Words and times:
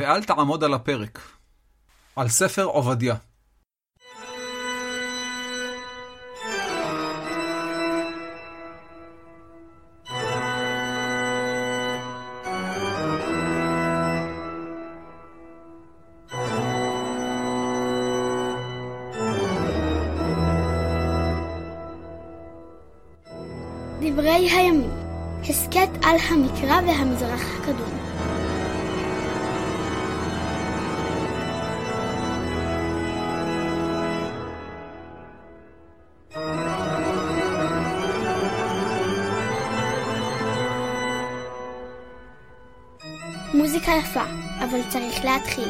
ואל 0.00 0.24
תעמוד 0.24 0.64
על 0.64 0.74
הפרק. 0.74 1.18
על 2.16 2.28
ספר 2.28 2.64
עובדיה. 2.64 3.14
דברי 24.00 24.30
הימים, 24.30 24.90
הסכת 25.42 25.88
על 26.02 26.16
המקרא 26.30 26.80
והמזרח 26.86 27.40
הקדום. 27.58 27.99
יפה, 44.00 44.24
אבל 44.64 44.80
צריך 44.90 45.24
להתחיל. 45.24 45.68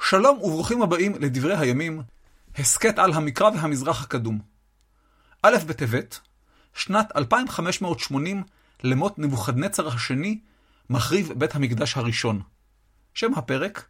שלום 0.00 0.38
וברוכים 0.38 0.82
הבאים 0.82 1.14
לדברי 1.20 1.56
הימים, 1.56 2.02
הסכת 2.58 2.98
על 2.98 3.12
המקרא 3.12 3.50
והמזרח 3.50 4.02
הקדום. 4.02 4.38
א' 5.42 5.56
בטבת, 5.66 6.20
שנת 6.74 7.16
2580 7.16 8.42
למות 8.82 9.18
נבוכדנצר 9.18 9.88
השני, 9.88 10.40
מחריב 10.90 11.32
בית 11.32 11.54
המקדש 11.54 11.96
הראשון. 11.96 12.42
שם 13.14 13.34
הפרק, 13.34 13.88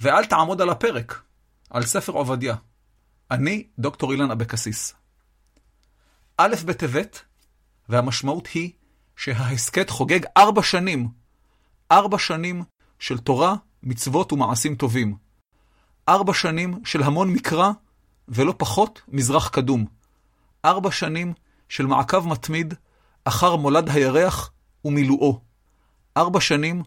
ואל 0.00 0.24
תעמוד 0.24 0.60
על 0.60 0.70
הפרק, 0.70 1.22
על 1.70 1.82
ספר 1.82 2.12
עובדיה. 2.12 2.54
אני 3.30 3.66
דוקטור 3.78 4.12
אילן 4.12 4.30
אבקסיס. 4.30 4.94
א' 6.36 6.54
בטבת, 6.66 7.22
והמשמעות 7.88 8.46
היא 8.46 8.72
שההסכת 9.16 9.90
חוגג 9.90 10.20
ארבע 10.36 10.62
שנים, 10.62 11.08
ארבע 11.92 12.18
שנים 12.18 12.62
של 12.98 13.18
תורה, 13.18 13.54
מצוות 13.82 14.32
ומעשים 14.32 14.74
טובים. 14.74 15.16
ארבע 16.08 16.34
שנים 16.34 16.80
של 16.84 17.02
המון 17.02 17.32
מקרא, 17.32 17.70
ולא 18.28 18.54
פחות 18.56 19.02
מזרח 19.08 19.48
קדום. 19.48 19.84
ארבע 20.64 20.90
שנים 20.90 21.32
של 21.68 21.86
מעקב 21.86 22.26
מתמיד 22.26 22.74
אחר 23.24 23.56
מולד 23.56 23.88
הירח 23.88 24.50
ומילואו. 24.84 25.40
ארבע 26.16 26.40
שנים 26.40 26.82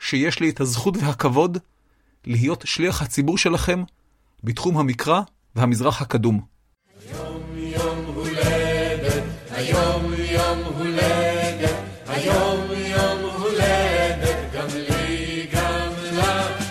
שיש 0.00 0.40
לי 0.40 0.50
את 0.50 0.60
הזכות 0.60 0.96
והכבוד 0.96 1.58
להיות 2.24 2.64
שליח 2.66 3.02
הציבור 3.02 3.38
שלכם 3.38 3.82
בתחום 4.44 4.78
המקרא 4.78 5.20
והמזרח 5.56 6.02
הקדום. 6.02 6.40
היום 7.08 7.42
יום 7.56 8.04
הולדת, 8.14 9.24
היום 9.50 9.91
היום 12.12 12.60
יום 12.76 13.30
הולדת, 13.38 14.52
גם 14.54 14.66
לי 14.88 15.46
גם 15.52 15.92
לך. 16.12 16.62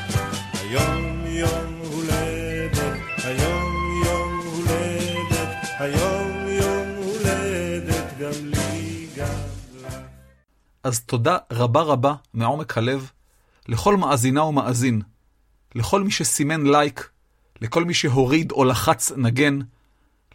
היום 0.53 1.25
יום 1.27 1.81
הולדת, 1.93 2.97
היום 3.23 4.03
יום 4.05 4.39
הולדת, 4.45 5.49
היום 5.79 6.47
יום 6.47 6.87
הולדת, 6.95 8.17
גם 8.19 8.45
לי 8.45 9.07
גם 9.17 9.39
לך. 9.81 9.93
אז 10.83 10.99
תודה 10.99 11.37
רבה 11.51 11.81
רבה 11.81 12.13
מעומק 12.33 12.77
הלב 12.77 13.11
לכל 13.67 13.97
מאזינה 13.97 14.43
ומאזין, 14.43 15.01
לכל 15.75 16.03
מי 16.03 16.11
שסימן 16.11 16.67
לייק, 16.67 17.09
לכל 17.61 17.83
מי 17.83 17.93
שהוריד 17.93 18.51
או 18.51 18.65
לחץ 18.65 19.11
נגן, 19.17 19.59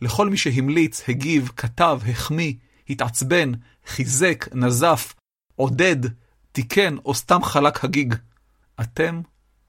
לכל 0.03 0.29
מי 0.29 0.37
שהמליץ, 0.37 1.09
הגיב, 1.09 1.51
כתב, 1.57 2.01
החמיא, 2.09 2.53
התעצבן, 2.91 3.53
חיזק, 3.87 4.49
נזף, 4.55 5.15
עודד, 5.57 5.97
תיקן 6.53 6.97
או 7.05 7.15
סתם 7.15 7.45
חלק 7.45 7.85
הגיג. 7.85 8.15
אתם 8.81 9.21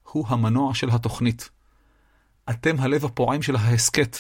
הוא 0.04 0.26
המנוע 0.28 0.74
של 0.74 0.90
התוכנית. 0.90 1.50
אתם 2.50 2.76
הלב 2.80 3.06
הפועם 3.06 3.42
של 3.42 3.56
ההסכת. 3.56 4.18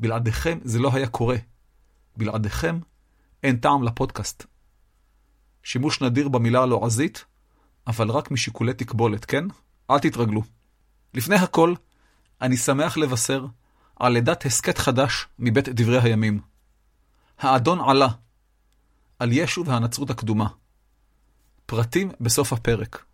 בלעדיכם 0.00 0.58
זה 0.64 0.78
לא 0.78 0.90
היה 0.92 1.08
קורה. 1.08 1.36
בלעדיכם 2.16 2.78
אין 3.42 3.56
טעם 3.56 3.82
לפודקאסט. 3.82 4.46
שימוש 5.62 6.02
נדיר 6.02 6.28
במילה 6.28 6.62
הלועזית, 6.62 7.24
אבל 7.86 8.10
רק 8.10 8.30
משיקולי 8.30 8.74
תקבולת, 8.74 9.24
כן? 9.24 9.44
אל 9.90 9.98
תתרגלו. 9.98 10.42
לפני 11.14 11.36
הכל, 11.36 11.74
אני 12.40 12.56
שמח 12.56 12.96
לבשר 12.96 13.46
על 13.96 14.12
לידת 14.12 14.46
הסכת 14.46 14.78
חדש 14.78 15.26
מבית 15.38 15.68
דברי 15.68 16.00
הימים. 16.02 16.40
האדון 17.38 17.80
עלה, 17.80 18.08
על 19.22 19.32
ישו 19.32 19.64
והנצרות 19.66 20.10
הקדומה. 20.10 20.46
פרטים 21.66 22.10
בסוף 22.20 22.52
הפרק, 22.52 23.04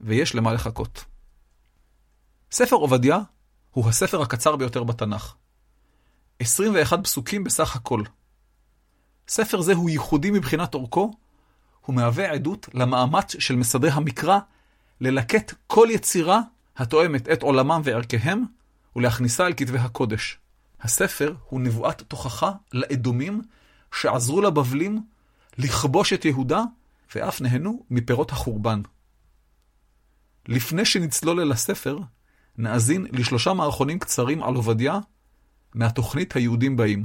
ויש 0.00 0.34
למה 0.34 0.52
לחכות. 0.52 1.04
ספר 2.52 2.76
עובדיה 2.76 3.18
הוא 3.70 3.88
הספר 3.88 4.22
הקצר 4.22 4.56
ביותר 4.56 4.84
בתנ"ך. 4.84 5.34
21 6.38 7.04
פסוקים 7.04 7.44
בסך 7.44 7.76
הכל. 7.76 8.02
ספר 9.28 9.60
זה 9.60 9.72
הוא 9.72 9.90
ייחודי 9.90 10.30
מבחינת 10.30 10.74
אורכו, 10.74 11.12
הוא 11.80 11.94
מהווה 11.94 12.30
עדות 12.30 12.68
למאמץ 12.74 13.36
של 13.38 13.56
מסדרי 13.56 13.90
המקרא 13.90 14.38
ללקט 15.00 15.54
כל 15.66 15.88
יצירה 15.90 16.40
התואמת 16.76 17.28
את 17.28 17.42
עולמם 17.42 17.80
וערכיהם, 17.84 18.44
ולהכניסה 18.96 19.46
אל 19.46 19.52
כתבי 19.56 19.78
הקודש. 19.78 20.38
הספר 20.80 21.34
הוא 21.48 21.60
נבואת 21.60 22.02
תוכחה 22.02 22.52
לאדומים 22.72 23.42
שעזרו 23.92 24.40
לבבלים 24.40 25.02
לכבוש 25.58 26.12
את 26.12 26.24
יהודה, 26.24 26.62
ואף 27.14 27.40
נהנו 27.40 27.84
מפירות 27.90 28.32
החורבן. 28.32 28.82
לפני 30.48 30.84
שנצלול 30.84 31.40
אל 31.40 31.52
הספר, 31.52 31.98
נאזין 32.58 33.06
לשלושה 33.12 33.52
מערכונים 33.52 33.98
קצרים 33.98 34.42
על 34.42 34.54
עובדיה 34.54 34.98
מהתוכנית 35.74 36.36
היהודים 36.36 36.76
באים. 36.76 37.04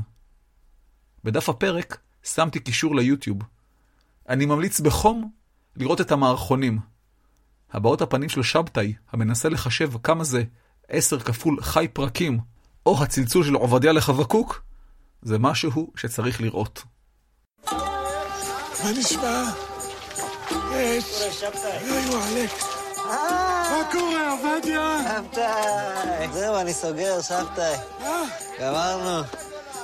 בדף 1.24 1.50
הפרק 1.50 2.00
שמתי 2.24 2.60
קישור 2.60 2.96
ליוטיוב. 2.96 3.40
אני 4.30 4.46
ממליץ 4.46 4.80
בחום 4.80 5.32
לראות 5.76 6.02
את 6.02 6.12
המערכונים. 6.12 6.80
הבעות 7.72 8.02
הפנים 8.02 8.30
של 8.30 8.44
שבתאי, 8.44 8.94
המנסה 9.12 9.50
לחשב 9.50 9.92
כמה 10.04 10.24
זה 10.24 10.44
עשר 10.90 11.20
כפול 11.20 11.62
חי 11.62 11.88
פרקים, 11.94 12.40
או 12.86 13.04
הצלצול 13.04 13.44
של 13.44 13.54
עובדיה 13.54 13.92
לחבקוק, 13.92 14.64
זה 15.22 15.40
משהו 15.40 15.92
שצריך 15.96 16.42
לראות. 16.42 16.84
מה 18.84 18.92
נשמע? 18.92 19.44
יש. 20.76 21.22
היי 21.64 22.10
וואלק. 22.10 22.50
מה 23.06 23.84
קורה, 23.92 24.32
עובדיה? 24.32 24.98
שבתאי! 25.04 26.28
זהו, 26.34 26.56
אני 26.56 26.74
סוגר, 26.74 27.22
שבתאי. 27.22 27.76
אה, 28.02 28.24
גמרנו. 28.60 29.24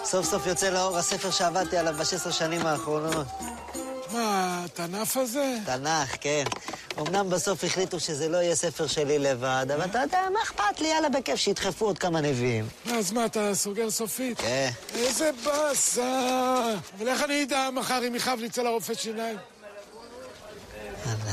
סוף 0.03 0.25
סוף 0.25 0.47
יוצא 0.47 0.69
לאור 0.69 0.97
הספר 0.97 1.31
שעבדתי 1.31 1.77
עליו 1.77 1.93
ב-16 1.93 2.31
שנים 2.31 2.65
האחרונות. 2.65 3.27
מה, 4.13 4.61
התנ"ף 4.65 5.17
הזה? 5.17 5.57
תנ"ך, 5.65 6.15
כן. 6.21 6.43
אמנם 6.99 7.29
בסוף 7.29 7.63
החליטו 7.63 7.99
שזה 7.99 8.27
לא 8.29 8.37
יהיה 8.37 8.55
ספר 8.55 8.87
שלי 8.87 9.19
לבד, 9.19 9.65
אבל 9.75 9.85
אתה 9.85 9.99
יודע, 9.99 10.21
מה 10.33 10.39
אכפת 10.43 10.79
לי? 10.79 10.87
יאללה, 10.87 11.09
בכיף, 11.09 11.35
שידחפו 11.35 11.85
עוד 11.85 11.97
כמה 11.97 12.21
נביאים. 12.21 12.67
אז 12.93 13.11
מה, 13.11 13.25
אתה 13.25 13.55
סוגר 13.55 13.91
סופית? 13.91 14.37
כן. 14.37 14.69
איזה 14.93 15.31
באסה. 15.43 16.73
אבל 16.97 17.07
איך 17.07 17.23
אני 17.23 17.43
אדע 17.43 17.69
מחר 17.73 18.07
אם 18.07 18.15
יכאב 18.15 18.39
לי 18.39 18.47
אצל 18.47 18.67
הרופא 18.67 18.93
שיניים? 18.93 19.37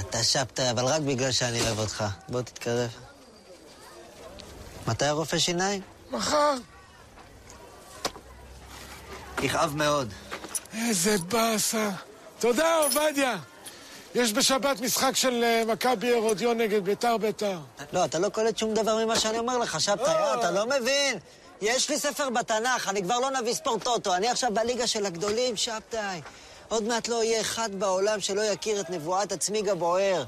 אתה 0.00 0.25
שבתאי, 0.25 0.70
אבל 0.70 0.84
רק 0.84 1.00
בגלל 1.00 1.32
שאני 1.32 1.61
אוהב 1.61 1.79
אותך. 1.79 2.05
בוא 2.29 2.43
תתקרב. 2.43 2.90
מתי 4.87 5.05
הרופא 5.05 5.38
שיניים? 5.38 5.81
מחר. 6.11 6.55
יכאב 9.43 9.76
מאוד. 9.76 10.12
איזה 10.75 11.17
באסה. 11.19 11.90
תודה, 12.41 12.77
עובדיה. 12.77 13.37
יש 14.15 14.33
בשבת 14.33 14.81
משחק 14.81 15.17
של 15.17 15.44
אה, 15.44 15.62
מכבי 15.67 16.15
הרודיון 16.15 16.59
נגד 16.59 16.85
ביתר 16.85 17.17
ביתר. 17.17 17.59
לא, 17.93 18.05
אתה 18.05 18.19
לא 18.19 18.29
קולט 18.29 18.59
שום 18.59 18.75
דבר 18.75 19.05
ממה 19.05 19.17
שאני 19.17 19.38
אומר 19.38 19.59
לך, 19.59 19.81
שבתאי. 19.81 20.15
אה, 20.15 20.35
אתה 20.35 20.50
לא 20.50 20.67
מבין. 20.67 21.19
יש 21.61 21.91
לי 21.91 21.99
ספר 21.99 22.31
בתנ"ך, 22.31 22.88
אני 22.88 23.03
כבר 23.03 23.19
לא 23.19 23.31
נביא 23.31 23.55
ספורטוטו, 23.55 24.15
אני 24.15 24.29
עכשיו 24.29 24.50
בליגה 24.55 24.87
של 24.87 25.06
הגדולים, 25.06 25.56
שבתאי. 25.56 26.21
עוד 26.69 26.83
מעט 26.83 27.09
לא 27.09 27.25
יהיה 27.25 27.41
אחד 27.41 27.69
בעולם 27.73 28.21
שלא 28.21 28.43
יכיר 28.43 28.81
את 28.81 28.91
נבואת 28.91 29.33
הצמיג 29.33 29.69
הבוער. 29.69 30.25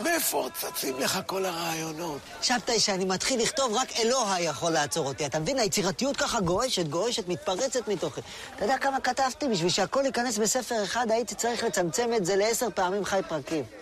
מאיפה 0.00 0.48
צצים 0.60 0.98
לך 0.98 1.18
כל 1.26 1.44
הרעיונות? 1.44 2.18
שבתאי, 2.42 2.80
שאני 2.80 3.04
מתחיל 3.04 3.42
לכתוב, 3.42 3.72
רק 3.74 3.88
אלוה 3.98 4.36
יכול 4.40 4.72
לעצור 4.72 5.08
אותי. 5.08 5.26
אתה 5.26 5.38
מבין? 5.38 5.58
היצירתיות 5.58 6.16
ככה 6.16 6.40
גועשת, 6.40 6.86
גועשת, 6.86 7.28
מתפרצת 7.28 7.88
מתוכי. 7.88 8.20
אתה 8.56 8.64
יודע 8.64 8.78
כמה 8.78 9.00
כתבתי? 9.00 9.48
בשביל 9.48 9.70
שהכל 9.70 10.02
ייכנס 10.04 10.38
בספר 10.38 10.84
אחד, 10.84 11.10
הייתי 11.10 11.34
צריך 11.34 11.64
לצמצם 11.64 12.10
את 12.16 12.26
זה 12.26 12.36
לעשר 12.36 12.68
פעמים 12.74 13.04
חי 13.04 13.20
פרקים. 13.28 13.81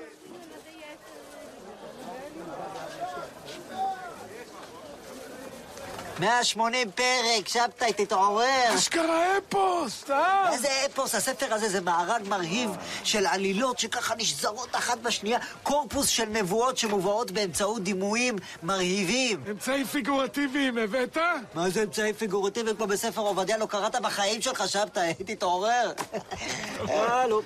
מאה 6.20 6.44
שמונים 6.44 6.90
פרק, 6.90 7.49
שבתאי, 7.49 7.93
תתעורר. 7.93 8.75
אשכרה 8.75 9.38
אפוס, 9.38 10.00
סתם. 10.00 10.44
איזה 10.52 10.69
אפוס, 10.87 11.14
הספר 11.14 11.55
הזה 11.55 11.69
זה 11.69 11.81
מארג 11.81 12.28
מרהיב 12.28 12.70
של 13.05 13.26
עלילות 13.26 13.78
שככה 13.78 14.14
נשזרות 14.14 14.69
אחת 14.76 14.99
בשנייה, 14.99 15.38
קורפוס 15.62 16.08
של 16.08 16.25
נבואות 16.25 16.78
שמובאות 16.78 17.31
באמצעות 17.31 17.82
דימויים 17.82 18.37
מרהיבים. 18.62 19.44
אמצעים 19.50 19.87
פיגורטיביים 19.87 20.78
הבאת? 20.78 21.17
מה 21.55 21.70
זה 21.70 21.82
אמצעים 21.82 22.14
פיגורטיביים 22.14 22.76
כמו 22.76 22.87
בספר 22.87 23.20
עובדיה? 23.20 23.58
לא 23.58 23.66
קראת 23.66 23.96
בחיים 24.02 24.43
שלך, 24.43 24.69
שבתאי, 24.69 25.14
תתעורר. 25.14 25.93
הלו. 26.88 27.43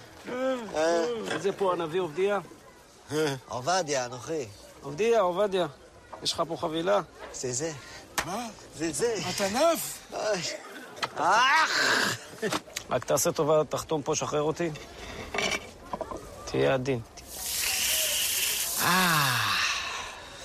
איזה 1.31 1.53
פה 1.53 1.73
הנביא 1.73 2.01
עובדיה? 2.01 2.39
עובדיה, 3.49 4.07
אנוכי. 4.07 4.47
עובדיה, 4.83 5.21
עובדיה. 5.21 5.67
יש 6.23 6.33
לך 6.33 6.43
פה 6.49 6.57
חבילה? 6.57 7.01
זה 7.33 7.53
זה. 7.53 7.73
מה? 8.27 8.47
זה 8.77 8.93
זה. 8.93 9.15
התנף? 9.29 9.99
אוי. 10.13 10.41
אח! 11.17 12.19
רק 12.91 13.05
תעשה 13.05 13.33
טובה, 13.33 13.63
תחתום 13.69 14.03
פה, 14.03 14.15
שחרר 14.15 14.43
אותי. 14.43 14.71
תהיה 16.45 16.75
עדין. 16.75 17.01
אה. 18.83 19.39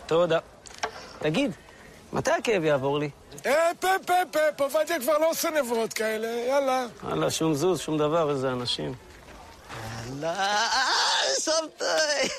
תודה. 0.06 0.40
תגיד, 1.20 1.52
מתי 2.14 2.32
הכאב 2.32 2.64
יעבור 2.64 3.00
לי? 3.00 3.10
אה, 3.46 3.72
פפ, 3.80 3.88
פפ, 4.06 4.14
פפ, 4.32 4.62
עובדיה 4.62 5.00
כבר 5.00 5.18
לא 5.18 5.30
עושה 5.30 5.50
נבואות 5.50 5.94
כאלה, 5.94 6.28
יאללה. 6.28 6.86
וואלה, 7.04 7.32
שום 7.32 7.54
זוז, 7.54 7.80
שום 7.80 7.98
דבר, 7.98 8.32
איזה 8.32 8.52
אנשים. 8.52 8.94
לא, 10.20 10.30
שבתאי. 11.40 12.30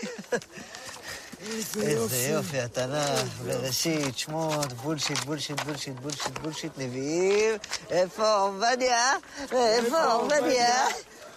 איזה 1.40 2.28
יופי, 2.32 2.60
התנ"ך, 2.60 3.28
בראשית, 3.44 4.18
שמות, 4.18 4.72
בולשיט, 4.72 5.18
בולשיט, 5.18 5.60
בולשיט, 5.60 5.94
בולשיט, 6.00 6.38
בולשיט, 6.38 6.72
נביאים. 6.78 7.54
איפה 7.90 8.32
עובדיה? 8.32 9.12
איפה 9.52 10.04
עובדיה? 10.04 10.86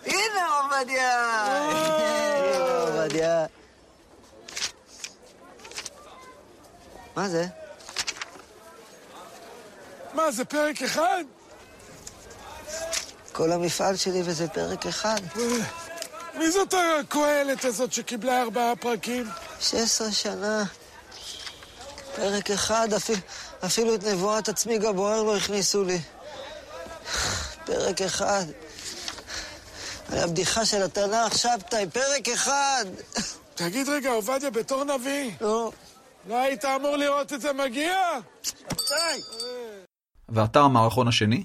הנה 0.05 0.47
עובדיה! 0.61 1.21
הנה 1.55 2.79
עובדיה. 2.79 3.45
מה 7.15 7.29
זה? 7.29 7.45
מה, 10.13 10.31
זה 10.31 10.45
פרק 10.45 10.81
אחד? 10.81 11.23
כל 13.31 13.51
המפעל 13.51 13.95
שלי 13.95 14.21
וזה 14.25 14.47
פרק 14.47 14.85
אחד. 14.85 15.19
מי 16.37 16.51
זאת 16.51 16.73
הקהלת 16.99 17.65
הזאת 17.65 17.93
שקיבלה 17.93 18.41
ארבעה 18.41 18.75
פרקים? 18.75 19.25
16 19.63 20.11
שנה. 20.11 20.63
פרק 22.15 22.51
אחד, 22.51 22.93
אפילו, 22.93 23.19
אפילו 23.65 23.95
את 23.95 24.03
נבואת 24.03 24.49
עצמי 24.49 24.77
גבוהר 24.77 25.23
לא 25.23 25.37
הכניסו 25.37 25.83
לי. 25.83 25.99
פרק 27.65 28.01
אחד. 28.01 28.45
על 30.11 30.17
הבדיחה 30.17 30.65
של 30.65 30.83
התנ"ך, 30.83 31.37
שבתאי, 31.37 31.85
פרק 31.93 32.29
אחד. 32.29 32.85
תגיד 33.55 33.89
רגע, 33.89 34.09
עובדיה, 34.09 34.49
בתור 34.49 34.83
נביא, 34.83 35.31
נו, 35.41 35.71
לא 36.27 36.35
היית 36.35 36.65
אמור 36.65 36.95
לראות 36.95 37.33
את 37.33 37.41
זה 37.41 37.53
מגיע? 37.53 37.97
ואתה 40.29 40.59
המערכון 40.59 41.07
השני? 41.07 41.43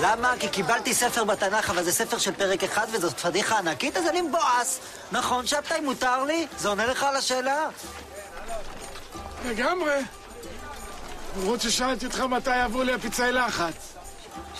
למה? 0.00 0.34
כי 0.40 0.48
קיבלתי 0.48 0.94
ספר 0.94 1.24
בתנ"ך, 1.24 1.70
אבל 1.70 1.82
זה 1.82 1.92
ספר 1.92 2.18
של 2.18 2.32
פרק 2.32 2.64
אחד 2.64 2.86
וזאת 2.92 3.20
פדיחה 3.20 3.58
ענקית, 3.58 3.96
אז 3.96 4.06
אני 4.06 4.22
מבואס. 4.22 4.80
נכון, 5.12 5.46
שבתאי, 5.46 5.80
מותר 5.80 6.24
לי? 6.24 6.46
זה 6.58 6.68
עונה 6.68 6.86
לך 6.86 7.02
על 7.02 7.16
השאלה? 7.16 7.68
לגמרי. 9.44 10.00
למרות 11.36 11.60
ששאלתי 11.60 12.06
אותך 12.06 12.20
מתי 12.20 12.56
יעברו 12.56 12.82
לי 12.82 12.92
הפצעי 12.92 13.32
לחץ. 13.32 13.92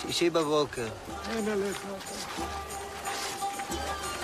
שישי 0.01 0.29
בבוקר. 0.29 0.87
אין 1.35 1.49
עליך. 1.49 1.77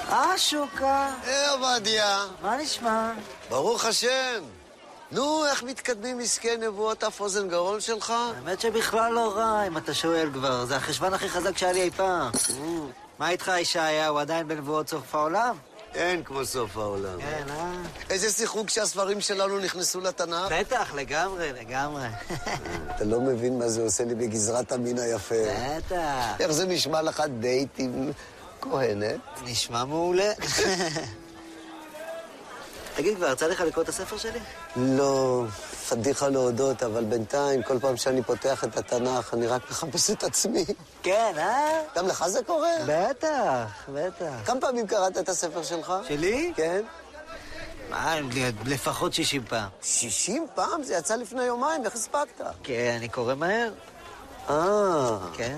אה, 0.09 0.37
שוקה, 0.37 1.09
אה, 1.27 1.51
עובדיה, 1.51 2.25
מה 2.41 2.57
נשמע? 2.57 3.11
ברוך 3.49 3.85
השם. 3.85 4.56
נו, 5.11 5.45
איך 5.45 5.63
מתקדמים 5.63 6.19
עסקי 6.19 6.57
נבואות 6.57 7.03
אף 7.03 7.19
אוזן 7.19 7.49
גרון 7.49 7.81
שלך? 7.81 8.13
האמת 8.35 8.61
שבכלל 8.61 9.11
לא 9.13 9.33
רע, 9.35 9.67
אם 9.67 9.77
אתה 9.77 9.93
שואל 9.93 10.29
כבר. 10.33 10.65
זה 10.65 10.75
החשבון 10.75 11.13
הכי 11.13 11.29
חזק 11.29 11.57
שהיה 11.57 11.73
לי 11.73 11.81
אי 11.81 11.91
פעם. 11.91 12.31
מה 13.19 13.29
איתך, 13.29 13.51
ישעיה? 13.59 14.07
הוא 14.07 14.19
עדיין 14.19 14.47
בנבואות 14.47 14.89
סוף 14.89 15.15
העולם? 15.15 15.55
אין 15.95 16.23
כמו 16.23 16.45
סוף 16.45 16.77
העולם. 16.77 17.19
כן, 17.19 17.43
אה? 17.49 17.71
איזה 18.09 18.31
שיחוק 18.31 18.69
שהספרים 18.69 19.21
שלנו 19.21 19.59
נכנסו 19.59 20.01
לתנ"ך? 20.01 20.51
בטח, 20.51 20.95
לגמרי, 20.95 21.53
לגמרי. 21.53 22.07
אתה 22.95 23.05
לא 23.05 23.21
מבין 23.21 23.59
מה 23.59 23.69
זה 23.69 23.81
עושה 23.81 24.03
לי 24.05 24.15
בגזרת 24.15 24.71
המין 24.71 24.99
היפה. 24.99 25.35
בטח. 25.77 26.35
איך 26.39 26.51
זה 26.51 26.65
נשמע 26.65 27.01
לך 27.01 27.23
דייט 27.39 27.69
עם 27.77 28.11
כהנת? 28.61 29.19
נשמע 29.43 29.85
מעולה. 29.85 30.31
תגיד, 32.97 33.17
כבר 33.17 33.31
יצא 33.31 33.47
לך 33.47 33.61
לקרוא 33.61 33.83
את 33.83 33.89
הספר 33.89 34.17
שלי? 34.17 34.39
לא, 34.75 35.43
פדיחה 35.89 36.29
להודות, 36.29 36.83
אבל 36.83 37.05
בינתיים, 37.05 37.63
כל 37.63 37.79
פעם 37.79 37.97
שאני 37.97 38.23
פותח 38.23 38.63
את 38.63 38.77
התנ"ך, 38.77 39.33
אני 39.33 39.47
רק 39.47 39.71
מחפש 39.71 40.09
את 40.11 40.23
עצמי. 40.23 40.65
כן, 41.03 41.33
אה? 41.37 41.81
גם 41.95 42.07
לך 42.07 42.27
זה 42.27 42.43
קורה? 42.43 42.71
בטח, 42.87 43.85
בטח. 43.93 44.33
כמה 44.45 44.61
פעמים 44.61 44.87
קראת 44.87 45.17
את 45.17 45.29
הספר 45.29 45.63
שלך? 45.63 45.93
שלי? 46.07 46.53
כן. 46.55 46.81
מה, 47.89 48.15
לפחות 48.65 49.13
60 49.13 49.45
פעם. 49.45 49.69
60 49.81 50.47
פעם? 50.55 50.83
זה 50.83 50.93
יצא 50.93 51.15
לפני 51.15 51.43
יומיים, 51.43 51.85
איך 51.85 51.95
הספקת? 51.95 52.41
כן, 52.63 52.93
אני 52.97 53.09
קורא 53.09 53.35
מהר. 53.35 53.71
אה, 54.49 55.17
כן. 55.33 55.57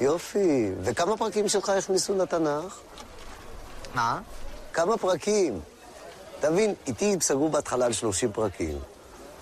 יופי. 0.00 0.70
וכמה 0.82 1.16
פרקים 1.16 1.48
שלך 1.48 1.68
הכניסו 1.68 2.14
לתנ"ך? 2.14 2.78
מה? 3.94 4.20
כמה 4.72 4.96
פרקים? 4.98 5.60
תבין, 6.48 6.74
איתי 6.86 7.16
סגרו 7.20 7.48
בהתחלה 7.48 7.86
על 7.86 7.92
30 7.92 8.32
פרקים. 8.32 8.78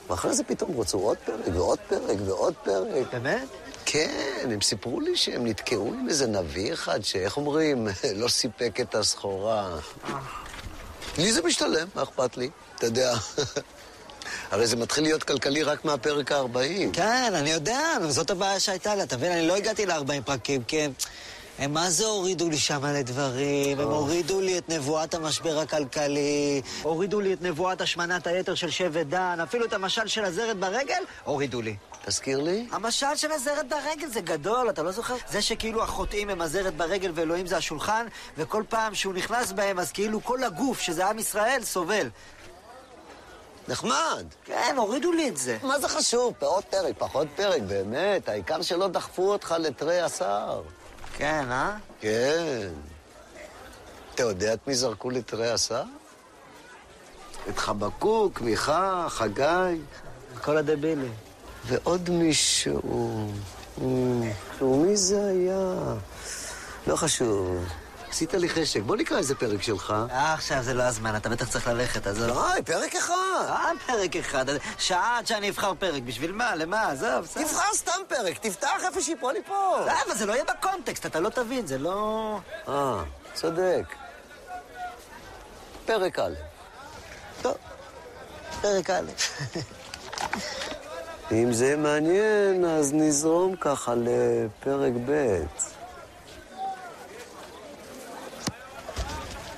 ואחרי 0.08 0.34
זה 0.34 0.44
פתאום 0.44 0.80
רצו 0.80 0.98
עוד 0.98 1.16
פרק 1.24 1.54
ועוד 1.54 1.78
פרק 1.88 2.16
ועוד 2.26 2.54
פרק. 2.64 3.06
באמת? 3.12 3.48
כן, 3.84 4.48
הם 4.52 4.60
סיפרו 4.60 5.00
לי 5.00 5.16
שהם 5.16 5.46
נתקעו 5.46 5.94
עם 5.94 6.08
איזה 6.08 6.26
נביא 6.26 6.72
אחד 6.72 7.04
שאיך 7.04 7.36
אומרים, 7.36 7.88
לא 8.14 8.28
סיפק 8.28 8.80
את 8.80 8.94
הסחורה. 8.94 9.76
לי 11.18 11.32
זה 11.32 11.42
משתלם, 11.42 11.88
מה 11.94 12.02
אכפת 12.02 12.36
לי? 12.36 12.50
אתה 12.76 12.86
יודע, 12.86 13.14
הרי 14.50 14.66
זה 14.66 14.76
מתחיל 14.76 15.04
להיות 15.04 15.22
כלכלי 15.22 15.62
רק 15.62 15.84
מהפרק 15.84 16.32
ה-40. 16.32 16.56
כן, 16.92 17.32
אני 17.34 17.50
יודע, 17.50 17.80
זאת 18.08 18.30
הבעיה 18.30 18.60
שהייתה 18.60 18.94
לי. 18.94 19.02
אתה 19.02 19.16
מבין, 19.16 19.32
אני 19.32 19.46
לא 19.46 19.56
הגעתי 19.56 19.86
ל-40 19.86 20.22
פרקים, 20.24 20.64
כי 20.64 20.88
הם... 21.58 21.72
מה 21.72 21.90
זה 21.90 22.06
הורידו 22.06 22.48
לי 22.48 22.58
שם 22.58 22.82
מלא 22.82 23.02
דברים? 23.02 23.80
הם 23.80 23.88
הורידו 23.88 24.40
לי 24.40 24.58
את 24.58 24.68
נבואת 24.68 25.14
המשבר 25.14 25.58
הכלכלי, 25.58 26.62
הורידו 26.82 27.20
לי 27.20 27.32
את 27.32 27.42
נבואת 27.42 27.80
השמנת 27.80 28.26
היתר 28.26 28.54
של 28.54 28.70
שבט 28.70 29.06
דן, 29.06 29.38
אפילו 29.42 29.64
את 29.64 29.72
המשל 29.72 30.06
של 30.06 30.24
הזרת 30.24 30.56
ברגל, 30.56 31.02
הורידו 31.24 31.62
לי. 31.62 31.76
תזכיר 32.04 32.40
לי? 32.40 32.68
המשל 32.72 33.16
של 33.16 33.32
הזרת 33.32 33.68
ברגל 33.68 34.06
זה 34.08 34.20
גדול, 34.20 34.70
אתה 34.70 34.82
לא 34.82 34.90
זוכר? 34.90 35.14
זה 35.30 35.42
שכאילו 35.42 35.82
החוטאים 35.82 36.30
הם 36.30 36.40
הזרת 36.40 36.76
ברגל 36.76 37.10
ואלוהים 37.14 37.46
זה 37.46 37.56
השולחן, 37.56 38.06
וכל 38.36 38.62
פעם 38.68 38.94
שהוא 38.94 39.14
נכנס 39.14 39.52
בהם, 39.52 39.78
אז 39.78 39.92
כאילו 39.92 40.24
כל 40.24 40.44
הגוף, 40.44 40.80
שזה 40.80 41.06
עם 41.06 41.18
ישראל, 41.18 41.60
סובל. 41.64 42.08
נחמד. 43.68 44.26
כן, 44.44 44.74
הורידו 44.76 45.12
לי 45.12 45.28
את 45.28 45.36
זה. 45.36 45.58
מה 45.62 45.78
זה 45.78 45.88
חשוב? 45.88 46.34
עוד 46.40 46.64
פרק, 46.64 46.94
פחות 46.98 47.28
פרק, 47.36 47.62
באמת. 47.62 48.28
העיקר 48.28 48.62
שלא 48.62 48.88
דחפו 48.88 49.32
אותך 49.32 49.54
לתרי 49.58 50.00
השר. 50.00 50.62
כן, 51.16 51.44
אה? 51.50 51.76
כן. 52.00 52.68
אתה 54.14 54.22
יודע 54.22 54.54
את 54.54 54.66
מי 54.66 54.74
זרקו 54.74 55.10
לתרי 55.10 55.50
השר? 55.50 55.82
את 57.48 57.58
חבקוק, 57.58 58.40
מיכה, 58.40 59.06
חגי, 59.08 59.80
כל 60.42 60.56
הדבילים. 60.56 61.12
ועוד 61.66 62.10
מישהו. 62.10 62.80
אמ, 63.78 64.22
שהוא 64.58 64.86
מי 64.86 64.96
זה 64.96 65.26
היה? 65.26 65.74
לא 66.86 66.96
חשוב. 66.96 67.64
עשית 68.12 68.34
לי 68.34 68.48
חשק, 68.48 68.80
בוא 68.80 68.96
נקרא 68.96 69.18
איזה 69.18 69.34
פרק 69.34 69.62
שלך. 69.62 69.94
אה, 70.10 70.34
עכשיו 70.34 70.62
זה 70.62 70.74
לא 70.74 70.82
הזמן, 70.82 71.16
אתה 71.16 71.28
בטח 71.28 71.48
צריך 71.48 71.66
ללכת, 71.66 72.06
אז... 72.06 72.18
די, 72.18 72.62
פרק 72.62 72.96
אחד. 72.96 73.14
אה, 73.48 73.70
פרק 73.86 74.16
אחד. 74.16 74.44
שעה 74.78 75.18
עד 75.18 75.26
שאני 75.26 75.50
אבחר 75.50 75.72
פרק. 75.78 76.02
בשביל 76.02 76.32
מה? 76.32 76.54
למה? 76.54 76.90
עזוב, 76.90 77.08
בסדר. 77.22 77.42
תבחר 77.42 77.74
סתם 77.74 78.00
פרק, 78.08 78.38
תפתח 78.38 78.68
איפה 78.86 79.00
שיפול 79.00 79.32
לי 79.32 79.42
פה. 79.46 79.76
לא, 79.86 79.92
אבל 80.06 80.14
זה 80.14 80.26
לא 80.26 80.32
יהיה 80.32 80.44
בקונטקסט, 80.44 81.06
אתה 81.06 81.20
לא 81.20 81.28
תבין, 81.28 81.66
זה 81.66 81.78
לא... 81.78 82.38
אה, 82.68 83.02
צודק. 83.34 83.84
פרק 85.86 86.18
א'. 86.18 86.34
טוב, 87.42 87.56
פרק 88.62 88.90
א'. 88.90 89.10
אם 91.32 91.52
זה 91.52 91.76
מעניין, 91.76 92.64
אז 92.64 92.92
נזרום 92.92 93.56
ככה 93.56 93.94
לפרק 93.96 94.92
ב'. 95.06 95.42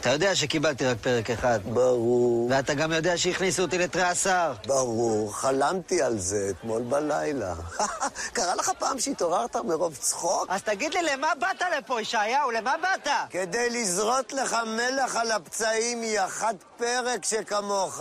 אתה 0.05 0.13
יודע 0.13 0.35
שקיבלתי 0.35 0.87
רק 0.87 0.97
פרק 1.01 1.31
אחד. 1.31 1.61
ברור. 1.65 2.49
ואתה 2.51 2.75
גם 2.75 2.93
יודע 2.93 3.19
שהכניסו 3.19 3.63
אותי 3.63 3.79
לתרי 3.79 4.03
עשר. 4.03 4.53
ברור, 4.67 5.35
חלמתי 5.35 6.03
על 6.03 6.19
זה 6.19 6.51
אתמול 6.51 6.83
בלילה. 6.83 7.55
קרה 8.37 8.55
לך 8.55 8.71
פעם 8.79 9.01
שהתעוררת 9.01 9.57
מרוב 9.57 9.97
צחוק? 9.97 10.47
אז 10.49 10.63
תגיד 10.63 10.95
לי, 10.95 11.03
למה 11.03 11.33
באת 11.41 11.63
לפה, 11.79 12.01
ישעיהו? 12.01 12.51
למה 12.51 12.75
באת? 12.83 13.09
כדי 13.31 13.71
לזרות 13.71 14.33
לך 14.33 14.57
מלח 14.67 15.17
על 15.17 15.31
הפצעים, 15.31 16.03
יא 16.03 16.27
חד 16.27 16.55
פרק 16.77 17.25
שכמוך. 17.25 18.01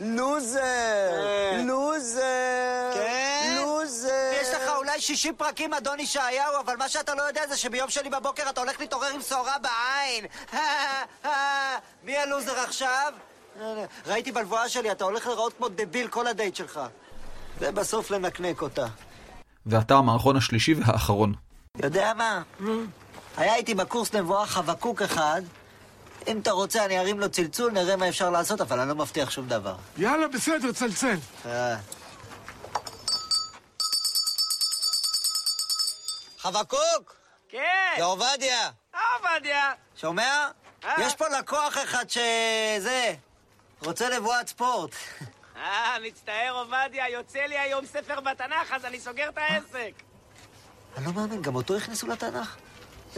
לוזר! 0.00 1.10
לוזר! 1.64 2.90
כן? 2.94 3.56
לוזר! 3.62 4.30
יש 4.40 4.48
לך 4.48 4.72
אולי 4.76 5.00
60 5.00 5.34
פרקים, 5.36 5.74
אדון 5.74 6.00
ישעיהו, 6.00 6.60
אבל 6.64 6.76
מה 6.76 6.88
שאתה 6.88 7.14
לא 7.14 7.22
יודע 7.22 7.46
זה 7.48 7.56
שביום 7.56 7.90
שני 7.90 8.10
בבוקר 8.10 8.42
אתה 8.50 8.60
הולך 8.60 8.80
להתעורר 8.80 9.08
עם 9.14 9.20
שעורה 9.22 9.56
בעין. 9.58 10.24
מי 12.04 12.16
הלוזר 12.16 12.58
עכשיו? 12.60 13.12
ראיתי 14.06 14.32
בלבואה 14.32 14.68
שלי, 14.68 14.92
אתה 14.92 15.04
הולך 15.04 15.26
להיראות 15.26 15.52
כמו 15.56 15.68
דביל 15.68 16.08
כל 16.08 16.26
הדייט 16.26 16.56
שלך. 16.56 16.80
ובסוף 17.58 18.10
לנקנק 18.10 18.62
אותה. 18.62 18.86
ועתה 19.66 19.94
המערכון 19.94 20.36
השלישי 20.36 20.74
והאחרון. 20.74 21.34
יודע 21.82 22.12
מה? 22.14 22.42
היה 23.36 23.54
איתי 23.54 23.74
בקורס 23.74 24.14
נבואה 24.14 24.46
חבקוק 24.46 25.02
אחד. 25.02 25.42
אם 26.26 26.40
אתה 26.40 26.50
רוצה, 26.50 26.84
אני 26.84 26.98
ארים 26.98 27.20
לו 27.20 27.28
צלצול, 27.28 27.72
נראה 27.72 27.96
מה 27.96 28.08
אפשר 28.08 28.30
לעשות, 28.30 28.60
אבל 28.60 28.80
אני 28.80 28.88
לא 28.88 28.94
מבטיח 28.94 29.30
שום 29.30 29.48
דבר. 29.48 29.76
יאללה, 29.96 30.28
בסדר, 30.28 30.72
צלצל. 30.72 31.16
אה. 31.46 31.76
חבקוק! 36.38 37.16
כן, 37.48 37.94
זה 37.98 38.04
עובדיה. 38.04 38.70
עובדיה. 39.16 39.72
שומע? 39.96 40.48
אה. 40.84 40.94
יש 41.00 41.14
פה 41.14 41.24
לקוח 41.28 41.78
אחד 41.78 42.10
שזה... 42.10 43.14
רוצה 43.82 44.08
נבואת 44.18 44.48
ספורט. 44.48 44.90
אה, 45.56 45.96
מצטער 46.02 46.54
עובדיה, 46.54 47.08
יוצא 47.08 47.38
לי 47.38 47.58
היום 47.58 47.86
ספר 47.86 48.20
בתנ"ך, 48.20 48.72
אז 48.72 48.84
אני 48.84 49.00
סוגר 49.00 49.28
את 49.28 49.38
העסק. 49.38 49.92
אני 50.96 51.06
לא 51.06 51.12
מאמין, 51.12 51.42
גם 51.42 51.54
אותו 51.54 51.76
הכניסו 51.76 52.06
לתנ"ך? 52.06 52.56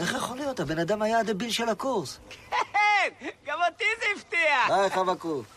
איך 0.01 0.15
יכול 0.15 0.37
להיות? 0.37 0.61
הבן 0.61 0.79
אדם 0.79 1.03
היה 1.03 1.19
הדביל 1.19 1.51
של 1.51 1.69
הקורס. 1.69 2.21
כן, 2.51 3.27
גם 3.47 3.59
אותי 3.73 3.85
זה 4.01 4.07
הפתיע. 4.17 4.77
היי, 4.77 4.91
חבקוק. 4.91 5.47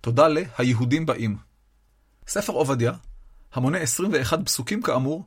תודה 0.00 0.28
ל"היהודים 0.28 1.06
באים". 1.06 1.36
ספר 2.28 2.52
עובדיה, 2.52 2.92
המונה 3.52 3.78
21 3.78 4.38
פסוקים 4.44 4.82
כאמור, 4.82 5.24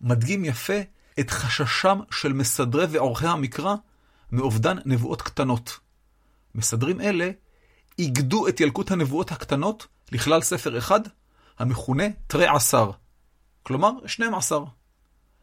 מדגים 0.00 0.44
יפה 0.44 0.80
את 1.20 1.30
חששם 1.30 2.00
של 2.10 2.32
מסדרי 2.32 2.86
ועורכי 2.90 3.26
המקרא 3.26 3.74
מאובדן 4.32 4.76
נבואות 4.84 5.22
קטנות. 5.22 5.78
מסדרים 6.54 7.00
אלה 7.00 7.30
איגדו 7.98 8.48
את 8.48 8.60
ילקוט 8.60 8.90
הנבואות 8.90 9.32
הקטנות 9.32 9.86
לכלל 10.12 10.42
ספר 10.42 10.78
אחד, 10.78 11.00
המכונה 11.58 12.04
תרי 12.26 12.46
עשר, 12.46 12.90
כלומר 13.62 13.90
12. 14.06 14.60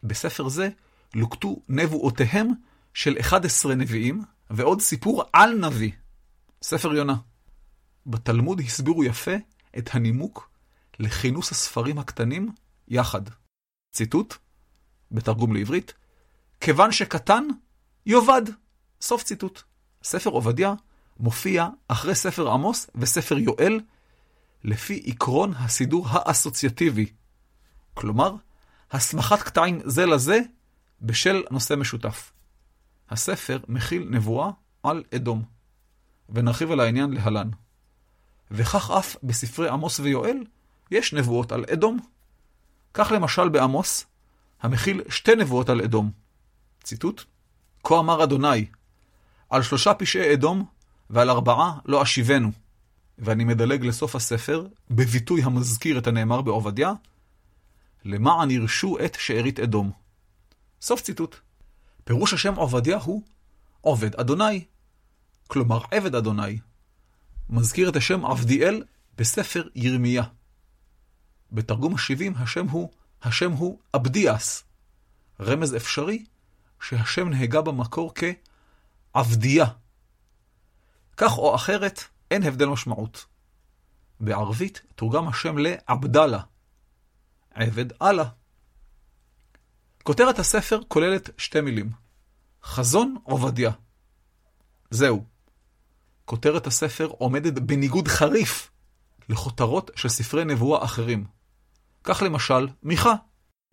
בספר 0.02 0.48
זה 0.48 0.68
לוקטו 1.14 1.62
נבואותיהם 1.68 2.48
של 2.94 3.16
11 3.20 3.74
נביאים, 3.74 4.22
ועוד 4.50 4.80
סיפור 4.80 5.24
על 5.32 5.54
נביא, 5.54 5.92
ספר 6.62 6.94
יונה. 6.94 7.16
בתלמוד 8.06 8.60
הסבירו 8.60 9.04
יפה 9.04 9.34
את 9.78 9.90
הנימוק 9.92 10.50
לכינוס 10.98 11.52
הספרים 11.52 11.98
הקטנים 11.98 12.52
יחד. 12.88 13.22
ציטוט, 13.92 14.34
בתרגום 15.10 15.52
לעברית, 15.52 15.94
כיוון 16.60 16.92
שקטן, 16.92 17.44
יאבד. 18.06 18.42
סוף 19.00 19.22
ציטוט. 19.22 19.62
ספר 20.02 20.30
עובדיה 20.30 20.74
מופיע 21.20 21.68
אחרי 21.88 22.14
ספר 22.14 22.50
עמוס 22.50 22.90
וספר 22.94 23.38
יואל, 23.38 23.80
לפי 24.64 25.02
עקרון 25.06 25.52
הסידור 25.56 26.06
האסוציאטיבי. 26.08 27.06
כלומר, 27.94 28.34
הסמכת 28.92 29.42
קטעים 29.42 29.80
זה 29.84 30.06
לזה 30.06 30.40
בשל 31.02 31.42
נושא 31.50 31.74
משותף. 31.74 32.32
הספר 33.10 33.58
מכיל 33.68 34.06
נבואה 34.10 34.50
על 34.82 35.02
אדום, 35.14 35.42
ונרחיב 36.28 36.70
על 36.70 36.80
העניין 36.80 37.12
להלן. 37.12 37.50
וכך 38.50 38.90
אף 38.90 39.16
בספרי 39.22 39.68
עמוס 39.68 40.00
ויואל 40.00 40.44
יש 40.90 41.12
נבואות 41.12 41.52
על 41.52 41.64
אדום. 41.72 41.98
כך 42.94 43.12
למשל 43.12 43.48
בעמוס, 43.48 44.06
המכיל 44.62 45.02
שתי 45.08 45.34
נבואות 45.34 45.68
על 45.68 45.80
אדום. 45.80 46.10
ציטוט: 46.82 47.24
כה 47.84 47.98
אמר 47.98 48.24
אדוני, 48.24 48.66
על 49.50 49.62
שלושה 49.62 49.94
פשעי 49.94 50.34
אדום 50.34 50.64
ועל 51.10 51.30
ארבעה 51.30 51.78
לא 51.84 52.02
אשיבנו. 52.02 52.50
ואני 53.18 53.44
מדלג 53.44 53.86
לסוף 53.86 54.16
הספר, 54.16 54.66
בביטוי 54.90 55.42
המזכיר 55.42 55.98
את 55.98 56.06
הנאמר 56.06 56.40
בעובדיה, 56.42 56.92
למען 58.04 58.50
ירשו 58.50 58.96
את 59.04 59.16
שארית 59.20 59.60
אדום. 59.60 59.92
סוף 60.80 61.00
ציטוט. 61.00 61.36
פירוש 62.04 62.32
השם 62.32 62.54
עובדיה 62.54 62.98
הוא 62.98 63.22
עובד 63.80 64.14
אדוני, 64.14 64.64
כלומר 65.46 65.80
עבד 65.90 66.14
אדוני. 66.14 66.58
מזכיר 67.50 67.88
את 67.88 67.96
השם 67.96 68.26
עבדיאל 68.26 68.84
בספר 69.16 69.68
ירמיה. 69.74 70.22
בתרגום 71.52 71.94
השבעים 71.94 72.34
השם 72.36 72.68
הוא, 72.68 72.90
השם 73.22 73.52
הוא 73.52 73.78
אבדיאס. 73.94 74.64
רמז 75.40 75.76
אפשרי 75.76 76.24
שהשם 76.80 77.28
נהגה 77.28 77.60
במקור 77.60 78.12
כעבדיה. 79.14 79.66
כך 81.16 81.38
או 81.38 81.54
אחרת, 81.54 82.04
אין 82.30 82.42
הבדל 82.42 82.66
משמעות. 82.66 83.26
בערבית 84.20 84.82
תורגם 84.94 85.28
השם 85.28 85.58
לעבדאללה, 85.58 86.40
עבד 87.54 88.02
אללה. 88.02 88.24
כותרת 90.02 90.38
הספר 90.38 90.80
כוללת 90.88 91.30
שתי 91.38 91.60
מילים, 91.60 91.90
חזון 92.64 93.16
עובדיה. 93.22 93.70
זהו. 94.90 95.24
כותרת 96.24 96.66
הספר 96.66 97.06
עומדת 97.06 97.52
בניגוד 97.52 98.08
חריף 98.08 98.70
לכותרות 99.28 99.90
של 99.96 100.08
ספרי 100.08 100.44
נבואה 100.44 100.84
אחרים. 100.84 101.24
כך 102.04 102.22
למשל, 102.22 102.68
מיכה. 102.82 103.14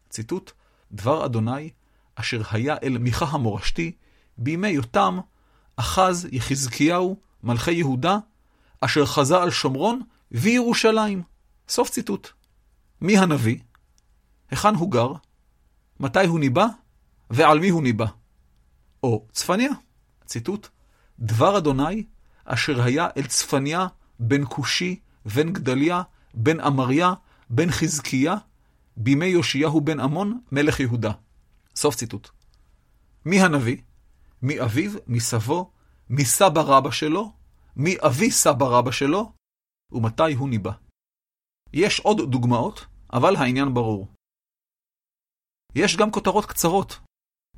ציטוט, 0.10 0.52
דבר 0.92 1.26
אדוני, 1.26 1.70
אשר 2.16 2.42
היה 2.52 2.76
אל 2.84 2.98
מיכה 2.98 3.26
המורשתי, 3.26 3.92
בימי 4.38 4.70
יותם, 4.70 5.20
אחז 5.76 6.28
יחזקיהו, 6.32 7.20
מלכי 7.44 7.72
יהודה, 7.72 8.18
אשר 8.82 9.06
חזה 9.06 9.38
על 9.38 9.52
שומרון 9.52 10.02
וירושלים. 10.32 11.24
סוף 11.70 11.90
ציטוט. 11.90 12.30
מי 13.02 13.18
הנביא? 13.18 13.58
היכן 14.52 14.76
הוא 14.76 14.92
גר? 14.92 15.12
מתי 16.00 16.26
הוא 16.26 16.40
ניבא? 16.40 16.66
ועל 17.30 17.60
מי 17.60 17.70
הוא 17.70 17.84
ניבא? 17.84 18.06
או 19.04 19.26
צפניה. 19.32 19.72
ציטוט, 20.26 20.68
דבר 21.20 21.58
אדוני, 21.58 22.04
אשר 22.46 22.82
היה 22.82 23.08
אל 23.18 23.28
צפניה 23.28 23.88
בן 24.20 24.46
כושי, 24.46 25.00
בן 25.36 25.54
גדליה, 25.54 26.02
בן 26.34 26.60
אמריה, 26.60 27.14
בן 27.50 27.72
חזקיה, 27.72 28.36
בימי 28.98 29.26
יאשיהו 29.26 29.82
בן 29.82 30.00
עמון, 30.00 30.40
מלך 30.52 30.80
יהודה. 30.80 31.12
סוף 31.76 31.96
ציטוט. 31.96 32.30
מי 33.26 33.42
הנביא? 33.42 33.78
מי 34.42 34.62
אביו, 34.62 34.92
מי 35.08 35.20
סבו, 35.20 35.72
מי 36.10 36.26
סבא 36.26 36.62
רבא 36.62 36.92
שלו, 36.92 37.34
מי 37.76 37.96
אבי 38.06 38.32
סבא 38.32 38.66
רבא 38.66 38.92
שלו, 38.92 39.32
ומתי 39.92 40.34
הוא 40.34 40.50
ניבא. 40.50 40.72
יש 41.74 42.00
עוד 42.00 42.32
דוגמאות, 42.32 42.86
אבל 43.14 43.36
העניין 43.36 43.74
ברור. 43.74 44.08
יש 45.80 45.98
גם 45.98 46.12
כותרות 46.12 46.46
קצרות, 46.46 47.00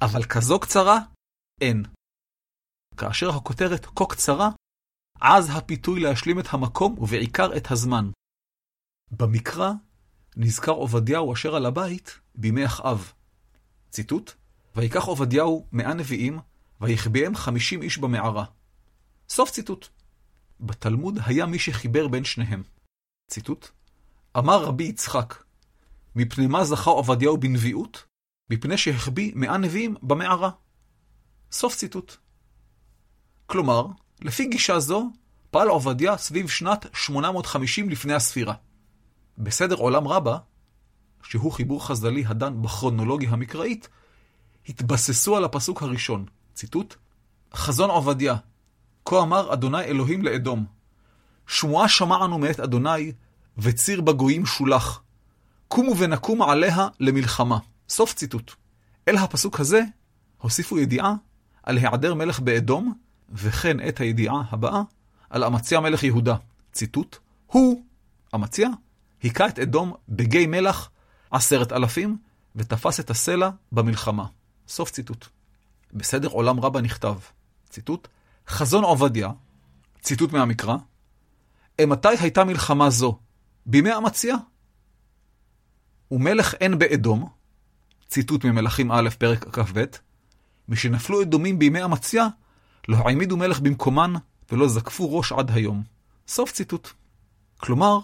אבל 0.02 0.24
כזו 0.24 0.60
קצרה, 0.60 0.98
אין. 1.62 1.84
כאשר 2.98 3.30
הכותרת 3.30 3.86
כה 3.86 4.06
קצרה, 4.10 4.50
אז 5.22 5.50
הפיתוי 5.58 6.00
להשלים 6.00 6.40
את 6.40 6.46
המקום 6.50 7.00
ובעיקר 7.00 7.58
את 7.58 7.72
הזמן. 7.72 8.12
במקרא 9.12 9.72
נזכר 10.36 10.72
עובדיהו 10.72 11.34
אשר 11.34 11.56
על 11.56 11.66
הבית 11.66 12.20
בימי 12.36 12.66
אחאב. 12.66 13.14
ציטוט: 13.90 14.32
ויקח 14.76 15.04
עובדיהו 15.04 15.68
מאה 15.72 15.94
נביאים, 15.94 16.40
ויחביאם 16.82 17.36
חמישים 17.36 17.82
איש 17.82 17.98
במערה. 17.98 18.46
סוף 19.30 19.52
ציטוט. 19.52 19.88
בתלמוד 20.60 21.20
היה 21.26 21.46
מי 21.46 21.60
שחיבר 21.60 22.08
בין 22.08 22.24
שניהם. 22.24 22.64
ציטוט: 23.32 23.68
אמר 24.38 24.64
רבי 24.64 24.84
יצחק, 24.84 25.44
מפני 26.16 26.48
מה 26.48 26.64
זכה 26.64 26.90
עובדיהו 26.90 27.38
בנביאות? 27.38 28.09
מפני 28.50 28.78
שהחביא 28.78 29.32
מאה 29.36 29.58
נביאים 29.58 29.96
במערה. 30.02 30.50
סוף 31.52 31.76
ציטוט. 31.76 32.16
כלומר, 33.46 33.86
לפי 34.22 34.46
גישה 34.46 34.80
זו, 34.80 35.10
פעל 35.52 35.68
עובדיה 35.68 36.18
סביב 36.18 36.50
שנת 36.50 36.86
850 36.94 37.90
לפני 37.90 38.14
הספירה. 38.14 38.54
בסדר 39.38 39.76
עולם 39.76 40.08
רבה, 40.08 40.38
שהוא 41.24 41.52
חיבור 41.52 41.88
חז"לי 41.88 42.24
הדן 42.28 42.62
בכרונולוגיה 42.62 43.30
המקראית, 43.30 43.90
התבססו 44.70 45.38
על 45.38 45.44
הפסוק 45.44 45.84
הראשון, 45.84 46.26
ציטוט: 46.54 46.96
חזון 47.54 47.90
עובדיה, 47.90 48.36
כה 49.06 49.22
אמר 49.22 49.54
אדוני 49.54 49.82
אלוהים 49.84 50.24
לאדום, 50.24 50.66
שמועה 51.48 51.90
שמענו 51.90 52.40
מאת 52.40 52.60
אדוני, 52.60 53.12
וציר 53.58 54.02
בגויים 54.02 54.46
שולח. 54.46 55.02
קומו 55.68 55.98
ונקום 55.98 56.42
עליה 56.42 56.88
למלחמה. 57.00 57.58
סוף 57.90 58.14
ציטוט. 58.14 58.52
אל 59.08 59.18
הפסוק 59.18 59.60
הזה 59.60 59.82
הוסיפו 60.38 60.80
ידיעה 60.80 61.14
על 61.64 61.78
היעדר 61.78 62.14
מלך 62.14 62.40
באדום, 62.40 62.94
וכן 63.30 63.88
את 63.88 64.00
הידיעה 64.00 64.44
הבאה 64.50 64.82
על 65.30 65.44
אמציה 65.44 65.80
מלך 65.80 66.04
יהודה. 66.04 66.36
ציטוט, 66.72 67.18
הוא, 67.46 67.84
אמציה, 68.36 68.70
היכה 69.22 69.48
את 69.48 69.60
אדום 69.60 69.94
בגיא 70.10 70.48
מלח 70.48 70.90
עשרת 71.32 71.72
אלפים, 71.72 72.18
ותפס 72.56 73.00
את 73.00 73.10
הסלע 73.10 73.50
במלחמה. 73.72 74.26
סוף 74.68 74.92
ציטוט. 74.92 75.26
בסדר 75.94 76.28
עולם 76.28 76.60
רבה 76.60 76.82
נכתב, 76.82 77.16
ציטוט, 77.70 78.08
חזון 78.48 78.84
עובדיה, 78.84 79.30
ציטוט 80.02 80.32
מהמקרא, 80.32 80.78
מתי 81.82 82.08
הייתה 82.20 82.44
מלחמה 82.44 82.90
זו? 82.90 83.20
בימי 83.66 83.98
אמציה? 83.98 84.36
ומלך 86.12 86.54
אין 86.54 86.80
באדום, 86.80 87.30
ציטוט 88.10 88.46
ממלכים 88.46 88.92
א', 88.92 89.10
פרק 89.18 89.56
כ"ב, 89.56 89.84
משנפלו 90.70 91.22
אדומים 91.22 91.60
בימי 91.60 91.86
אמציה, 91.86 92.28
לא 92.88 92.98
העמידו 92.98 93.38
מלך 93.38 93.60
במקומן 93.60 94.14
ולא 94.52 94.68
זקפו 94.68 95.18
ראש 95.18 95.32
עד 95.32 95.52
היום. 95.52 95.84
סוף 96.28 96.52
ציטוט. 96.52 96.90
כלומר, 97.58 98.00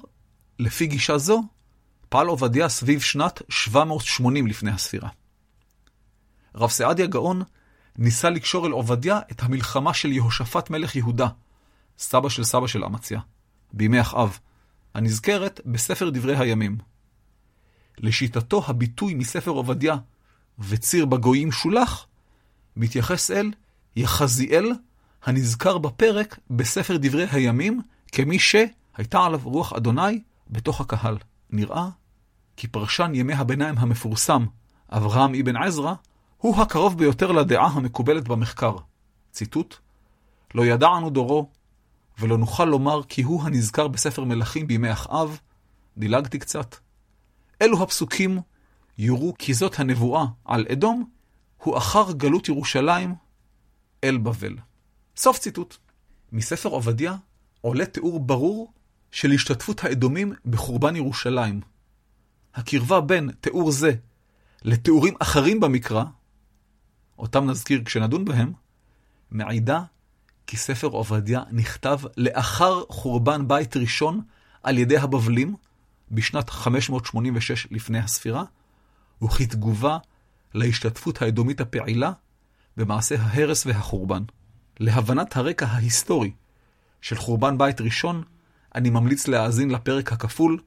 לפי 0.59 0.87
גישה 0.87 1.17
זו, 1.17 1.43
פעל 2.09 2.27
עובדיה 2.27 2.69
סביב 2.69 3.01
שנת 3.01 3.41
780 3.49 4.47
לפני 4.47 4.71
הספירה. 4.71 5.09
רב 6.55 6.69
סעדיה 6.69 7.05
גאון 7.05 7.41
ניסה 7.97 8.29
לקשור 8.29 8.67
אל 8.67 8.71
עובדיה 8.71 9.19
את 9.31 9.43
המלחמה 9.43 9.93
של 9.93 10.11
יהושפט 10.11 10.69
מלך 10.69 10.95
יהודה, 10.95 11.27
סבא 11.97 12.29
של 12.29 12.43
סבא 12.43 12.67
של 12.67 12.85
אמציה, 12.85 13.19
בימי 13.73 14.01
אחאב, 14.01 14.39
הנזכרת 14.93 15.61
בספר 15.65 16.09
דברי 16.09 16.37
הימים. 16.37 16.77
לשיטתו 17.97 18.63
הביטוי 18.67 19.13
מספר 19.13 19.51
עובדיה 19.51 19.95
וציר 20.59 21.05
בגויים 21.05 21.51
שולח, 21.51 22.07
מתייחס 22.75 23.31
אל 23.31 23.51
יחזיאל 23.95 24.71
הנזכר 25.23 25.77
בפרק 25.77 26.39
בספר 26.49 26.97
דברי 26.99 27.25
הימים 27.31 27.81
כמי 28.11 28.39
שהייתה 28.39 29.19
עליו 29.25 29.39
רוח 29.43 29.73
אדוני 29.73 30.21
בתוך 30.49 30.81
הקהל. 30.81 31.17
נראה 31.49 31.89
כי 32.57 32.67
פרשן 32.67 33.11
ימי 33.15 33.33
הביניים 33.33 33.75
המפורסם, 33.77 34.45
אברהם 34.89 35.35
אבן 35.35 35.55
עזרא, 35.55 35.93
הוא 36.37 36.61
הקרוב 36.61 36.97
ביותר 36.97 37.31
לדעה 37.31 37.67
המקובלת 37.67 38.27
במחקר. 38.27 38.75
ציטוט: 39.31 39.75
לא 40.55 40.65
ידענו 40.65 41.09
דורו, 41.09 41.49
ולא 42.19 42.37
נוכל 42.37 42.65
לומר 42.65 43.03
כי 43.03 43.21
הוא 43.21 43.43
הנזכר 43.43 43.87
בספר 43.87 44.23
מלכים 44.23 44.67
בימי 44.67 44.91
אחאב, 44.91 45.39
דילגתי 45.97 46.39
קצת. 46.39 46.75
אלו 47.61 47.83
הפסוקים 47.83 48.39
יורו 48.97 49.33
כי 49.39 49.53
זאת 49.53 49.79
הנבואה 49.79 50.25
על 50.45 50.65
אדום, 50.71 51.09
הוא 51.63 51.77
אחר 51.77 52.11
גלות 52.11 52.47
ירושלים 52.47 53.15
אל 54.03 54.17
בבל. 54.17 54.55
סוף 55.17 55.39
ציטוט. 55.39 55.77
מספר 56.31 56.69
עובדיה 56.69 57.15
עולה 57.61 57.85
תיאור 57.85 58.19
ברור 58.19 58.73
של 59.11 59.31
השתתפות 59.31 59.83
האדומים 59.83 60.33
בחורבן 60.45 60.95
ירושלים. 60.95 61.61
הקרבה 62.55 63.01
בין 63.01 63.31
תיאור 63.41 63.71
זה 63.71 63.93
לתיאורים 64.63 65.13
אחרים 65.19 65.59
במקרא, 65.59 66.03
אותם 67.19 67.49
נזכיר 67.49 67.83
כשנדון 67.85 68.25
בהם, 68.25 68.53
מעידה 69.31 69.81
כי 70.47 70.57
ספר 70.57 70.87
עובדיה 70.87 71.43
נכתב 71.51 71.99
לאחר 72.17 72.83
חורבן 72.89 73.47
בית 73.47 73.77
ראשון 73.77 74.21
על 74.63 74.77
ידי 74.77 74.97
הבבלים 74.97 75.55
בשנת 76.11 76.49
586 76.49 77.67
לפני 77.71 77.99
הספירה, 77.99 78.43
וכתגובה 79.23 79.97
להשתתפות 80.53 81.21
האדומית 81.21 81.61
הפעילה 81.61 82.11
במעשה 82.77 83.15
ההרס 83.19 83.65
והחורבן. 83.65 84.23
להבנת 84.79 85.37
הרקע 85.37 85.65
ההיסטורי 85.65 86.31
של 87.01 87.15
חורבן 87.15 87.57
בית 87.57 87.81
ראשון, 87.81 88.23
אני 88.75 88.89
ממליץ 88.89 89.27
להאזין 89.27 89.71
לפרק 89.71 90.13
הכפול 90.13 90.59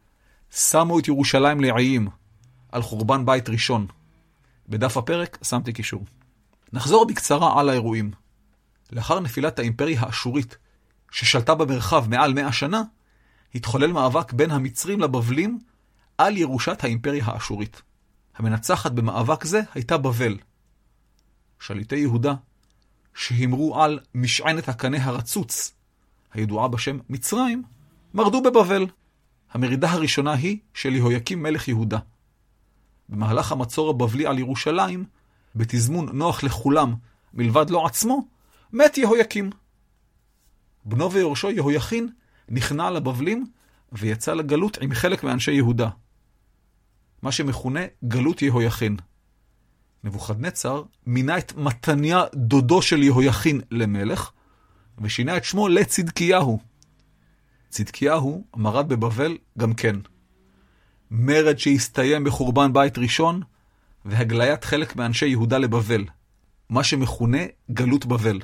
שמו 0.50 0.98
את 0.98 1.08
ירושלים 1.08 1.60
לעיים 1.60 2.08
על 2.72 2.82
חורבן 2.82 3.26
בית 3.26 3.48
ראשון. 3.48 3.86
בדף 4.68 4.96
הפרק 4.96 5.38
שמתי 5.42 5.72
קישור. 5.72 6.04
נחזור 6.72 7.06
בקצרה 7.06 7.60
על 7.60 7.68
האירועים. 7.68 8.10
לאחר 8.92 9.20
נפילת 9.20 9.58
האימפריה 9.58 10.00
האשורית, 10.00 10.56
ששלטה 11.10 11.54
במרחב 11.54 12.08
מעל 12.08 12.34
מאה 12.34 12.52
שנה, 12.52 12.82
התחולל 13.54 13.92
מאבק 13.92 14.32
בין 14.32 14.50
המצרים 14.50 15.00
לבבלים 15.00 15.58
על 16.18 16.36
ירושת 16.36 16.84
האימפריה 16.84 17.24
האשורית. 17.24 17.82
המנצחת 18.36 18.92
במאבק 18.92 19.44
זה 19.44 19.60
הייתה 19.74 19.98
בבל. 19.98 20.38
שליטי 21.60 21.96
יהודה, 21.96 22.34
שהימרו 23.14 23.82
על 23.82 24.00
משענת 24.14 24.68
הקנה 24.68 25.04
הרצוץ, 25.04 25.72
הידועה 26.32 26.68
בשם 26.68 26.98
מצרים, 27.08 27.62
מרדו 28.14 28.42
בבבל. 28.42 28.86
המרידה 29.52 29.90
הראשונה 29.90 30.32
היא 30.32 30.58
של 30.74 30.94
יהויקים 30.94 31.42
מלך 31.42 31.68
יהודה. 31.68 31.98
במהלך 33.08 33.52
המצור 33.52 33.90
הבבלי 33.90 34.26
על 34.26 34.38
ירושלים, 34.38 35.04
בתזמון 35.54 36.08
נוח 36.18 36.42
לכולם, 36.42 36.94
מלבד 37.34 37.70
לו 37.70 37.86
עצמו, 37.86 38.28
מת 38.72 38.98
יהויקים. 38.98 39.50
בנו 40.84 41.12
ויורשו 41.12 41.50
יהויכין 41.50 42.08
נכנע 42.48 42.90
לבבלים 42.90 43.46
ויצא 43.92 44.34
לגלות 44.34 44.78
עם 44.80 44.94
חלק 44.94 45.24
מאנשי 45.24 45.52
יהודה. 45.52 45.88
מה 47.22 47.32
שמכונה 47.32 47.80
גלות 48.04 48.42
יהויכין. 48.42 48.96
נבוכדנצר 50.04 50.82
מינה 51.06 51.38
את 51.38 51.56
מתניה 51.56 52.24
דודו 52.34 52.82
של 52.82 53.02
יהויכין 53.02 53.60
למלך, 53.70 54.30
ושינה 54.98 55.36
את 55.36 55.44
שמו 55.44 55.68
לצדקיהו. 55.68 56.58
צדקיהו 57.68 58.44
מרד 58.56 58.88
בבבל 58.88 59.38
גם 59.58 59.74
כן. 59.74 59.96
מרד 61.10 61.58
שהסתיים 61.58 62.24
בחורבן 62.24 62.72
בית 62.72 62.98
ראשון, 62.98 63.42
והגליית 64.04 64.64
חלק 64.64 64.96
מאנשי 64.96 65.26
יהודה 65.26 65.58
לבבל, 65.58 66.04
מה 66.70 66.84
שמכונה 66.84 67.38
גלות 67.70 68.06
בבל. 68.06 68.40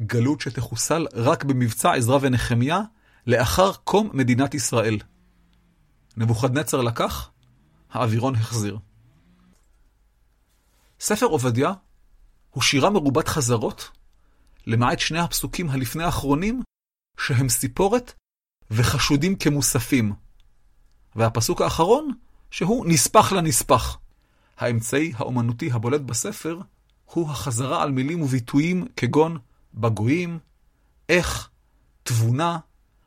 גלות 0.00 0.40
שתחוסל 0.40 1.06
רק 1.14 1.44
במבצע 1.44 1.92
עזרא 1.92 2.18
ונחמיה 2.20 2.80
לאחר 3.26 3.72
קום 3.72 4.10
מדינת 4.12 4.54
ישראל. 4.54 4.98
נבוכדנצר 6.16 6.80
לקח, 6.80 7.30
האווירון 7.90 8.34
החזיר. 8.34 8.78
ספר 11.00 11.26
עובדיה 11.26 11.72
הוא 12.50 12.62
שירה 12.62 12.90
מרובת 12.90 13.28
חזרות, 13.28 13.90
למעט 14.66 14.98
שני 14.98 15.18
הפסוקים 15.18 15.70
הלפני 15.70 16.04
האחרונים, 16.04 16.62
שהם 17.18 17.48
סיפורת 17.48 18.12
וחשודים 18.70 19.36
כמוספים. 19.36 20.12
והפסוק 21.16 21.60
האחרון, 21.60 22.10
שהוא 22.50 22.86
נספח 22.86 23.32
לנספח. 23.32 23.98
האמצעי 24.58 25.12
האומנותי 25.16 25.72
הבולט 25.72 26.00
בספר 26.00 26.60
הוא 27.04 27.30
החזרה 27.30 27.82
על 27.82 27.90
מילים 27.90 28.22
וביטויים 28.22 28.86
כגון 28.96 29.38
בגויים, 29.74 30.38
איך, 31.08 31.50
תבונה, 32.02 32.58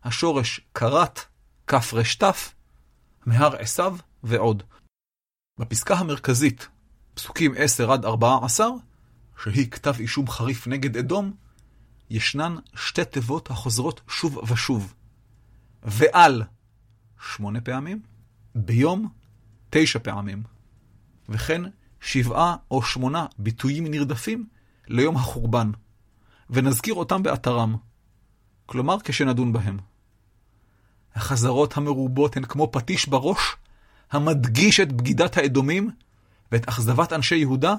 השורש 0.03 0.62
כרת, 0.73 1.19
כף 1.67 1.93
רשת, 1.93 2.25
מהר 3.25 3.56
עשיו 3.56 3.97
ועוד. 4.23 4.63
בפסקה 5.60 5.95
המרכזית, 5.95 6.67
פסוקים 7.13 7.53
10 7.58 7.91
עד 7.91 8.06
14, 8.06 8.67
שהיא 9.43 9.71
כתב 9.71 9.95
אישום 9.99 10.30
חריף 10.30 10.67
נגד 10.67 10.97
אדום, 10.97 11.34
ישנן 12.10 12.56
שתי 12.75 13.06
תיבות 13.06 13.51
החוזרות 13.51 14.01
שוב 14.08 14.51
ושוב. 14.51 14.93
ועל, 15.84 16.43
שמונה 17.21 17.62
פעמים, 17.62 18.01
ביום, 18.56 19.10
תשע 19.69 19.99
פעמים. 19.99 20.43
וכן 21.30 21.62
שבעה 22.01 22.56
או 22.71 22.84
שמונה 22.84 23.25
ביטויים 23.38 23.88
נרדפים 23.88 24.47
ליום 24.88 25.15
החורבן, 25.15 25.71
ונזכיר 26.49 26.93
אותם 26.93 27.23
באתרם, 27.23 27.75
כלומר 28.65 28.97
כשנדון 29.03 29.53
בהם. 29.53 29.77
החזרות 31.15 31.77
המרובות 31.77 32.38
הן 32.38 32.43
כמו 32.43 32.71
פטיש 32.71 33.07
בראש, 33.10 33.55
המדגיש 34.12 34.79
את 34.79 34.93
בגידת 34.93 35.38
האדומים 35.38 35.91
ואת 36.51 36.67
אכזבת 36.67 37.13
אנשי 37.13 37.36
יהודה 37.36 37.75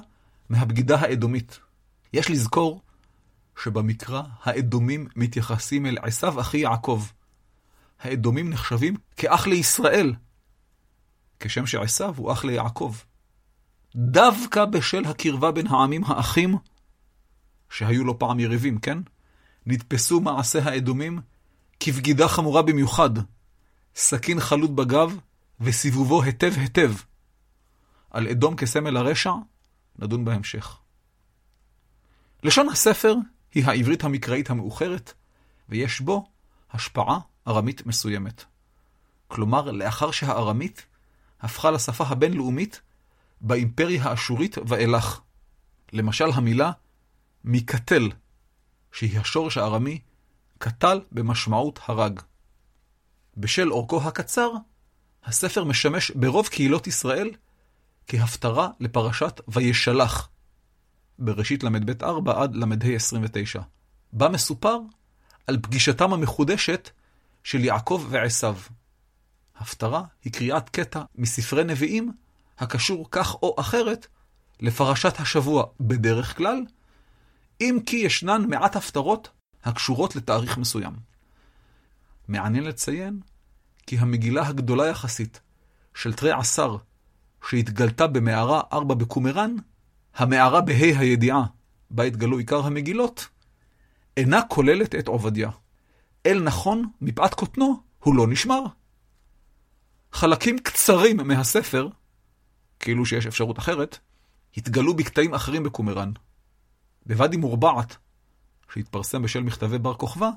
מהבגידה 0.49 0.99
האדומית. 0.99 1.59
יש 2.13 2.29
לזכור 2.29 2.81
שבמקרא 3.63 4.21
האדומים 4.43 5.07
מתייחסים 5.15 5.85
אל 5.85 5.97
עשיו 6.01 6.39
אחי 6.39 6.57
יעקב. 6.57 7.03
האדומים 8.01 8.49
נחשבים 8.49 8.95
כאח 9.17 9.47
לישראל, 9.47 10.13
כשם 11.39 11.65
שעשיו 11.65 12.13
הוא 12.17 12.31
אח 12.31 12.43
ליעקב. 12.43 12.95
דווקא 13.95 14.65
בשל 14.65 15.05
הקרבה 15.05 15.51
בין 15.51 15.67
העמים 15.67 16.03
האחים, 16.03 16.57
שהיו 17.69 18.03
לו 18.03 18.19
פעם 18.19 18.39
יריבים, 18.39 18.79
כן? 18.79 18.97
נתפסו 19.65 20.19
מעשה 20.19 20.63
האדומים 20.63 21.19
כבגידה 21.79 22.27
חמורה 22.27 22.61
במיוחד, 22.61 23.09
סכין 23.95 24.39
חלוט 24.39 24.71
בגב 24.71 25.17
וסיבובו 25.61 26.23
היטב 26.23 26.51
היטב. 26.57 26.91
על 28.09 28.27
אדום 28.27 28.55
כסמל 28.55 28.97
הרשע, 28.97 29.33
נדון 29.99 30.25
בהמשך. 30.25 30.77
לשון 32.43 32.69
הספר 32.69 33.15
היא 33.53 33.65
העברית 33.65 34.03
המקראית 34.03 34.49
המאוחרת, 34.49 35.13
ויש 35.69 36.01
בו 36.01 36.29
השפעה 36.71 37.19
ארמית 37.47 37.85
מסוימת. 37.85 38.43
כלומר, 39.27 39.71
לאחר 39.71 40.11
שהארמית 40.11 40.85
הפכה 41.41 41.71
לשפה 41.71 42.03
הבינלאומית 42.07 42.81
באימפריה 43.41 44.03
האשורית 44.03 44.57
ואילך. 44.67 45.19
למשל 45.93 46.29
המילה 46.33 46.71
מקטל, 47.43 48.09
שהיא 48.91 49.19
השורש 49.19 49.57
הארמי, 49.57 49.99
קטל 50.57 51.01
במשמעות 51.11 51.79
הרג. 51.85 52.19
בשל 53.37 53.71
אורכו 53.71 54.01
הקצר, 54.01 54.51
הספר 55.23 55.63
משמש 55.63 56.11
ברוב 56.11 56.47
קהילות 56.47 56.87
ישראל 56.87 57.29
כהפטרה 58.07 58.69
לפרשת 58.79 59.41
וישלח, 59.47 60.29
בראשית 61.19 61.63
ל"ב 61.63 62.03
4 62.03 62.43
עד 62.43 62.55
ל"ה 62.55 62.95
29, 62.95 63.61
בה 64.13 64.29
מסופר 64.29 64.77
על 65.47 65.57
פגישתם 65.61 66.13
המחודשת 66.13 66.89
של 67.43 67.65
יעקב 67.65 68.07
ועשיו. 68.09 68.55
הפטרה 69.55 70.03
היא 70.23 70.33
קריאת 70.33 70.69
קטע 70.69 71.01
מספרי 71.15 71.63
נביאים 71.63 72.11
הקשור 72.59 73.07
כך 73.11 73.35
או 73.35 73.55
אחרת 73.59 74.07
לפרשת 74.59 75.19
השבוע 75.19 75.65
בדרך 75.79 76.37
כלל, 76.37 76.61
אם 77.61 77.79
כי 77.85 77.95
ישנן 77.95 78.45
מעט 78.49 78.75
הפטרות 78.75 79.29
הקשורות 79.63 80.15
לתאריך 80.15 80.57
מסוים. 80.57 80.93
מעניין 82.27 82.63
לציין 82.63 83.19
כי 83.87 83.97
המגילה 83.97 84.47
הגדולה 84.47 84.87
יחסית 84.87 85.39
של 85.93 86.13
תרי 86.13 86.31
עשר 86.31 86.77
שהתגלתה 87.49 88.07
במערה 88.07 88.61
ארבע 88.73 88.95
בקומראן, 88.95 89.55
המערה 90.15 90.61
בה' 90.61 90.99
הידיעה, 90.99 91.43
בה 91.91 92.03
התגלו 92.03 92.37
עיקר 92.37 92.65
המגילות, 92.65 93.27
אינה 94.17 94.41
כוללת 94.49 94.95
את 94.95 95.07
עובדיה. 95.07 95.49
אל 96.25 96.41
נכון, 96.43 96.85
מפאת 97.01 97.33
קוטנו, 97.33 97.81
הוא 97.99 98.15
לא 98.15 98.27
נשמר. 98.27 98.63
חלקים 100.11 100.59
קצרים 100.59 101.17
מהספר, 101.17 101.89
כאילו 102.79 103.05
שיש 103.05 103.27
אפשרות 103.27 103.59
אחרת, 103.59 103.97
התגלו 104.57 104.95
בקטעים 104.95 105.33
אחרים 105.33 105.63
בקומראן. 105.63 106.11
בוואדי 107.05 107.37
מורבעת, 107.37 107.97
שהתפרסם 108.73 109.21
בשל 109.21 109.43
מכתבי 109.43 109.77
בר 109.77 109.93
כוכבא, 109.93 110.29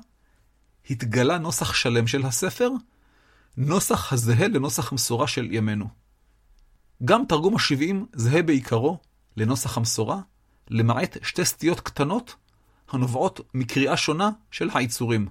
התגלה 0.89 1.37
נוסח 1.37 1.73
שלם 1.73 2.07
של 2.07 2.25
הספר, 2.25 2.69
נוסח 3.57 4.13
הזהה 4.13 4.47
לנוסח 4.47 4.93
מסורה 4.93 5.27
של 5.27 5.47
ימינו. 5.51 5.87
גם 7.05 7.23
תרגום 7.29 7.55
השבעים 7.55 8.05
זהה 8.13 8.41
בעיקרו 8.41 8.99
לנוסח 9.37 9.77
המסורה, 9.77 10.21
למעט 10.69 11.17
שתי 11.23 11.45
סטיות 11.45 11.79
קטנות 11.79 12.35
הנובעות 12.89 13.39
מקריאה 13.53 13.97
שונה 13.97 14.29
של 14.51 14.69
העיצורים. 14.73 15.27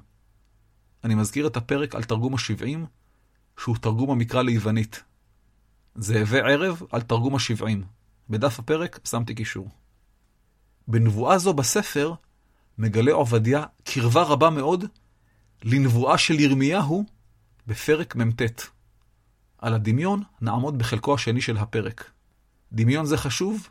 אני 1.04 1.14
מזכיר 1.14 1.46
את 1.46 1.56
הפרק 1.56 1.94
על 1.94 2.04
תרגום 2.04 2.34
השבעים, 2.34 2.86
שהוא 3.58 3.76
תרגום 3.76 4.10
המקרא 4.10 4.42
ליוונית. 4.42 5.02
זאבי 5.94 6.40
ערב 6.40 6.82
על 6.92 7.02
תרגום 7.02 7.34
השבעים. 7.34 7.84
בדף 8.30 8.58
הפרק 8.58 9.00
שמתי 9.04 9.34
קישור. 9.34 9.68
בנבואה 10.88 11.38
זו 11.38 11.54
בספר 11.54 12.14
מגלה 12.78 13.12
עובדיה 13.12 13.64
קרבה 13.84 14.22
רבה 14.22 14.50
מאוד 14.50 14.84
לנבואה 15.62 16.18
של 16.18 16.40
ירמיהו 16.40 17.04
בפרק 17.66 18.16
מ"ט. 18.16 18.42
על 19.58 19.74
הדמיון 19.74 20.22
נעמוד 20.40 20.78
בחלקו 20.78 21.14
השני 21.14 21.40
של 21.40 21.56
הפרק. 21.56 22.10
דמיון 22.72 23.06
זה 23.06 23.16
חשוב, 23.16 23.68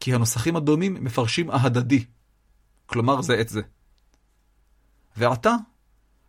כי 0.00 0.14
הנוסחים 0.14 0.56
הדומים 0.56 1.04
מפרשים 1.04 1.50
ההדדי, 1.50 2.04
כלומר 2.86 3.22
זה 3.22 3.40
את 3.40 3.48
זה. 3.48 3.62
ועתה 5.16 5.54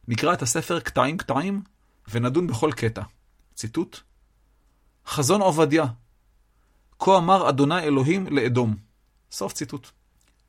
נקרא 0.07 0.33
את 0.33 0.41
הספר 0.41 0.79
קטעים-קטעים 0.79 1.61
ונדון 2.09 2.47
בכל 2.47 2.71
קטע. 2.71 3.01
ציטוט: 3.55 3.99
חזון 5.07 5.41
עובדיה, 5.41 5.85
כה 6.99 7.17
אמר 7.17 7.49
אדוני 7.49 7.79
אלוהים 7.79 8.27
לאדום. 8.27 8.75
סוף 9.31 9.53
ציטוט. 9.53 9.91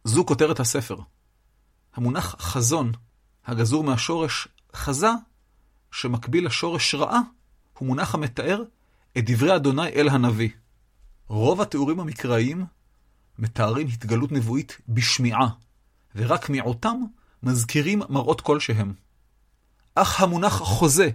זו 0.05 0.27
כותרת 0.27 0.61
הספר. 0.61 0.99
המונח 1.95 2.37
חזון, 2.38 2.93
הגזור 3.47 3.85
מהשורש 3.85 4.49
חזה, 4.75 5.11
שמקביל 5.93 6.47
לשורש 6.47 6.95
רעה, 6.95 7.21
הוא 7.79 7.87
מונח 7.88 8.14
המתאר 8.14 8.62
את 9.19 9.31
דברי 9.31 9.57
אדוני 9.57 9.88
אל 9.88 10.09
הנביא. 10.09 10.51
רוב 11.29 11.61
התיאורים 11.61 12.01
המקראיים 12.01 12.64
מתארים 13.38 13.87
התגלות 13.87 14.33
נבואית 14.33 14.79
בשמיעה, 14.88 15.49
ורק 16.14 16.51
מיעוטם 16.51 16.97
מזכירים 17.43 18.03
מראות 18.09 18.40
כלשהם. 18.40 18.95
אך 19.95 20.21
המונח 20.21 20.53
חוזה 20.53 21.11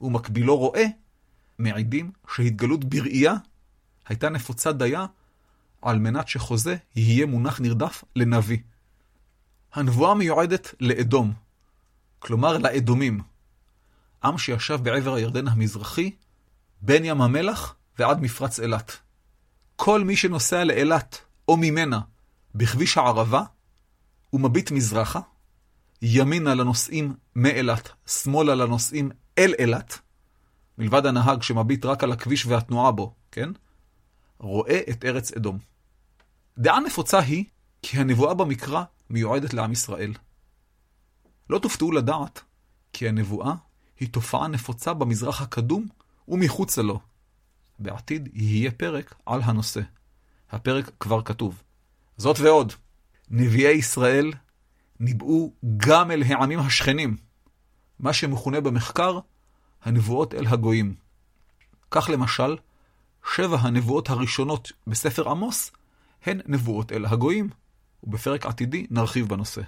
ומקבילו 0.00 0.56
רואה 0.56 0.86
מעידים 1.58 2.12
שהתגלות 2.34 2.84
בראייה 2.84 3.34
הייתה 4.06 4.28
נפוצה 4.28 4.72
דייה 4.72 5.06
על 5.82 5.98
מנת 5.98 6.28
שחוזה 6.28 6.76
יהיה 6.96 7.26
מונח 7.26 7.60
נרדף 7.60 8.04
לנביא. 8.16 8.58
הנבואה 9.74 10.14
מיועדת 10.14 10.74
לאדום, 10.80 11.32
כלומר 12.18 12.58
לאדומים, 12.58 13.20
עם 14.24 14.38
שישב 14.38 14.78
בעבר 14.82 15.14
הירדן 15.14 15.48
המזרחי, 15.48 16.10
בין 16.80 17.04
ים 17.04 17.22
המלח 17.22 17.74
ועד 17.98 18.20
מפרץ 18.20 18.60
אילת. 18.60 18.96
כל 19.76 20.04
מי 20.04 20.16
שנוסע 20.16 20.64
לאילת 20.64 21.18
או 21.48 21.56
ממנה 21.56 22.00
בכביש 22.54 22.98
הערבה, 22.98 23.42
ומביט 24.32 24.70
מזרחה, 24.70 25.20
ימינה 26.02 26.54
לנוסעים 26.54 27.14
מאילת, 27.36 27.88
שמאלה 28.06 28.54
לנוסעים 28.54 29.10
אל 29.38 29.54
אילת, 29.58 29.98
מלבד 30.78 31.06
הנהג 31.06 31.42
שמביט 31.42 31.84
רק 31.84 32.04
על 32.04 32.12
הכביש 32.12 32.46
והתנועה 32.46 32.92
בו, 32.92 33.14
כן? 33.32 33.50
רואה 34.38 34.80
את 34.90 35.04
ארץ 35.04 35.32
אדום. 35.32 35.58
דעה 36.58 36.80
נפוצה 36.80 37.18
היא 37.18 37.44
כי 37.82 37.98
הנבואה 37.98 38.34
במקרא 38.34 38.84
מיועדת 39.10 39.54
לעם 39.54 39.72
ישראל. 39.72 40.12
לא 41.50 41.58
תופתעו 41.58 41.92
לדעת 41.92 42.40
כי 42.92 43.08
הנבואה 43.08 43.54
היא 44.00 44.08
תופעה 44.08 44.48
נפוצה 44.48 44.94
במזרח 44.94 45.42
הקדום 45.42 45.86
ומחוצה 46.28 46.82
לו. 46.82 47.00
בעתיד 47.78 48.28
יהיה 48.32 48.70
פרק 48.70 49.14
על 49.26 49.40
הנושא. 49.42 49.80
הפרק 50.50 50.90
כבר 51.00 51.22
כתוב. 51.22 51.62
זאת 52.16 52.40
ועוד, 52.40 52.72
נביאי 53.30 53.72
ישראל 53.72 54.32
ניבאו 55.00 55.52
גם 55.76 56.10
אל 56.10 56.22
העמים 56.22 56.58
השכנים, 56.58 57.16
מה 58.00 58.12
שמכונה 58.12 58.60
במחקר 58.60 59.18
הנבואות 59.82 60.34
אל 60.34 60.46
הגויים. 60.46 60.94
כך 61.90 62.10
למשל, 62.12 62.56
שבע 63.34 63.58
הנבואות 63.60 64.10
הראשונות 64.10 64.72
בספר 64.86 65.30
עמוס 65.30 65.70
הן 66.26 66.40
נבואות 66.46 66.92
אל 66.92 67.06
הגויים, 67.06 67.50
ובפרק 68.02 68.46
עתידי 68.46 68.86
נרחיב 68.90 69.28
בנושא. 69.28 69.62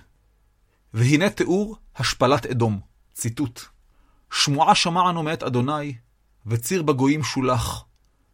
והנה 0.94 1.30
תיאור 1.30 1.76
השפלת 1.96 2.46
אדום, 2.46 2.80
ציטוט: 3.12 3.60
שמועה 4.32 4.74
שמענו 4.74 5.22
מאת 5.22 5.42
אדוני, 5.42 5.94
וציר 6.46 6.82
בגויים 6.82 7.22
שולח. 7.22 7.84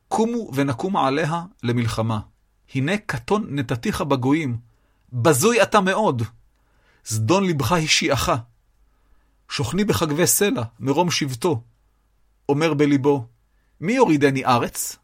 קומו 0.08 0.50
ונקום 0.54 0.96
עליה 0.96 1.42
למלחמה. 1.62 2.20
הנה 2.74 2.98
קטון 2.98 3.46
נתתיך 3.48 4.00
בגויים, 4.00 4.58
בזוי 5.12 5.62
אתה 5.62 5.80
מאוד. 5.80 6.22
זדון 7.04 7.44
לבך 7.44 7.72
השיעך. 7.72 8.30
שוכני 9.48 9.84
בחגבי 9.84 10.26
סלע, 10.26 10.62
מרום 10.80 11.10
שבטו. 11.10 11.62
אומר 12.48 12.74
בליבו, 12.74 13.26
מי 13.80 13.92
יורידני 13.92 14.44
ארץ? 14.44 14.96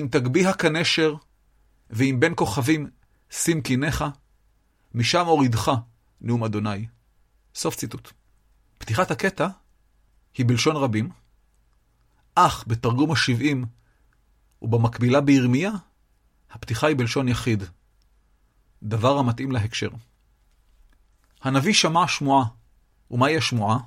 אם 0.00 0.08
תגביה 0.10 0.52
כנשר 0.52 1.14
ואם 1.90 2.16
בין 2.18 2.32
כוכבים 2.36 2.90
שים 3.30 3.62
קיניך, 3.62 4.04
משם 4.94 5.26
הורידך, 5.26 5.72
נאום 6.20 6.44
אדוני. 6.44 6.86
סוף 7.54 7.76
ציטוט. 7.76 8.12
פתיחת 8.78 9.10
הקטע 9.10 9.48
היא 10.34 10.46
בלשון 10.46 10.76
רבים, 10.76 11.10
אך 12.34 12.64
בתרגום 12.66 13.12
השבעים 13.12 13.64
ובמקבילה 14.62 15.20
בירמיה, 15.20 15.70
הפתיחה 16.50 16.86
היא 16.86 16.96
בלשון 16.96 17.28
יחיד, 17.28 17.64
דבר 18.82 19.18
המתאים 19.18 19.52
להקשר. 19.52 19.90
הנביא 21.42 21.72
שמע 21.72 22.08
שמועה, 22.08 22.44
ומהי 23.10 23.36
השמועה? 23.36 23.78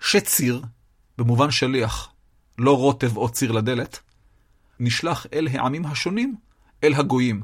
שציר, 0.00 0.62
במובן 1.18 1.50
שליח, 1.50 2.12
לא 2.58 2.76
רוטב 2.76 3.16
או 3.16 3.28
ציר 3.28 3.52
לדלת, 3.52 4.00
נשלח 4.80 5.26
אל 5.32 5.48
העמים 5.52 5.86
השונים, 5.86 6.36
אל 6.84 6.94
הגויים. 6.94 7.42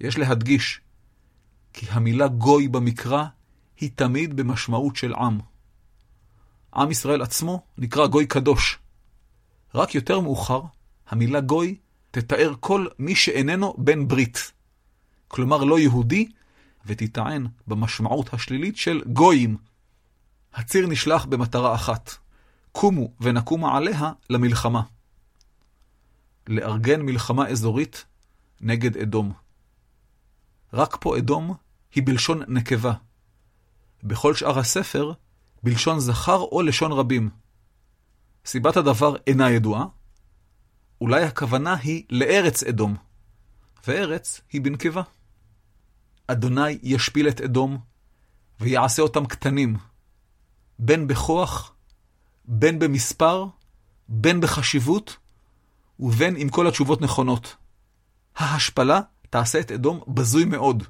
יש 0.00 0.18
להדגיש, 0.18 0.80
כי 1.72 1.86
המילה 1.90 2.28
גוי 2.28 2.68
במקרא 2.68 3.24
היא 3.76 3.90
תמיד 3.94 4.36
במשמעות 4.36 4.96
של 4.96 5.14
עם. 5.14 5.38
עם 6.74 6.90
ישראל 6.90 7.22
עצמו 7.22 7.62
נקרא 7.78 8.06
גוי 8.06 8.26
קדוש. 8.26 8.78
רק 9.74 9.94
יותר 9.94 10.20
מאוחר, 10.20 10.62
המילה 11.08 11.40
גוי 11.40 11.76
תתאר 12.10 12.54
כל 12.60 12.86
מי 12.98 13.14
שאיננו 13.14 13.74
בן 13.78 14.08
ברית. 14.08 14.52
כלומר 15.28 15.64
לא 15.64 15.78
יהודי, 15.78 16.28
ותטען 16.86 17.46
במשמעות 17.66 18.34
השלילית 18.34 18.76
של 18.76 19.02
גויים. 19.06 19.56
הציר 20.54 20.86
נשלח 20.86 21.24
במטרה 21.24 21.74
אחת, 21.74 22.14
קומו 22.72 23.12
ונקומה 23.20 23.76
עליה 23.76 24.12
למלחמה. 24.30 24.82
לארגן 26.48 27.02
מלחמה 27.02 27.48
אזורית 27.48 28.04
נגד 28.60 28.96
אדום. 28.96 29.32
רק 30.72 30.96
פה 31.00 31.18
אדום 31.18 31.54
היא 31.94 32.02
בלשון 32.06 32.42
נקבה. 32.48 32.92
בכל 34.02 34.34
שאר 34.34 34.58
הספר, 34.58 35.12
בלשון 35.62 36.00
זכר 36.00 36.36
או 36.36 36.62
לשון 36.62 36.92
רבים. 36.92 37.30
סיבת 38.46 38.76
הדבר 38.76 39.16
אינה 39.26 39.50
ידועה, 39.50 39.86
אולי 41.00 41.24
הכוונה 41.24 41.74
היא 41.74 42.04
לארץ 42.10 42.62
אדום, 42.62 42.96
וארץ 43.86 44.40
היא 44.52 44.60
בנקבה. 44.60 45.02
אדוני 46.26 46.78
ישפיל 46.82 47.28
את 47.28 47.40
אדום, 47.40 47.78
ויעשה 48.60 49.02
אותם 49.02 49.26
קטנים, 49.26 49.76
בין 50.78 51.06
בכוח, 51.06 51.72
בין 52.44 52.78
במספר, 52.78 53.46
בין 54.08 54.40
בחשיבות, 54.40 55.16
ובין 56.00 56.36
אם 56.36 56.48
כל 56.48 56.66
התשובות 56.66 57.00
נכונות. 57.00 57.56
ההשפלה 58.36 59.00
תעשה 59.30 59.60
את 59.60 59.70
אדום 59.70 60.00
בזוי 60.08 60.44
מאוד. 60.44 60.82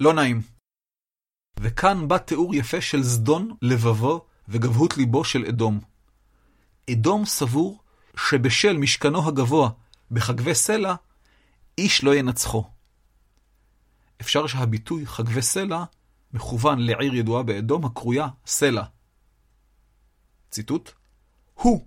לא 0.00 0.12
נעים. 0.12 0.42
וכאן 1.60 2.08
בא 2.08 2.18
תיאור 2.18 2.54
יפה 2.54 2.80
של 2.80 3.02
זדון 3.02 3.56
לבבו 3.62 4.26
וגבהות 4.48 4.96
ליבו 4.96 5.24
של 5.24 5.44
אדום. 5.44 5.80
אדום 6.90 7.24
סבור 7.24 7.80
שבשל 8.16 8.76
משכנו 8.76 9.28
הגבוה 9.28 9.70
בחגבי 10.10 10.54
סלע, 10.54 10.94
איש 11.78 12.04
לא 12.04 12.14
ינצחו. 12.14 12.64
אפשר 14.20 14.46
שהביטוי 14.46 15.06
חגבי 15.06 15.42
סלע 15.42 15.84
מכוון 16.32 16.78
לעיר 16.78 17.14
ידועה 17.14 17.42
באדום 17.42 17.84
הקרויה 17.84 18.28
סלע. 18.46 18.84
ציטוט: 20.50 20.90
הוא, 21.54 21.86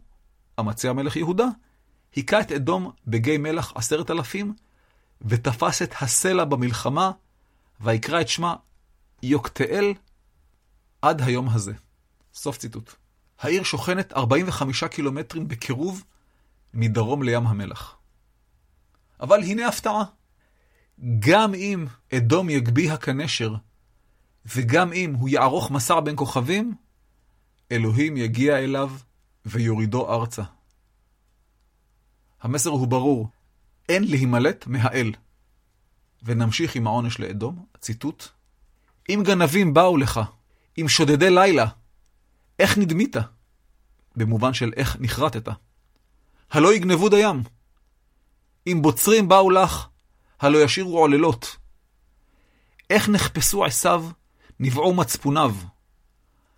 אמצי 0.60 0.88
המלך 0.88 1.16
יהודה, 1.16 1.46
היכה 2.16 2.42
את 2.42 2.52
אדום 2.52 2.92
בגיא 3.08 3.38
מלח 3.38 3.72
עשרת 3.76 4.12
אלפים, 4.12 4.54
ותפס 5.22 5.82
את 5.82 5.94
הסלע 6.02 6.46
במלחמה, 6.46 7.12
ויקרא 7.82 8.22
את 8.22 8.28
שמה 8.28 8.56
יוקתאל 9.24 9.94
עד 11.02 11.22
היום 11.22 11.50
הזה. 11.50 11.74
סוף 12.34 12.58
ציטוט. 12.58 12.94
העיר 13.40 13.64
שוכנת 13.64 14.14
45 14.14 14.84
קילומטרים 14.84 15.48
בקירוב 15.48 16.04
מדרום 16.74 17.24
לים 17.24 17.48
המלח. 17.48 17.96
אבל 19.20 19.44
הנה 19.44 19.68
הפתעה. 19.68 20.04
גם 21.20 21.54
אם 21.54 21.86
אדום 22.14 22.50
יגביה 22.50 22.98
כנשר, 22.98 23.56
וגם 24.46 24.94
אם 24.94 25.14
הוא 25.14 25.30
יערוך 25.30 25.72
מסע 25.72 26.00
בין 26.00 26.16
כוכבים, 26.16 26.76
אלוהים 27.72 28.18
יגיע 28.18 28.58
אליו 28.58 28.92
ויורידו 29.46 30.14
ארצה. 30.14 30.44
המסר 32.44 32.70
הוא 32.70 32.88
ברור, 32.88 33.30
אין 33.90 34.04
להימלט 34.04 34.68
מהאל. 34.68 35.12
ונמשיך 36.24 36.76
עם 36.76 36.88
העונש 36.88 37.20
לאדום, 37.20 37.66
ציטוט: 37.80 38.28
אם 39.10 39.22
גנבים 39.26 39.74
באו 39.74 39.98
לך, 39.98 40.22
אם 40.82 40.90
שודדי 40.90 41.30
לילה, 41.30 41.66
איך 42.60 42.78
נדמית? 42.78 43.16
במובן 44.16 44.54
של 44.54 44.72
איך 44.76 44.98
נחרטת. 45.00 45.50
הלא 46.52 46.74
יגנבו 46.74 47.10
דיים. 47.10 47.44
אם 48.68 48.80
בוצרים 48.82 49.28
באו 49.28 49.50
לך, 49.50 49.88
הלא 50.40 50.58
ישירו 50.58 51.00
עוללות. 51.00 51.58
איך 52.90 53.10
נחפשו 53.10 53.66
עשיו, 53.66 54.06
נבעו 54.60 54.94
מצפוניו. 54.94 55.56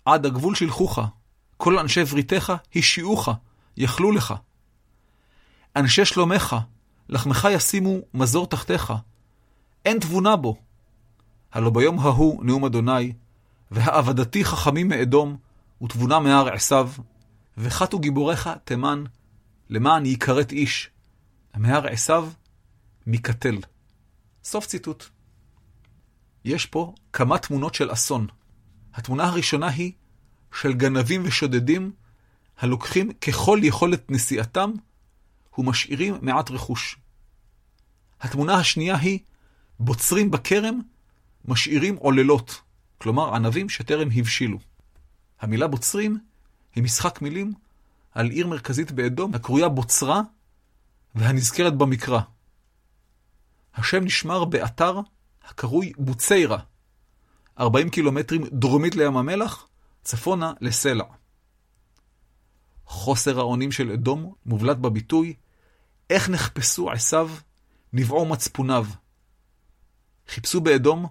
עד 0.05 0.25
הגבול 0.25 0.55
שלחוך, 0.55 0.99
כל 1.57 1.79
אנשי 1.79 2.03
בריתך 2.03 2.53
השיעוך, 2.75 3.29
יכלו 3.77 4.11
לך. 4.11 4.33
אנשי 5.75 6.05
שלומך, 6.05 6.55
לחמך 7.09 7.47
ישימו 7.51 7.97
מזור 8.13 8.47
תחתיך. 8.47 8.93
אין 9.85 9.99
תבונה 9.99 10.35
בו. 10.35 10.57
הלא 11.51 11.69
ביום 11.69 11.99
ההוא 11.99 12.45
נאום 12.45 12.65
אדוני, 12.65 13.13
והעבדתי 13.71 14.45
חכמים 14.45 14.87
מאדום, 14.87 15.37
ותבונה 15.83 16.19
מהר 16.19 16.53
עשיו, 16.53 16.91
וחטו 17.57 17.99
גיבוריך 17.99 18.49
תימן, 18.63 19.03
למען 19.69 20.05
יכרת 20.05 20.51
איש. 20.51 20.89
מהר 21.55 21.87
עשיו, 21.87 22.29
מקטל. 23.07 23.57
סוף 24.43 24.65
ציטוט. 24.65 25.05
יש 26.45 26.65
פה 26.65 26.93
כמה 27.13 27.37
תמונות 27.37 27.75
של 27.75 27.93
אסון. 27.93 28.27
התמונה 28.93 29.23
הראשונה 29.27 29.67
היא 29.67 29.91
של 30.61 30.73
גנבים 30.73 31.21
ושודדים 31.25 31.91
הלוקחים 32.57 33.11
ככל 33.11 33.59
יכולת 33.63 34.11
נסיעתם 34.11 34.71
ומשאירים 35.57 36.17
מעט 36.21 36.51
רכוש. 36.51 36.97
התמונה 38.21 38.55
השנייה 38.55 38.97
היא 38.97 39.19
בוצרים 39.79 40.31
בכרם, 40.31 40.79
משאירים 41.45 41.95
עוללות, 41.95 42.61
כלומר 42.97 43.35
ענבים 43.35 43.69
שטרם 43.69 44.07
הבשילו. 44.15 44.59
המילה 45.39 45.67
בוצרים 45.67 46.19
היא 46.75 46.83
משחק 46.83 47.21
מילים 47.21 47.53
על 48.11 48.29
עיר 48.29 48.47
מרכזית 48.47 48.91
באדום 48.91 49.35
הקרויה 49.35 49.69
בוצרה 49.69 50.21
והנזכרת 51.15 51.77
במקרא. 51.77 52.19
השם 53.75 54.03
נשמר 54.03 54.45
באתר 54.45 54.99
הקרוי 55.43 55.91
בוציירה, 55.97 56.57
40 57.59 57.89
קילומטרים 57.89 58.45
דרומית 58.51 58.95
לים 58.95 59.17
המלח, 59.17 59.67
צפונה 60.03 60.53
לסלע. 60.61 61.05
חוסר 62.85 63.39
האונים 63.39 63.71
של 63.71 63.91
אדום 63.91 64.33
מובלט 64.45 64.77
בביטוי 64.77 65.33
איך 66.09 66.29
נחפשו 66.29 66.91
עשיו, 66.91 67.29
נבעו 67.93 68.25
מצפוניו. 68.25 68.85
חיפשו 70.27 70.61
באדום 70.61 71.07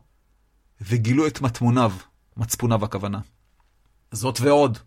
וגילו 0.80 1.26
את 1.26 1.40
מטמוניו, 1.40 1.92
מצפוניו 2.36 2.84
הכוונה. 2.84 3.20
זאת 4.12 4.40
ועוד, 4.40 4.78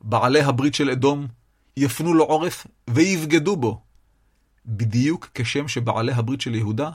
בעלי 0.00 0.40
הברית 0.40 0.74
של 0.74 0.90
אדום 0.90 1.26
יפנו 1.76 2.14
לו 2.14 2.24
עורף 2.24 2.66
ויבגדו 2.90 3.56
בו, 3.56 3.82
בדיוק 4.66 5.30
כשם 5.34 5.68
שבעלי 5.68 6.12
הברית 6.12 6.40
של 6.40 6.54
יהודה 6.54 6.90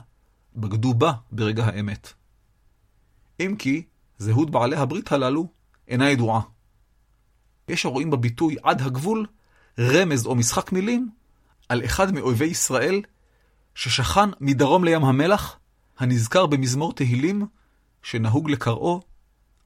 בגדו 0.56 0.94
בה 0.94 1.12
ברגע 1.32 1.64
האמת. 1.64 2.12
אם 3.40 3.54
כי 3.58 3.86
זהות 4.18 4.50
בעלי 4.50 4.76
הברית 4.76 5.12
הללו 5.12 5.48
אינה 5.88 6.10
ידועה. 6.10 6.40
יש 7.68 7.86
הרואים 7.86 8.10
בביטוי 8.10 8.56
עד 8.62 8.82
הגבול 8.82 9.26
רמז 9.78 10.26
או 10.26 10.34
משחק 10.34 10.72
מילים 10.72 11.10
על 11.68 11.84
אחד 11.84 12.14
מאויבי 12.14 12.44
ישראל 12.44 13.02
ששכן 13.74 14.30
מדרום 14.40 14.84
לים 14.84 15.04
המלח, 15.04 15.58
הנזכר 15.98 16.46
במזמור 16.46 16.92
תהילים 16.92 17.46
שנהוג 18.02 18.50
לקראו 18.50 19.02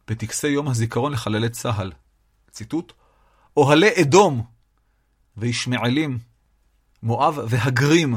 בטקסי 0.09 0.49
יום 0.49 0.69
הזיכרון 0.69 1.13
לחללי 1.13 1.49
צה"ל. 1.49 1.93
ציטוט: 2.51 2.93
אוהלי 3.57 3.91
אדום 4.03 4.45
וישמעאלים, 5.37 6.19
מואב 7.03 7.39
והגרים, 7.49 8.15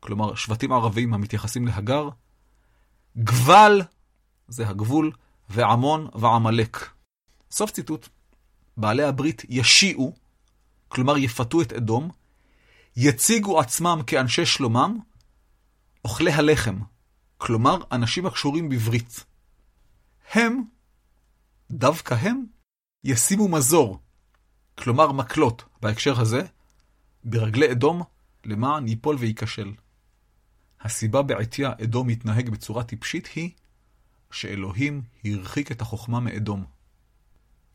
כלומר 0.00 0.34
שבטים 0.34 0.72
ערבים 0.72 1.14
המתייחסים 1.14 1.66
להגר, 1.66 2.08
גבל, 3.18 3.82
זה 4.48 4.68
הגבול, 4.68 5.12
ועמון 5.50 6.08
ועמלק. 6.14 6.90
סוף 7.50 7.70
ציטוט. 7.70 8.08
בעלי 8.76 9.02
הברית 9.04 9.42
ישיעו, 9.48 10.14
כלומר 10.88 11.18
יפתו 11.18 11.62
את 11.62 11.72
אדום, 11.72 12.10
יציגו 13.00 13.60
עצמם 13.60 14.00
כאנשי 14.06 14.46
שלומם, 14.46 14.98
אוכלי 16.04 16.32
הלחם, 16.32 16.78
כלומר 17.36 17.78
אנשים 17.92 18.26
הקשורים 18.26 18.68
בברית. 18.68 19.24
הם, 20.32 20.62
דווקא 21.70 22.14
הם, 22.14 22.44
ישימו 23.04 23.48
מזור, 23.48 23.98
כלומר 24.78 25.12
מקלות, 25.12 25.64
בהקשר 25.82 26.20
הזה, 26.20 26.42
ברגלי 27.24 27.72
אדום, 27.72 28.02
למען 28.44 28.88
ייפול 28.88 29.16
וייכשל. 29.18 29.72
הסיבה 30.80 31.22
בעטיה 31.22 31.72
אדום 31.82 32.06
מתנהג 32.06 32.50
בצורה 32.50 32.84
טיפשית 32.84 33.26
היא 33.34 33.50
שאלוהים 34.30 35.02
הרחיק 35.24 35.72
את 35.72 35.80
החוכמה 35.80 36.20
מאדום. 36.20 36.64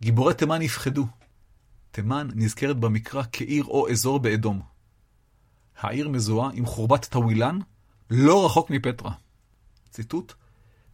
גיבורי 0.01 0.33
תימן 0.33 0.61
יפחדו. 0.61 1.07
תימן 1.91 2.27
נזכרת 2.35 2.77
במקרא 2.77 3.23
כעיר 3.31 3.63
או 3.63 3.89
אזור 3.91 4.19
באדום. 4.19 4.72
העיר 5.83 6.09
מזוהה 6.09 6.51
עם 6.53 6.65
חורבת 6.65 7.05
טווילן, 7.05 7.59
לא 8.09 8.45
רחוק 8.45 8.69
מפטרה. 8.69 9.11
ציטוט: 9.89 10.33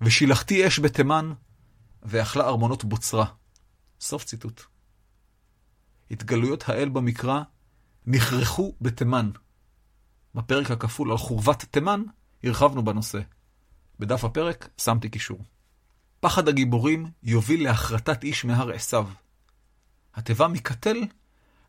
ושילחתי 0.02 0.68
אש 0.68 0.80
בתימן, 0.80 1.34
ואכלה 2.04 2.48
ארמונות 2.48 2.86
בוצרה. 2.86 3.26
סוף 4.00 4.24
ציטוט. 4.24 4.62
התגלויות 6.12 6.70
האל 6.70 6.90
במקרא 6.90 7.42
נכרחו 8.06 8.76
בתימן. 8.82 9.30
בפרק 10.36 10.72
הכפול 10.72 11.12
על 11.12 11.18
חורבת 11.18 11.66
תימן 11.72 12.04
הרחבנו 12.44 12.84
בנושא. 12.84 13.20
בדף 14.00 14.24
הפרק 14.24 14.70
שמתי 14.78 15.10
קישור. 15.10 15.44
פחד 16.20 16.48
הגיבורים 16.48 17.12
יוביל 17.24 17.64
להחרטת 17.64 18.24
איש 18.24 18.46
מהר 18.46 18.72
עשיו. 18.72 19.08
התיבה 20.16 20.48
מקטל 20.48 20.98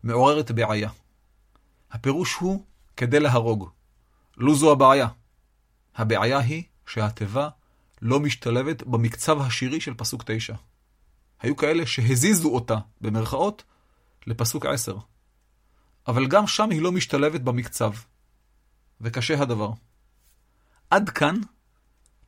מעוררת 0.03 0.51
בעיה. 0.51 0.91
הפירוש 1.91 2.35
הוא 2.35 2.65
כדי 2.97 3.21
להרוג. 3.21 3.71
לו 4.37 4.55
זו 4.55 4.73
הבעיה. 4.73 5.09
הבעיה 5.97 6.39
היא 6.39 6.63
שהתיבה 6.87 7.49
לא 8.03 8.21
משתלבת 8.21 8.83
במקצב 8.83 9.41
השירי 9.41 9.81
של 9.81 9.95
פסוק 9.95 10.23
תשע. 10.27 10.55
היו 11.41 11.57
כאלה 11.57 11.87
שהזיזו 11.87 12.55
אותה, 12.55 12.79
במרכאות, 13.01 13.65
לפסוק 14.27 14.67
עשר. 14.67 14.97
אבל 16.09 16.27
גם 16.27 16.47
שם 16.47 16.71
היא 16.71 16.83
לא 16.83 16.93
משתלבת 16.93 17.41
במקצב. 17.41 17.93
וקשה 19.01 19.43
הדבר. 19.43 19.71
עד 20.91 21.11
כאן 21.11 21.35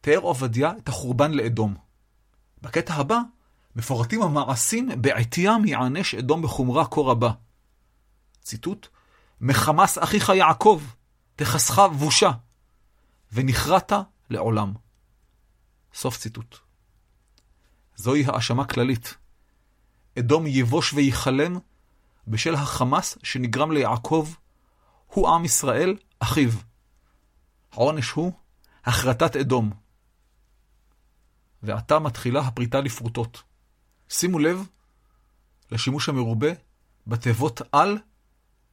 תיאר 0.00 0.18
עובדיה 0.18 0.72
את 0.78 0.88
החורבן 0.88 1.32
לאדום. 1.32 1.74
בקטע 2.62 2.94
הבא 2.94 3.18
מפורטים 3.76 4.22
המעשים 4.22 4.88
בעטיים 5.00 5.64
יענש 5.64 6.14
אדום 6.14 6.42
בחומרה 6.42 6.86
כה 6.86 7.00
רבה. 7.00 7.32
ציטוט: 8.40 8.88
מחמס 9.42 9.98
אחיך 9.98 10.28
יעקב, 10.28 10.82
תחסך 11.36 11.78
בושה, 11.98 12.30
ונכרעת 13.32 13.92
לעולם. 14.30 14.72
סוף 15.94 16.16
ציטוט. 16.16 16.58
זוהי 17.96 18.24
האשמה 18.26 18.64
כללית. 18.64 19.16
אדום 20.18 20.46
יבוש 20.46 20.92
וייחלם 20.92 21.58
בשל 22.28 22.54
החמאס 22.54 23.18
שנגרם 23.22 23.72
ליעקב, 23.72 24.28
הוא 25.06 25.28
עם 25.28 25.44
ישראל, 25.44 25.96
אחיו. 26.20 26.50
העונש 27.72 28.10
הוא 28.10 28.32
החרטת 28.84 29.36
אדום. 29.36 29.70
ועתה 31.62 31.98
מתחילה 31.98 32.40
הפריטה 32.40 32.80
לפרוטות. 32.80 33.42
שימו 34.08 34.38
לב 34.38 34.66
לשימוש 35.70 36.08
המרובה 36.08 36.50
בתיבות 37.06 37.60
על 37.72 37.98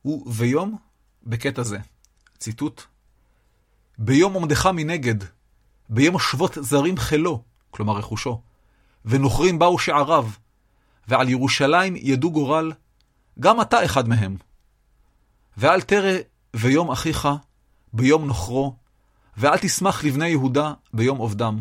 וביום 0.05 0.77
בקטע 1.23 1.63
זה. 1.63 1.77
ציטוט: 2.37 2.83
ביום 3.97 4.33
עומדך 4.33 4.65
מנגד, 4.65 5.15
ביום 5.89 6.19
שבות 6.19 6.57
זרים 6.61 6.97
חילו, 6.97 7.43
כלומר 7.71 7.97
רכושו, 7.97 8.41
ונוכרים 9.05 9.59
באו 9.59 9.79
שעריו, 9.79 10.29
ועל 11.07 11.29
ירושלים 11.29 11.95
ידו 11.95 12.31
גורל, 12.31 12.71
גם 13.39 13.61
אתה 13.61 13.85
אחד 13.85 14.07
מהם. 14.09 14.37
ואל 15.57 15.81
תרא 15.81 16.17
ויום 16.55 16.91
אחיך 16.91 17.27
ביום 17.93 18.27
נוכרו, 18.27 18.75
ואל 19.37 19.57
תשמח 19.57 20.03
לבני 20.03 20.27
יהודה 20.27 20.73
ביום 20.93 21.17
עובדם, 21.17 21.59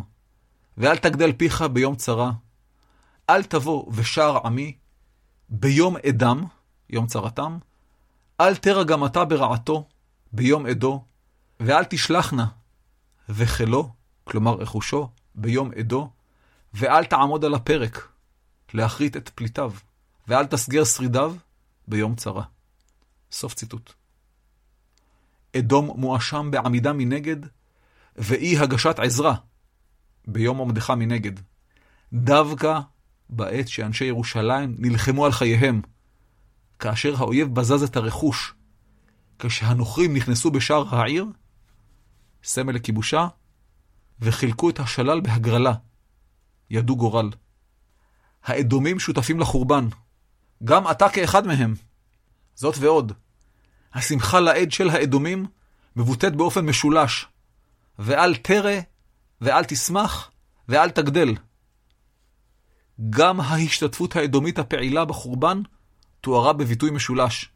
ואל 0.76 0.96
תגדל 0.96 1.32
פיך 1.32 1.62
ביום 1.62 1.96
צרה, 1.96 2.32
אל 3.30 3.42
תבוא 3.42 3.92
ושער 3.92 4.46
עמי 4.46 4.76
ביום 5.48 5.96
אדם, 6.08 6.44
יום 6.90 7.06
צרתם, 7.06 7.58
אל 8.40 8.56
תרא 8.56 8.84
גם 8.84 9.04
אתה 9.04 9.24
ברעתו 9.24 9.88
ביום 10.32 10.66
עדו, 10.66 11.04
ואל 11.60 11.84
תשלחנה 11.84 12.46
וחילו, 13.28 13.90
כלומר 14.24 14.54
רכושו, 14.54 15.08
ביום 15.34 15.70
עדו, 15.76 16.10
ואל 16.74 17.04
תעמוד 17.04 17.44
על 17.44 17.54
הפרק 17.54 18.08
להכרית 18.74 19.16
את 19.16 19.28
פליטיו, 19.28 19.72
ואל 20.28 20.46
תסגר 20.46 20.84
שרידיו 20.84 21.34
ביום 21.88 22.14
צרה. 22.14 22.42
סוף 23.32 23.54
ציטוט. 23.54 23.92
אדום 25.56 26.00
מואשם 26.00 26.50
בעמידה 26.50 26.92
מנגד, 26.92 27.36
ואי 28.16 28.58
הגשת 28.58 28.98
עזרה 28.98 29.34
ביום 30.26 30.58
עומדך 30.58 30.90
מנגד. 30.90 31.32
דווקא 32.12 32.80
בעת 33.30 33.68
שאנשי 33.68 34.04
ירושלים 34.04 34.76
נלחמו 34.78 35.26
על 35.26 35.32
חייהם, 35.32 35.82
כאשר 36.78 37.14
האויב 37.16 37.54
בזז 37.54 37.82
את 37.82 37.96
הרכוש, 37.96 38.54
כשהנוכרים 39.38 40.16
נכנסו 40.16 40.50
בשער 40.50 40.94
העיר, 40.94 41.26
סמל 42.44 42.72
לכיבושה, 42.72 43.28
וחילקו 44.20 44.70
את 44.70 44.80
השלל 44.80 45.20
בהגרלה. 45.20 45.72
ידו 46.70 46.96
גורל. 46.96 47.30
האדומים 48.44 49.00
שותפים 49.00 49.40
לחורבן. 49.40 49.88
גם 50.64 50.90
אתה 50.90 51.08
כאחד 51.08 51.46
מהם. 51.46 51.74
זאת 52.54 52.74
ועוד, 52.78 53.12
השמחה 53.94 54.40
לעד 54.40 54.72
של 54.72 54.90
האדומים 54.90 55.46
מבוטאת 55.96 56.36
באופן 56.36 56.66
משולש, 56.66 57.26
ואל 57.98 58.36
תרא, 58.36 58.80
ואל 59.40 59.64
תשמח, 59.64 60.30
ואל 60.68 60.90
תגדל. 60.90 61.34
גם 63.10 63.40
ההשתתפות 63.40 64.16
האדומית 64.16 64.58
הפעילה 64.58 65.04
בחורבן 65.04 65.62
תוארה 66.20 66.52
בביטוי 66.52 66.90
משולש. 66.90 67.50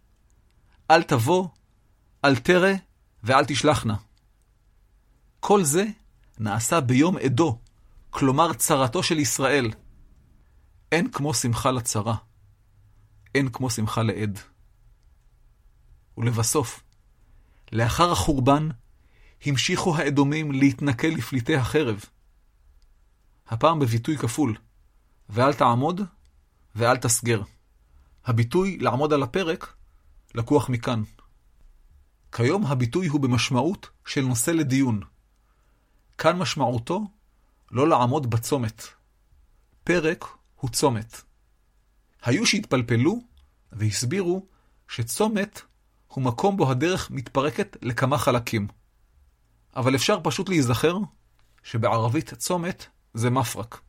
אל 0.91 1.03
תבוא, 1.03 1.49
אל 2.25 2.37
תרא, 2.37 2.73
ואל 3.23 3.45
תשלחנה. 3.45 3.97
כל 5.41 5.65
זה 5.65 5.85
נעשה 6.39 6.81
ביום 6.81 7.17
עדו, 7.17 7.59
כלומר 8.11 8.53
צרתו 8.53 9.03
של 9.03 9.19
ישראל. 9.19 9.71
אין 10.93 11.11
כמו 11.11 11.35
שמחה 11.35 11.71
לצרה. 11.71 12.15
אין 13.35 13.49
כמו 13.49 13.71
שמחה 13.71 14.03
לעד. 14.03 14.39
ולבסוף, 16.19 16.83
לאחר 17.73 18.13
החורבן, 18.13 18.69
המשיכו 19.47 19.97
האדומים 19.97 20.53
להתנכל 20.53 21.09
לפליטי 21.09 21.57
החרב. 21.57 22.05
הפעם 23.49 23.79
בביטוי 23.79 24.19
כפול, 24.19 24.57
ואל 25.29 25.55
תעמוד 25.55 26.01
ואל 26.75 26.97
תסגר. 26.97 27.43
הביטוי 28.25 28.79
לעמוד 28.79 29.13
על 29.13 29.23
הפרק 29.23 29.75
לקוח 30.35 30.69
מכאן. 30.69 31.03
כיום 32.33 32.67
הביטוי 32.67 33.07
הוא 33.07 33.21
במשמעות 33.21 33.91
של 34.07 34.21
נושא 34.21 34.51
לדיון. 34.51 35.01
כאן 36.19 36.39
משמעותו 36.39 37.01
לא 37.71 37.89
לעמוד 37.89 38.31
בצומת. 38.31 38.83
פרק 39.85 40.25
הוא 40.57 40.71
צומת. 40.71 41.23
היו 42.23 42.47
שהתפלפלו 42.47 43.21
והסבירו 43.73 44.47
שצומת 44.89 45.61
הוא 46.07 46.25
מקום 46.25 46.57
בו 46.57 46.71
הדרך 46.71 47.11
מתפרקת 47.11 47.77
לכמה 47.83 48.19
חלקים. 48.19 48.69
אבל 49.77 49.95
אפשר 49.95 50.21
פשוט 50.23 50.49
להיזכר 50.49 50.97
שבערבית 51.63 52.35
צומת 52.35 52.87
זה 53.15 53.31
מפרק. 53.31 53.81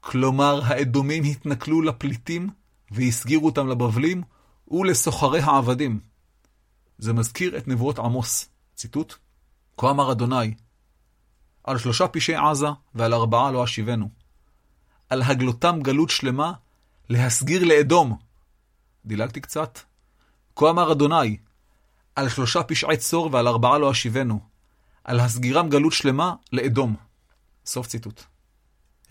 כלומר, 0.00 0.60
האדומים 0.64 1.24
התנכלו 1.24 1.82
לפליטים 1.82 2.50
והסגירו 2.90 3.46
אותם 3.46 3.68
לבבלים 3.68 4.22
ולסוחרי 4.68 5.40
העבדים. 5.40 6.00
זה 6.98 7.12
מזכיר 7.12 7.56
את 7.58 7.68
נבואות 7.68 7.98
עמוס. 7.98 8.48
ציטוט: 8.74 9.14
כה 9.78 9.90
אמר 9.90 10.12
אדוני, 10.12 10.54
על 11.64 11.78
שלושה 11.78 12.08
פשעי 12.08 12.36
עזה 12.36 12.66
ועל 12.94 13.14
ארבעה 13.14 13.50
לא 13.50 13.64
אשיבנו. 13.64 14.08
על 15.08 15.22
הגלותם 15.22 15.78
גלות 15.82 16.10
שלמה, 16.10 16.52
להסגיר 17.08 17.64
לאדום. 17.64 18.18
דילגתי 19.04 19.40
קצת. 19.40 19.78
כה 20.56 20.70
אמר 20.70 20.92
אדוני, 20.92 21.36
על 22.16 22.28
שלושה 22.28 22.62
פשעי 22.62 22.96
צור 22.96 23.28
ועל 23.32 23.48
ארבעה 23.48 23.78
לא 23.78 23.90
אשיבנו. 23.90 24.40
על 25.04 25.20
הסגירם 25.20 25.68
גלות 25.68 25.92
שלמה 25.92 26.34
לאדום. 26.52 26.96
סוף 27.66 27.86
ציטוט. 27.86 28.22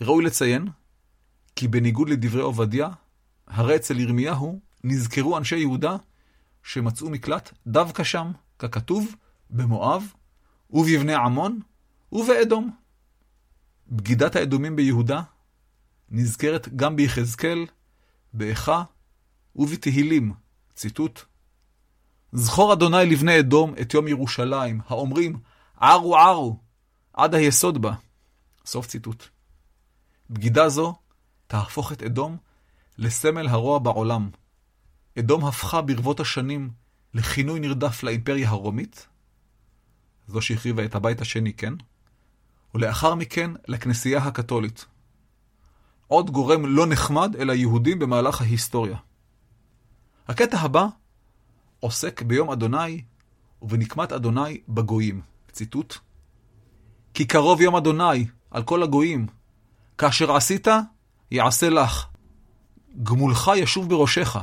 ראוי 0.00 0.24
לציין, 0.24 0.68
כי 1.56 1.68
בניגוד 1.68 2.08
לדברי 2.08 2.42
עובדיה, 2.42 2.88
הרי 3.50 3.76
אצל 3.76 4.00
ירמיהו 4.00 4.60
נזכרו 4.84 5.38
אנשי 5.38 5.58
יהודה 5.58 5.96
שמצאו 6.62 7.10
מקלט 7.10 7.52
דווקא 7.66 8.04
שם, 8.04 8.32
ככתוב, 8.58 9.14
במואב 9.50 10.12
ובבני 10.70 11.14
עמון 11.14 11.60
ובאדום. 12.12 12.70
בגידת 13.88 14.36
האדומים 14.36 14.76
ביהודה 14.76 15.22
נזכרת 16.10 16.76
גם 16.76 16.96
ביחזקאל, 16.96 17.66
באיכה 18.32 18.82
ובתהילים, 19.56 20.32
ציטוט: 20.74 21.20
זכור 22.32 22.72
אדוני 22.72 23.06
לבני 23.06 23.40
אדום 23.40 23.74
את 23.80 23.94
יום 23.94 24.08
ירושלים, 24.08 24.80
האומרים, 24.86 25.38
ערו 25.76 26.16
ערו, 26.16 26.56
עד 27.12 27.34
היסוד 27.34 27.82
בה. 27.82 27.94
סוף 28.66 28.86
ציטוט. 28.86 29.24
בגידה 30.30 30.68
זו 30.68 30.94
תהפוך 31.46 31.92
את 31.92 32.02
אדום 32.02 32.36
לסמל 33.00 33.48
הרוע 33.48 33.78
בעולם. 33.78 34.30
אדום 35.18 35.44
הפכה 35.44 35.82
ברבות 35.82 36.20
השנים 36.20 36.70
לכינוי 37.14 37.60
נרדף 37.60 38.02
לאימפריה 38.02 38.48
הרומית, 38.48 39.08
זו 40.28 40.40
שהחריבה 40.40 40.84
את 40.84 40.94
הבית 40.94 41.20
השני, 41.20 41.52
כן? 41.52 41.74
ולאחר 42.74 43.14
מכן 43.14 43.50
לכנסייה 43.68 44.18
הקתולית. 44.18 44.86
עוד 46.06 46.30
גורם 46.30 46.66
לא 46.66 46.86
נחמד 46.86 47.36
אל 47.36 47.50
היהודים 47.50 47.98
במהלך 47.98 48.40
ההיסטוריה. 48.40 48.96
הקטע 50.28 50.58
הבא 50.58 50.86
עוסק 51.80 52.22
ביום 52.22 52.50
אדוני 52.50 53.02
ובנקמת 53.62 54.12
אדוני 54.12 54.60
בגויים. 54.68 55.20
ציטוט: 55.52 55.98
כי 57.14 57.24
קרוב 57.24 57.60
יום 57.60 57.76
אדוני 57.76 58.26
על 58.50 58.62
כל 58.62 58.82
הגויים, 58.82 59.26
כאשר 59.98 60.32
עשית, 60.32 60.68
יעשה 61.30 61.68
לך. 61.68 62.09
גמולך 63.02 63.50
ישוב 63.56 63.88
בראשך. 63.88 64.36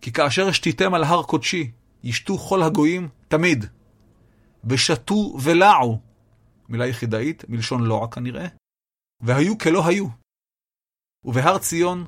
כי 0.00 0.12
כאשר 0.12 0.52
שתיתם 0.52 0.94
על 0.94 1.04
הר 1.04 1.22
קודשי, 1.22 1.70
ישתו 2.02 2.38
כל 2.38 2.62
הגויים 2.62 3.08
תמיד. 3.28 3.64
ושתו 4.64 5.36
ולעו, 5.42 6.00
מילה 6.68 6.86
יחידאית, 6.86 7.44
מלשון 7.48 7.82
לוע 7.82 8.10
כנראה, 8.10 8.46
והיו 9.20 9.58
כלא 9.58 9.86
היו. 9.86 10.06
ובהר 11.24 11.58
ציון 11.58 12.04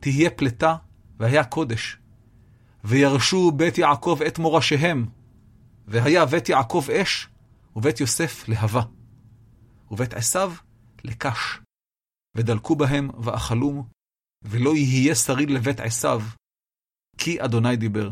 תהיה 0.00 0.30
פלטה 0.30 0.76
והיה 1.18 1.44
קודש. 1.44 1.98
וירשו 2.84 3.52
בית 3.52 3.78
יעקב 3.78 4.18
את 4.26 4.38
מורשיהם, 4.38 5.06
והיה 5.86 6.26
בית 6.26 6.48
יעקב 6.48 6.84
אש, 6.90 7.28
ובית 7.76 8.00
יוסף 8.00 8.48
להבה. 8.48 8.82
ובית 9.90 10.14
עשיו 10.14 10.52
לקש. 11.04 11.60
ודלקו 12.36 12.76
בהם 12.76 13.10
ואכלום, 13.24 13.88
ולא 14.50 14.76
יהיה 14.76 15.14
שריד 15.14 15.50
לבית 15.50 15.80
עשיו, 15.80 16.20
כי 17.18 17.44
אדוני 17.44 17.76
דיבר. 17.76 18.10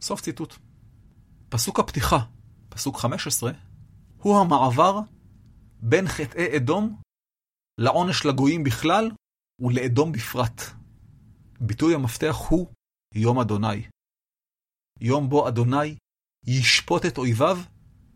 סוף 0.00 0.20
ציטוט. 0.20 0.54
פסוק 1.48 1.80
הפתיחה, 1.80 2.18
פסוק 2.68 2.96
15, 2.96 3.52
הוא 4.22 4.38
המעבר 4.40 5.00
בין 5.80 6.08
חטאי 6.08 6.56
אדום 6.56 7.00
לעונש 7.80 8.26
לגויים 8.26 8.64
בכלל 8.64 9.10
ולאדום 9.60 10.12
בפרט. 10.12 10.60
ביטוי 11.60 11.94
המפתח 11.94 12.36
הוא 12.48 12.72
יום 13.14 13.38
אדוני. 13.38 13.82
יום 15.00 15.28
בו 15.28 15.48
אדוני 15.48 15.96
ישפוט 16.46 17.06
את 17.06 17.18
אויביו 17.18 17.58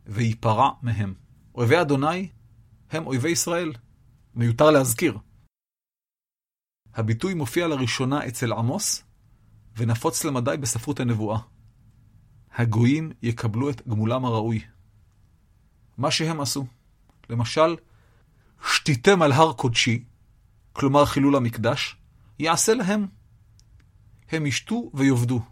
וייפרע 0.06 0.70
מהם. 0.82 1.14
אויבי 1.54 1.80
אדוני 1.80 2.28
הם 2.90 3.06
אויבי 3.06 3.30
ישראל. 3.30 3.72
מיותר 4.34 4.70
להזכיר. 4.70 5.18
הביטוי 6.94 7.34
מופיע 7.34 7.68
לראשונה 7.68 8.26
אצל 8.26 8.52
עמוס, 8.52 9.02
ונפוץ 9.76 10.24
למדי 10.24 10.56
בספרות 10.60 11.00
הנבואה. 11.00 11.38
הגויים 12.54 13.12
יקבלו 13.22 13.70
את 13.70 13.88
גמולם 13.88 14.24
הראוי. 14.24 14.60
מה 15.98 16.10
שהם 16.10 16.40
עשו, 16.40 16.66
למשל, 17.30 17.76
שתיתם 18.66 19.22
על 19.22 19.32
הר 19.32 19.52
קודשי, 19.52 20.04
כלומר 20.72 21.04
חילול 21.04 21.36
המקדש, 21.36 21.96
יעשה 22.38 22.74
להם. 22.74 23.06
הם 24.30 24.46
ישתו 24.46 24.90
ויאבדו. 24.94 25.42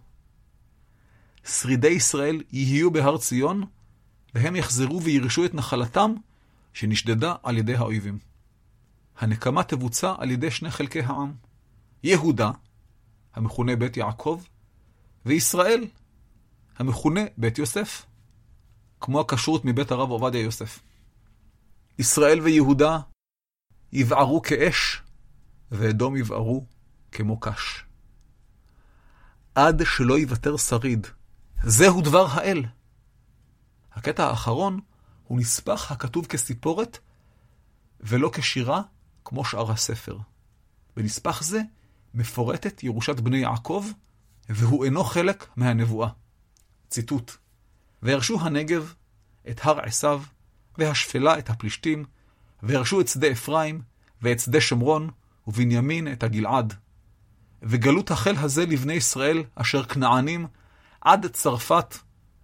שרידי 1.44 1.88
ישראל 1.88 2.42
יהיו 2.52 2.90
בהר 2.90 3.18
ציון, 3.18 3.64
והם 4.34 4.56
יחזרו 4.56 5.02
וירשו 5.02 5.44
את 5.44 5.54
נחלתם, 5.54 6.14
שנשדדה 6.72 7.34
על 7.42 7.58
ידי 7.58 7.76
האויבים. 7.76 8.18
הנקמה 9.18 9.62
תבוצע 9.62 10.14
על 10.18 10.30
ידי 10.30 10.50
שני 10.50 10.70
חלקי 10.70 11.00
העם. 11.00 11.32
יהודה, 12.02 12.50
המכונה 13.34 13.76
בית 13.76 13.96
יעקב, 13.96 14.42
וישראל, 15.26 15.84
המכונה 16.76 17.20
בית 17.36 17.58
יוסף, 17.58 18.06
כמו 19.00 19.20
הכשרות 19.20 19.64
מבית 19.64 19.90
הרב 19.90 20.10
עובדיה 20.10 20.40
יוסף. 20.40 20.78
ישראל 21.98 22.40
ויהודה 22.40 22.98
יבערו 23.92 24.42
כאש, 24.42 25.02
ואדום 25.70 26.16
יבערו 26.16 26.66
כמו 27.12 27.40
קש. 27.40 27.84
עד 29.54 29.82
שלא 29.84 30.18
יוותר 30.18 30.56
שריד. 30.56 31.06
זהו 31.64 32.00
דבר 32.00 32.26
האל. 32.30 32.64
הקטע 33.92 34.26
האחרון 34.26 34.80
הוא 35.24 35.38
נספח 35.38 35.92
הכתוב 35.92 36.26
כסיפורת 36.26 36.98
ולא 38.00 38.30
כשירה 38.32 38.82
כמו 39.28 39.44
שאר 39.44 39.70
הספר. 39.70 40.18
בנספח 40.96 41.42
זה 41.42 41.60
מפורטת 42.14 42.82
ירושת 42.82 43.20
בני 43.20 43.38
יעקב, 43.38 43.86
והוא 44.48 44.84
אינו 44.84 45.04
חלק 45.04 45.46
מהנבואה. 45.56 46.08
ציטוט: 46.88 47.36
וירשו 48.02 48.40
הנגב 48.40 48.94
את 49.50 49.60
הר 49.62 49.80
עשיו, 49.80 50.22
והשפלה 50.78 51.38
את 51.38 51.50
הפלישתים, 51.50 52.04
וירשו 52.62 53.00
את 53.00 53.08
שדה 53.08 53.30
אפרים, 53.32 53.82
ואת 54.22 54.40
שדה 54.40 54.60
שומרון, 54.60 55.10
ובנימין 55.46 56.12
את 56.12 56.22
הגלעד. 56.22 56.74
וגלות 57.62 58.10
החל 58.10 58.36
הזה 58.36 58.66
לבני 58.66 58.92
ישראל, 58.92 59.44
אשר 59.54 59.84
כנענים, 59.84 60.46
עד 61.00 61.26
צרפת, 61.26 61.94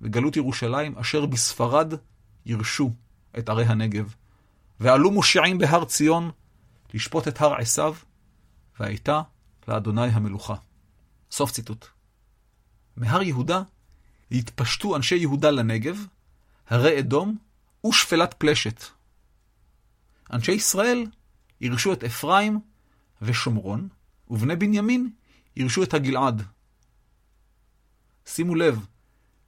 וגלות 0.00 0.36
ירושלים, 0.36 0.98
אשר 0.98 1.26
בספרד, 1.26 1.94
ירשו 2.46 2.90
את 3.38 3.48
ערי 3.48 3.64
הנגב. 3.64 4.14
ועלו 4.80 5.10
מושיעים 5.10 5.58
בהר 5.58 5.84
ציון, 5.84 6.30
לשפוט 6.94 7.28
את 7.28 7.40
הר 7.40 7.54
עשיו, 7.54 7.94
והייתה 8.80 9.22
לאדוני 9.68 10.06
המלוכה. 10.06 10.54
סוף 11.30 11.50
ציטוט. 11.50 11.86
מהר 12.96 13.22
יהודה 13.22 13.62
התפשטו 14.32 14.96
אנשי 14.96 15.16
יהודה 15.16 15.50
לנגב, 15.50 16.06
הרי 16.68 16.98
אדום 16.98 17.38
ושפלת 17.86 18.34
פלשת. 18.34 18.84
אנשי 20.32 20.52
ישראל 20.52 21.06
ירשו 21.60 21.92
את 21.92 22.04
אפרים 22.04 22.60
ושומרון, 23.22 23.88
ובני 24.30 24.56
בנימין 24.56 25.10
ירשו 25.56 25.82
את 25.82 25.94
הגלעד. 25.94 26.42
שימו 28.26 28.54
לב 28.54 28.86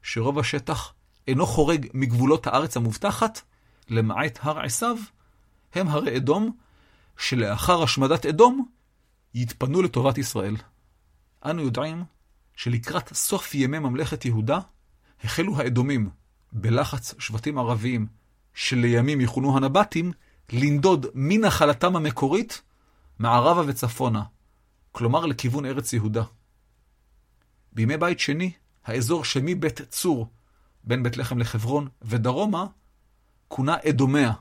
שרוב 0.03 0.39
השטח 0.39 0.95
אינו 1.29 1.47
חורג 1.47 1.87
מגבולות 1.95 2.47
הארץ 2.47 2.77
המובטחת, 2.77 3.41
למעט 3.89 4.39
הר 4.43 4.61
עשיו, 4.61 4.97
הם 5.75 5.89
הרי 5.89 6.17
אדום, 6.17 6.57
שלאחר 7.19 7.83
השמדת 7.83 8.27
אדום, 8.27 8.69
יתפנו 9.35 9.83
לטובת 9.83 10.19
ישראל. 10.19 10.57
אנו 11.45 11.63
יודעים 11.63 12.05
שלקראת 12.57 13.15
סוף 13.15 13.55
ימי 13.55 13.79
ממלכת 13.79 14.25
יהודה, 14.25 14.59
החלו 15.25 15.57
האדומים, 15.59 16.11
בלחץ 16.53 17.15
שבטים 17.19 17.59
ערביים, 17.59 18.07
שלימים 18.55 19.21
יכונו 19.21 19.57
הנבטים, 19.57 20.13
לנדוד 20.53 21.07
מנחלתם 21.15 21.97
המקורית, 21.97 22.63
מערבה 23.19 23.63
וצפונה, 23.67 24.23
כלומר 24.93 25.27
לכיוון 25.27 25.65
ארץ 25.67 25.93
יהודה. 25.93 26.23
בימי 27.73 27.97
בית 27.97 28.21
שני, 28.21 28.53
האזור 28.85 29.25
שמבית 29.25 29.81
צור, 29.81 30.29
בין 30.85 31.03
בית 31.03 31.17
לחם 31.17 31.39
לחברון 31.39 31.89
ודרומה, 32.03 32.67
כונה 33.49 33.77
אדומיה. 33.89 34.33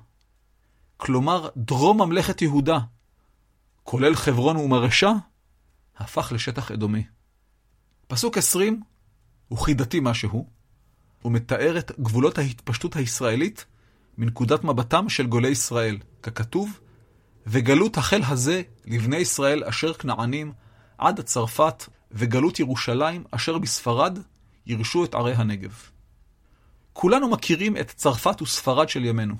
כלומר, 0.97 1.49
דרום 1.57 2.01
ממלכת 2.01 2.41
יהודה, 2.41 2.79
כולל 3.83 4.15
חברון 4.15 4.57
ומרשה, 4.57 5.11
הפך 5.97 6.31
לשטח 6.35 6.71
אדומי. 6.71 7.03
פסוק 8.07 8.37
20 8.37 8.81
הוא 9.47 9.57
חידתי 9.57 9.99
משהו, 10.01 10.47
הוא 11.21 11.31
מתאר 11.31 11.77
את 11.77 11.91
גבולות 11.99 12.37
ההתפשטות 12.37 12.95
הישראלית 12.95 13.65
מנקודת 14.17 14.63
מבטם 14.63 15.09
של 15.09 15.27
גולי 15.27 15.49
ישראל, 15.49 15.97
ככתוב, 16.23 16.79
וגלות 17.47 17.97
החל 17.97 18.21
הזה 18.27 18.61
לבני 18.85 19.17
ישראל 19.17 19.63
אשר 19.63 19.93
כנענים 19.93 20.53
עד 20.97 21.21
צרפת, 21.21 21.83
וגלות 22.11 22.59
ירושלים 22.59 23.23
אשר 23.31 23.57
בספרד 23.57 24.19
ירשו 24.65 25.05
את 25.05 25.15
ערי 25.15 25.33
הנגב. 25.33 25.73
כולנו 26.93 27.29
מכירים 27.29 27.77
את 27.77 27.87
צרפת 27.87 28.41
וספרד 28.41 28.89
של 28.89 29.05
ימינו. 29.05 29.35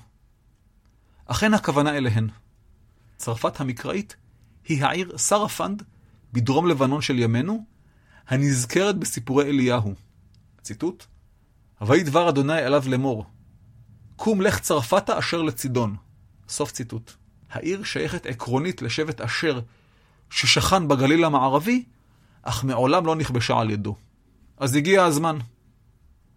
אכן 1.26 1.54
הכוונה 1.54 1.96
אליהן. 1.96 2.28
צרפת 3.16 3.60
המקראית 3.60 4.16
היא 4.64 4.84
העיר 4.84 5.18
סרפנד 5.18 5.82
בדרום 6.32 6.66
לבנון 6.66 7.00
של 7.00 7.18
ימינו, 7.18 7.64
הנזכרת 8.28 8.98
בסיפורי 8.98 9.44
אליהו. 9.44 9.94
ציטוט: 10.62 11.06
ויהי 11.80 12.02
דבר 12.02 12.28
אדוני 12.28 12.58
אליו 12.58 12.84
לאמור, 12.86 13.26
קום 14.16 14.40
לך 14.40 14.58
צרפתה 14.58 15.18
אשר 15.18 15.42
לצידון. 15.42 15.96
סוף 16.48 16.72
ציטוט. 16.72 17.12
העיר 17.50 17.84
שייכת 17.84 18.26
עקרונית 18.26 18.82
לשבט 18.82 19.20
אשר 19.20 19.60
ששכן 20.30 20.88
בגליל 20.88 21.24
המערבי, 21.24 21.84
אך 22.42 22.64
מעולם 22.64 23.06
לא 23.06 23.16
נכבשה 23.16 23.58
על 23.58 23.70
ידו. 23.70 23.96
אז 24.56 24.74
הגיע 24.74 25.04
הזמן. 25.04 25.38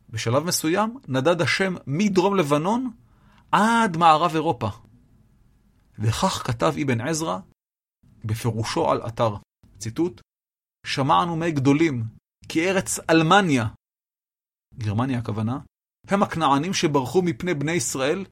בשלב 0.09 0.43
מסוים 0.43 0.97
נדד 1.07 1.41
השם 1.41 1.75
מדרום 1.87 2.35
לבנון 2.35 2.91
עד 3.51 3.97
מערב 3.97 4.31
אירופה. 4.33 4.67
וכך 5.99 6.43
כתב 6.47 6.73
אבן 6.83 7.01
עזרא 7.01 7.39
בפירושו 8.25 8.91
על 8.91 9.07
אתר, 9.07 9.35
ציטוט, 9.77 10.21
שמענו 10.85 11.35
מי 11.35 11.51
גדולים, 11.51 12.03
כי 12.49 12.69
ארץ 12.69 12.99
אלמניה, 13.09 13.65
גרמניה 14.73 15.19
הכוונה, 15.19 15.59
הם 16.07 16.23
הכנענים 16.23 16.73
שברחו 16.73 17.21
מפני 17.21 17.53
בני 17.53 17.71
ישראל, 17.71 18.25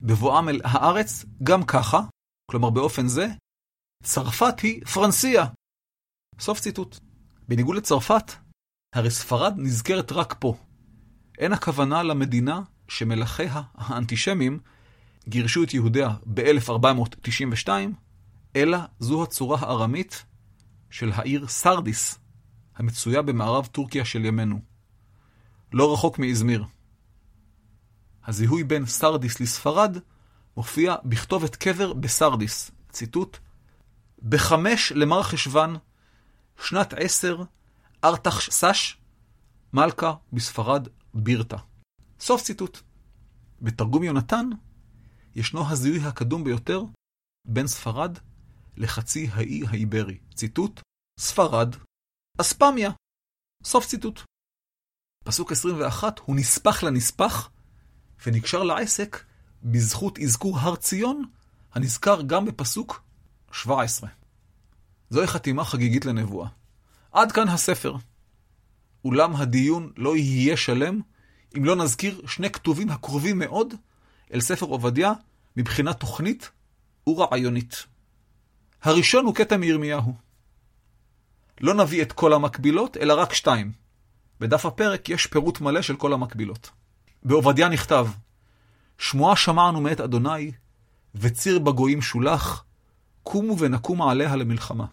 בבואם 0.00 0.48
אל 0.48 0.60
הארץ, 0.64 1.24
גם 1.42 1.60
ככה, 1.66 2.00
כלומר 2.50 2.70
באופן 2.70 3.08
זה, 3.08 3.26
צרפת 4.02 4.60
היא 4.62 4.84
פרנסיה. 4.84 5.44
סוף 6.40 6.60
ציטוט. 6.60 6.98
בניגוד 7.48 7.76
לצרפת, 7.76 8.32
הרי 8.94 9.10
ספרד 9.10 9.54
נזכרת 9.56 10.12
רק 10.12 10.34
פה. 10.40 10.56
אין 11.38 11.52
הכוונה 11.52 12.02
למדינה 12.02 12.62
שמלכיה 12.88 13.62
האנטישמים 13.74 14.58
גירשו 15.28 15.62
את 15.62 15.74
יהודיה 15.74 16.10
ב-1492, 16.34 17.68
אלא 18.56 18.78
זו 19.00 19.22
הצורה 19.22 19.58
הארמית 19.60 20.24
של 20.90 21.12
העיר 21.14 21.46
סרדיס, 21.48 22.18
המצויה 22.76 23.22
במערב 23.22 23.66
טורקיה 23.66 24.04
של 24.04 24.24
ימינו. 24.24 24.60
לא 25.72 25.92
רחוק 25.92 26.18
מאזמיר. 26.18 26.64
הזיהוי 28.26 28.64
בין 28.64 28.86
סרדיס 28.86 29.40
לספרד 29.40 29.98
מופיע 30.56 30.96
בכתובת 31.04 31.56
קבר 31.56 31.92
בסרדיס, 31.92 32.70
ציטוט, 32.90 33.38
בחמש 34.22 34.92
למר 34.92 35.22
חשוון, 35.22 35.76
שנת 36.62 36.94
עשר, 36.96 37.42
ארתח 38.04 38.40
סש, 38.40 38.96
מלכה 39.72 40.14
בספרד 40.32 40.88
בירתה. 41.14 41.56
סוף 42.20 42.42
ציטוט. 42.42 42.78
בתרגום 43.62 44.02
יונתן, 44.02 44.48
ישנו 45.34 45.70
הזיהוי 45.70 46.00
הקדום 46.00 46.44
ביותר 46.44 46.82
בין 47.44 47.66
ספרד 47.66 48.18
לחצי 48.76 49.28
האי 49.32 49.62
האיברי. 49.68 50.18
ציטוט, 50.34 50.80
ספרד, 51.20 51.74
אספמיה. 52.40 52.90
סוף 53.64 53.86
ציטוט. 53.86 54.20
פסוק 55.24 55.52
21 55.52 56.18
הוא 56.18 56.36
נספח 56.36 56.82
לנספח 56.82 57.50
ונקשר 58.26 58.62
לעסק 58.62 59.24
בזכות 59.62 60.18
אזכור 60.18 60.58
הר 60.58 60.76
ציון, 60.76 61.24
הנזכר 61.72 62.22
גם 62.22 62.44
בפסוק 62.44 63.02
17. 63.52 64.10
זוהי 65.10 65.26
חתימה 65.26 65.64
חגיגית 65.64 66.04
לנבואה. 66.04 66.48
עד 67.12 67.32
כאן 67.32 67.48
הספר. 67.48 67.96
אולם 69.04 69.36
הדיון 69.36 69.92
לא 69.96 70.16
יהיה 70.16 70.56
שלם 70.56 71.00
אם 71.56 71.64
לא 71.64 71.76
נזכיר 71.76 72.26
שני 72.26 72.50
כתובים 72.50 72.90
הקרובים 72.90 73.38
מאוד 73.38 73.74
אל 74.34 74.40
ספר 74.40 74.66
עובדיה 74.66 75.12
מבחינה 75.56 75.92
תוכנית 75.92 76.50
ורעיונית. 77.06 77.86
הראשון 78.82 79.24
הוא 79.24 79.34
קטע 79.34 79.56
מירמיהו. 79.56 80.14
לא 81.60 81.74
נביא 81.74 82.02
את 82.02 82.12
כל 82.12 82.32
המקבילות, 82.32 82.96
אלא 82.96 83.14
רק 83.14 83.34
שתיים. 83.34 83.72
בדף 84.40 84.66
הפרק 84.66 85.08
יש 85.08 85.26
פירוט 85.26 85.60
מלא 85.60 85.82
של 85.82 85.96
כל 85.96 86.12
המקבילות. 86.12 86.70
בעובדיה 87.22 87.68
נכתב, 87.68 88.06
שמועה 88.98 89.36
שמענו 89.36 89.80
מאת 89.80 90.00
אדוני, 90.00 90.52
וציר 91.14 91.58
בגויים 91.58 92.02
שולח, 92.02 92.64
קומו 93.22 93.58
ונקומה 93.58 94.10
עליה 94.10 94.36
למלחמה. 94.36 94.86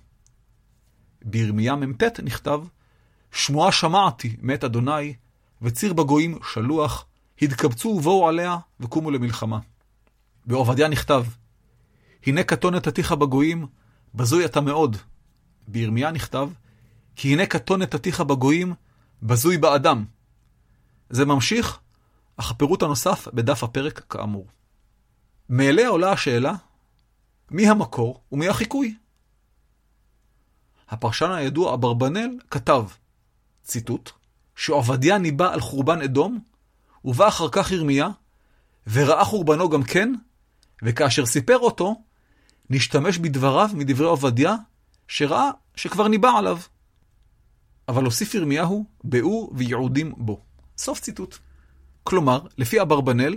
בירמיה 1.22 1.76
מ"ט 1.76 2.20
נכתב, 2.24 2.62
שמועה 3.32 3.72
שמעתי 3.72 4.36
מאת 4.42 4.64
אדוני, 4.64 5.14
וציר 5.66 5.94
בגויים 5.94 6.40
שלוח, 6.54 7.06
התקבצו 7.42 7.88
ובואו 7.88 8.28
עליה, 8.28 8.58
וקומו 8.80 9.12
למלחמה. 9.12 9.60
בעובדיה 10.46 10.88
נכתב, 10.88 11.26
הנה 12.26 12.44
כתונת 12.44 12.88
עתיך 12.88 13.12
בגויים, 13.12 13.68
בזוי 14.16 14.46
אתה 14.46 14.62
מאוד. 14.62 14.98
בירמיה 15.68 16.12
נכתב, 16.12 16.50
כי 17.16 17.34
הנה 17.34 17.46
כתונת 17.46 17.94
עתיך 17.96 18.22
בגויים, 18.22 18.74
בזוי 19.24 19.58
באדם. 19.58 20.06
זה 21.10 21.26
ממשיך, 21.26 21.80
אך 22.38 22.52
הפירוט 22.52 22.84
הנוסף 22.84 23.28
בדף 23.34 23.64
הפרק 23.64 24.00
כאמור. 24.10 24.48
מאליה 25.50 25.90
עולה 25.90 26.12
השאלה, 26.12 26.54
מי 27.52 27.70
המקור 27.70 28.22
ומי 28.32 28.48
החיקוי? 28.48 28.96
הפרשן 30.90 31.32
הידוע 31.32 31.74
אברבנאל 31.74 32.30
כתב, 32.50 32.84
ציטוט, 33.64 34.12
שעובדיה 34.56 35.18
ניבא 35.18 35.54
על 35.54 35.60
חורבן 35.60 36.02
אדום, 36.02 36.40
ובא 37.06 37.28
אחר 37.28 37.50
כך 37.52 37.72
ירמיה, 37.72 38.08
וראה 38.92 39.26
חורבנו 39.26 39.70
גם 39.70 39.84
כן, 39.84 40.14
וכאשר 40.84 41.26
סיפר 41.26 41.58
אותו, 41.58 42.02
נשתמש 42.70 43.18
בדבריו 43.18 43.70
מדברי 43.74 44.08
עובדיה, 44.08 44.56
שראה 45.08 45.50
שכבר 45.76 46.08
ניבא 46.08 46.30
עליו. 46.30 46.58
אבל 47.88 48.06
הוסיף 48.06 48.34
ירמיהו, 48.34 48.86
באו 49.04 49.50
ויעודים 49.56 50.14
בו. 50.18 50.42
סוף 50.78 51.00
ציטוט. 51.00 51.38
כלומר, 52.04 52.40
לפי 52.58 52.82
אברבנאל, 52.82 53.36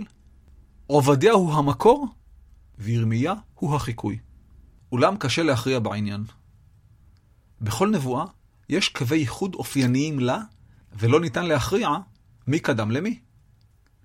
עובדיה 0.87 1.33
הוא 1.33 1.53
המקור, 1.53 2.07
וירמיה 2.77 3.33
הוא 3.55 3.75
החיקוי. 3.75 4.19
אולם 4.91 5.17
קשה 5.17 5.43
להכריע 5.43 5.79
בעניין. 5.79 6.23
בכל 7.61 7.89
נבואה 7.89 8.25
יש 8.69 8.89
קווי 8.89 9.17
ייחוד 9.17 9.55
אופייניים 9.55 10.19
לה, 10.19 10.37
ולא 10.93 11.19
ניתן 11.19 11.45
להכריע 11.45 11.89
מי 12.47 12.59
קדם 12.59 12.91
למי. 12.91 13.19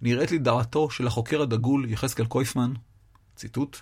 נראית 0.03 0.31
לי 0.31 0.39
דעתו 0.39 0.91
של 0.91 1.07
החוקר 1.07 1.43
הדגול 1.43 1.91
יחזקאל 1.91 2.27
קויפמן, 2.27 2.73
ציטוט, 3.37 3.77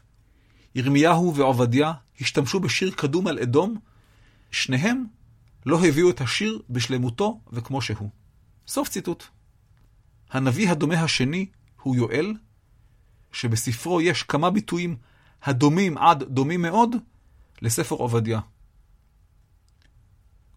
ירמיהו 0.75 1.35
ועובדיה 1.35 1.93
השתמשו 2.21 2.61
בשיר 2.61 2.91
קדום 2.91 3.27
על 3.27 3.39
אדום, 3.39 3.77
שניהם 4.51 5.05
לא 5.67 5.87
הביאו 5.87 6.11
את 6.11 6.21
השיר 6.21 6.63
בשלמותו 6.71 7.41
וכמו 7.53 7.83
שהוא. 7.83 8.11
סוף 8.67 8.89
ציטוט. 8.89 9.25
הנביא 10.31 10.71
הדומה 10.71 11.03
השני 11.03 11.47
הוא 11.83 11.97
יואל, 11.97 12.35
שבספרו 13.33 14.01
יש 14.01 14.23
כמה 14.23 14.51
ביטויים 14.51 14.97
הדומים 15.43 15.99
עד 15.99 16.23
דומים 16.23 16.63
מאוד 16.63 16.97
לספר 17.63 17.95
עובדיה. 17.95 18.41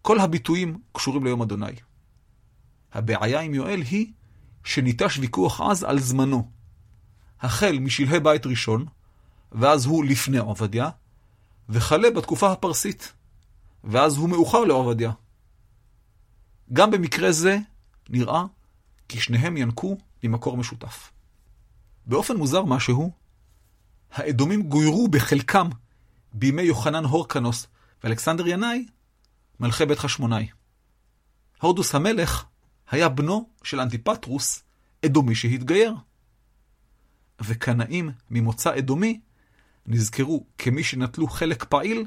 כל 0.02 0.20
הביטויים 0.20 0.78
קשורים 0.92 1.24
ליום 1.24 1.42
אדוני. 1.42 1.72
הבעיה 2.92 3.40
עם 3.40 3.54
יואל 3.54 3.80
היא 3.80 4.12
שניטש 4.64 5.18
ויכוח 5.18 5.60
עז 5.60 5.82
על 5.82 5.98
זמנו. 5.98 6.50
החל 7.40 7.78
משלהי 7.80 8.20
בית 8.20 8.46
ראשון, 8.46 8.86
ואז 9.52 9.86
הוא 9.86 10.04
לפני 10.04 10.38
עובדיה, 10.38 10.90
וכלה 11.68 12.10
בתקופה 12.10 12.52
הפרסית, 12.52 13.12
ואז 13.84 14.16
הוא 14.16 14.28
מאוחר 14.28 14.64
לעובדיה. 14.64 15.12
גם 16.72 16.90
במקרה 16.90 17.32
זה 17.32 17.58
נראה 18.08 18.44
כי 19.08 19.20
שניהם 19.20 19.56
ינקו 19.56 19.98
ממקור 20.22 20.56
משותף. 20.56 21.10
באופן 22.06 22.36
מוזר 22.36 22.64
משהו, 22.64 23.12
האדומים 24.12 24.62
גוירו 24.62 25.08
בחלקם 25.08 25.68
בימי 26.32 26.62
יוחנן 26.62 27.04
הורקנוס 27.04 27.66
ואלכסנדר 28.04 28.46
ינאי, 28.48 28.86
מלכי 29.60 29.86
בית 29.86 29.98
חשמונאי. 29.98 30.46
הורדוס 31.60 31.94
המלך 31.94 32.44
היה 32.90 33.08
בנו 33.08 33.48
של 33.62 33.80
אנטיפטרוס, 33.80 34.62
אדומי 35.06 35.34
שהתגייר. 35.34 35.94
וקנאים 37.40 38.10
ממוצא 38.30 38.78
אדומי 38.78 39.20
נזכרו 39.86 40.46
כמי 40.58 40.84
שנטלו 40.84 41.26
חלק 41.26 41.64
פעיל 41.64 42.06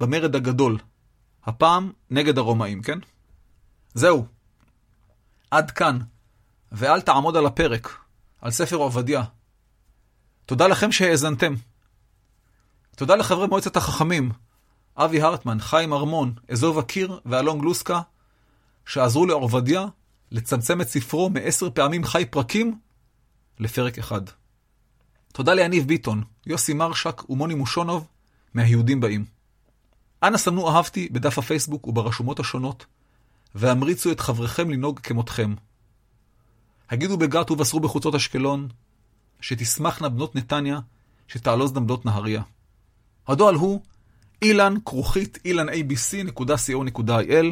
במרד 0.00 0.36
הגדול, 0.36 0.78
הפעם 1.44 1.92
נגד 2.10 2.38
הרומאים, 2.38 2.82
כן? 2.82 2.98
זהו. 3.94 4.26
עד 5.50 5.70
כאן, 5.70 5.98
ואל 6.72 7.00
תעמוד 7.00 7.36
על 7.36 7.46
הפרק, 7.46 7.98
על 8.40 8.50
ספר 8.50 8.76
עובדיה. 8.76 9.24
תודה 10.46 10.66
לכם 10.66 10.92
שהאזנתם. 10.92 11.54
תודה 12.96 13.16
לחברי 13.16 13.46
מועצת 13.46 13.76
החכמים, 13.76 14.32
אבי 14.96 15.22
הרטמן, 15.22 15.60
חיים 15.60 15.92
ארמון, 15.92 16.34
אזוב 16.48 16.78
הקיר 16.78 17.20
ואלון 17.26 17.58
גלוסקה, 17.58 18.00
שעזרו 18.86 19.26
לעובדיה 19.26 19.86
לצמצם 20.30 20.80
את 20.80 20.88
ספרו 20.88 21.30
מעשר 21.30 21.70
פעמים 21.70 22.04
חי 22.04 22.24
פרקים 22.24 22.78
לפרק 23.58 23.98
אחד. 23.98 24.20
תודה 25.32 25.54
ליניב 25.54 25.86
ביטון, 25.86 26.22
יוסי 26.46 26.74
מרשק 26.74 27.30
ומוני 27.30 27.54
מושונוב 27.54 28.06
מהיהודים 28.54 29.00
באים. 29.00 29.24
אנא 30.22 30.36
סמנו 30.36 30.70
אהבתי 30.70 31.08
בדף 31.12 31.38
הפייסבוק 31.38 31.86
וברשומות 31.86 32.40
השונות, 32.40 32.86
והמריצו 33.54 34.12
את 34.12 34.20
חבריכם 34.20 34.70
לנהוג 34.70 35.00
כמותכם. 35.00 35.54
הגידו 36.90 37.18
בגת 37.18 37.50
ובשרו 37.50 37.80
בחוצות 37.80 38.14
אשקלון, 38.14 38.68
שתשמחנה 39.40 40.08
בנות 40.08 40.36
נתניה, 40.36 40.80
שתעלוזנה 41.28 41.80
בנות 41.80 42.06
נהריה. 42.06 42.42
הדואל 43.28 43.54
הוא 43.54 43.80
אילן 44.42 44.74
כרוכית 44.84 45.38
ilanabc.co.il 45.48 47.46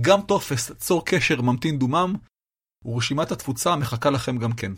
גם 0.00 0.22
טופס 0.22 0.72
צור 0.72 1.04
קשר 1.06 1.42
ממתין 1.42 1.78
דומם, 1.78 2.14
ורשימת 2.84 3.32
התפוצה 3.32 3.76
מחכה 3.76 4.10
לכם 4.10 4.38
גם 4.38 4.52
כן. 4.52 4.72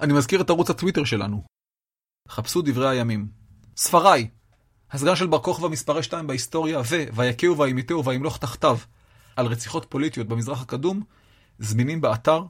אני 0.00 0.12
מזכיר 0.12 0.40
את 0.40 0.50
ערוץ 0.50 0.70
הטוויטר 0.70 1.04
שלנו. 1.04 1.44
חפשו 2.28 2.62
דברי 2.62 2.88
הימים. 2.88 3.28
ספריי, 3.76 4.30
הסגן 4.90 5.16
של 5.16 5.26
בר 5.26 5.42
כוכבא 5.42 5.68
מספרי 5.68 6.02
2 6.02 6.26
בהיסטוריה, 6.26 6.80
ו 6.80 7.14
"ויכהו 7.14 7.58
וימיתהו 7.58 8.04
וימלוך 8.04 8.38
תחתיו" 8.38 8.78
על 9.36 9.46
רציחות 9.46 9.86
פוליטיות 9.88 10.28
במזרח 10.28 10.62
הקדום, 10.62 11.02
זמינים 11.58 12.00
באתר 12.00 12.44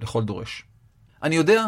לכל 0.00 0.24
דורש. 0.24 0.64
אני 1.22 1.36
יודע 1.36 1.66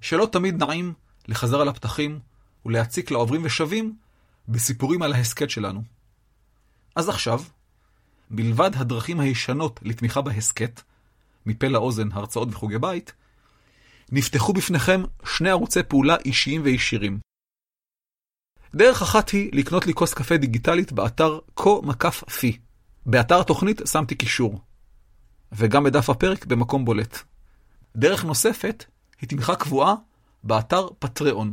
שלא 0.00 0.28
תמיד 0.32 0.62
נעים 0.64 0.94
לחזר 1.28 1.60
על 1.60 1.68
הפתחים 1.68 2.20
ולהציק 2.66 3.10
לעוברים 3.10 3.44
ושבים 3.44 3.96
בסיפורים 4.48 5.02
על 5.02 5.12
ההסכת 5.12 5.50
שלנו. 5.50 5.82
אז 6.96 7.08
עכשיו, 7.08 7.42
מלבד 8.30 8.70
הדרכים 8.74 9.20
הישנות 9.20 9.80
לתמיכה 9.82 10.20
בהסכת, 10.20 10.82
מפה 11.46 11.68
לאוזן, 11.68 12.12
הרצאות 12.12 12.48
וחוגי 12.50 12.78
בית, 12.78 13.12
נפתחו 14.12 14.52
בפניכם 14.52 15.02
שני 15.24 15.50
ערוצי 15.50 15.82
פעולה 15.82 16.16
אישיים 16.24 16.60
וישירים. 16.64 17.18
דרך 18.74 19.02
אחת 19.02 19.30
היא 19.30 19.50
לקנות 19.52 19.86
לי 19.86 19.94
כוס 19.94 20.14
קפה 20.14 20.36
דיגיטלית 20.36 20.92
באתר 20.92 21.38
פי. 22.30 22.58
באתר 23.06 23.40
התוכנית 23.40 23.80
שמתי 23.86 24.14
קישור. 24.14 24.60
וגם 25.52 25.84
בדף 25.84 26.10
הפרק 26.10 26.46
במקום 26.46 26.84
בולט. 26.84 27.18
דרך 27.96 28.24
נוספת 28.24 28.84
היא 29.20 29.28
תמיכה 29.28 29.56
קבועה 29.56 29.94
באתר 30.44 30.88
פטריאון. 30.98 31.52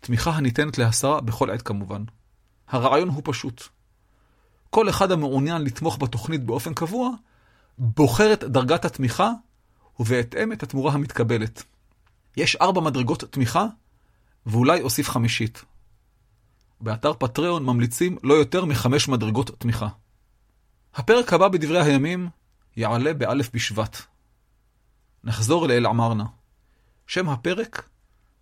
תמיכה 0.00 0.30
הניתנת 0.30 0.78
להסרה 0.78 1.20
בכל 1.20 1.50
עת 1.50 1.62
כמובן. 1.62 2.04
הרעיון 2.68 3.08
הוא 3.08 3.22
פשוט. 3.24 3.68
כל 4.74 4.88
אחד 4.88 5.12
המעוניין 5.12 5.62
לתמוך 5.62 5.98
בתוכנית 6.00 6.44
באופן 6.44 6.74
קבוע, 6.74 7.10
בוחר 7.78 8.32
את 8.32 8.44
דרגת 8.44 8.84
התמיכה 8.84 9.30
ובהתאם 10.00 10.52
את 10.52 10.62
התמורה 10.62 10.92
המתקבלת. 10.92 11.62
יש 12.36 12.56
ארבע 12.56 12.80
מדרגות 12.80 13.24
תמיכה, 13.24 13.66
ואולי 14.46 14.80
אוסיף 14.80 15.08
חמישית. 15.08 15.64
באתר 16.80 17.12
פטריון 17.18 17.64
ממליצים 17.66 18.18
לא 18.22 18.34
יותר 18.34 18.64
מחמש 18.64 19.08
מדרגות 19.08 19.50
תמיכה. 19.58 19.88
הפרק 20.94 21.32
הבא 21.32 21.48
בדברי 21.48 21.80
הימים 21.80 22.28
יעלה 22.76 23.14
באלף 23.14 23.50
בשבט. 23.54 23.96
נחזור 25.24 25.66
לאל 25.66 25.86
עמרנה. 25.86 26.24
שם 27.06 27.28
הפרק, 27.28 27.88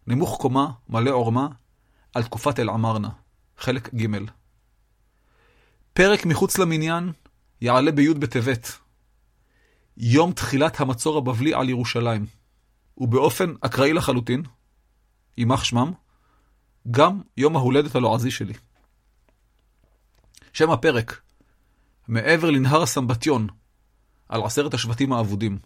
נמוך 0.06 0.38
קומה, 0.40 0.70
מלא 0.88 1.10
עורמה, 1.10 1.48
על 2.14 2.22
תקופת 2.22 2.58
אל 2.58 2.68
עמרנה, 2.68 3.10
חלק 3.58 3.94
ג'. 3.94 4.41
פרק 5.94 6.26
מחוץ 6.26 6.58
למניין 6.58 7.12
יעלה 7.60 7.92
בי' 7.92 8.14
בטבת. 8.14 8.78
יום 9.96 10.32
תחילת 10.32 10.80
המצור 10.80 11.18
הבבלי 11.18 11.54
על 11.54 11.68
ירושלים. 11.68 12.26
ובאופן 12.98 13.54
אקראי 13.60 13.92
לחלוטין, 13.92 14.42
יימח 15.38 15.64
שמם, 15.64 15.92
גם 16.90 17.20
יום 17.36 17.56
ההולדת 17.56 17.94
הלועזי 17.94 18.30
שלי. 18.30 18.54
שם 20.52 20.70
הפרק, 20.70 21.20
מעבר 22.08 22.50
לנהר 22.50 22.82
הסמבטיון, 22.82 23.46
על 24.28 24.42
עשרת 24.44 24.74
השבטים 24.74 25.12
האבודים. 25.12 25.58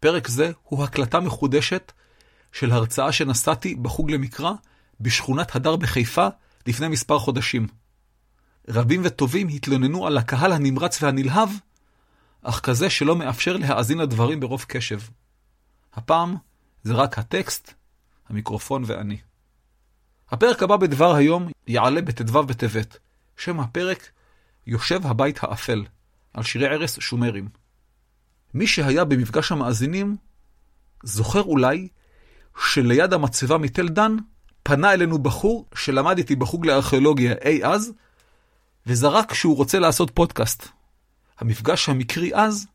פרק 0.00 0.28
זה 0.28 0.52
הוא 0.62 0.84
הקלטה 0.84 1.20
מחודשת 1.20 1.92
של 2.52 2.72
הרצאה 2.72 3.12
שנשאתי 3.12 3.74
בחוג 3.74 4.10
למקרא 4.10 4.52
בשכונת 5.00 5.56
הדר 5.56 5.76
בחיפה 5.76 6.28
לפני 6.66 6.88
מספר 6.88 7.18
חודשים. 7.18 7.66
רבים 8.68 9.00
וטובים 9.04 9.48
התלוננו 9.48 10.06
על 10.06 10.18
הקהל 10.18 10.52
הנמרץ 10.52 11.02
והנלהב, 11.02 11.48
אך 12.42 12.60
כזה 12.60 12.90
שלא 12.90 13.16
מאפשר 13.16 13.56
להאזין 13.56 13.98
לדברים 13.98 14.40
ברוב 14.40 14.64
קשב. 14.68 15.00
הפעם 15.94 16.36
זה 16.82 16.94
רק 16.94 17.18
הטקסט, 17.18 17.74
המיקרופון 18.28 18.82
ואני. 18.86 19.18
הפרק 20.30 20.62
הבא 20.62 20.76
בדבר 20.76 21.14
היום 21.14 21.48
יעלה 21.66 22.02
בט"ו 22.02 22.42
בטבת. 22.42 22.98
שם 23.36 23.60
הפרק 23.60 24.10
יושב 24.66 25.06
הבית 25.06 25.38
האפל, 25.42 25.84
על 26.34 26.42
שירי 26.42 26.66
ערש 26.66 26.98
שומרים. 26.98 27.48
מי 28.54 28.66
שהיה 28.66 29.04
במפגש 29.04 29.52
המאזינים, 29.52 30.16
זוכר 31.02 31.42
אולי 31.42 31.88
שליד 32.58 33.12
המצבה 33.12 33.58
מתל 33.58 33.88
דן 33.88 34.16
פנה 34.62 34.92
אלינו 34.92 35.18
בחור 35.18 35.68
שלמד 35.74 36.18
איתי 36.18 36.36
בחוג 36.36 36.66
לארכיאולוגיה 36.66 37.34
אי 37.44 37.64
אז, 37.64 37.92
וזרק 38.86 39.34
שהוא 39.34 39.56
רוצה 39.56 39.78
לעשות 39.78 40.10
פודקאסט. 40.10 40.68
המפגש 41.38 41.88
המקרי 41.88 42.34
אז 42.34 42.66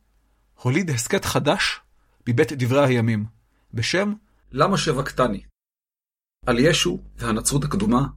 הוליד 0.61 0.89
הסכת 0.89 1.25
חדש 1.25 1.79
מבית 2.27 2.53
דברי 2.53 2.85
הימים, 2.85 3.25
בשם 3.73 4.13
למה 4.51 4.77
שבקתני. 4.77 5.43
על 6.45 6.59
ישו 6.59 6.99
והנצרות 7.17 7.63
הקדומה. 7.63 8.07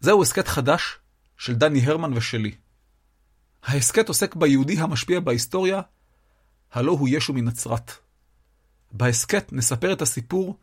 זהו 0.00 0.22
הסכת 0.22 0.48
חדש 0.48 0.98
של 1.38 1.54
דני 1.54 1.86
הרמן 1.86 2.12
ושלי. 2.12 2.54
ההסכת 3.62 4.08
עוסק 4.08 4.34
ביהודי 4.34 4.78
המשפיע 4.78 5.20
בהיסטוריה, 5.20 5.80
הלא 6.72 6.92
הוא 6.92 7.08
ישו 7.10 7.32
מנצרת. 7.32 7.92
בהסכת 8.92 9.52
נספר 9.52 9.92
את 9.92 10.02
הסיפור 10.02 10.58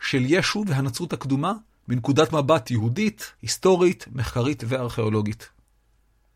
של 0.00 0.22
ישו 0.26 0.64
והנצרות 0.66 1.12
הקדומה 1.12 1.52
מנקודת 1.88 2.32
מבט 2.32 2.70
יהודית, 2.70 3.32
היסטורית, 3.42 4.06
מחקרית 4.12 4.64
וארכיאולוגית. 4.66 5.48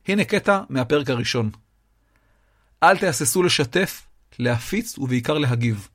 הנה 0.08 0.24
קטע 0.24 0.60
מהפרק 0.68 1.10
הראשון. 1.10 1.50
אל 2.82 2.98
תהססו 2.98 3.42
לשתף, 3.42 4.06
להפיץ 4.38 4.98
ובעיקר 4.98 5.38
להגיב. 5.38 5.88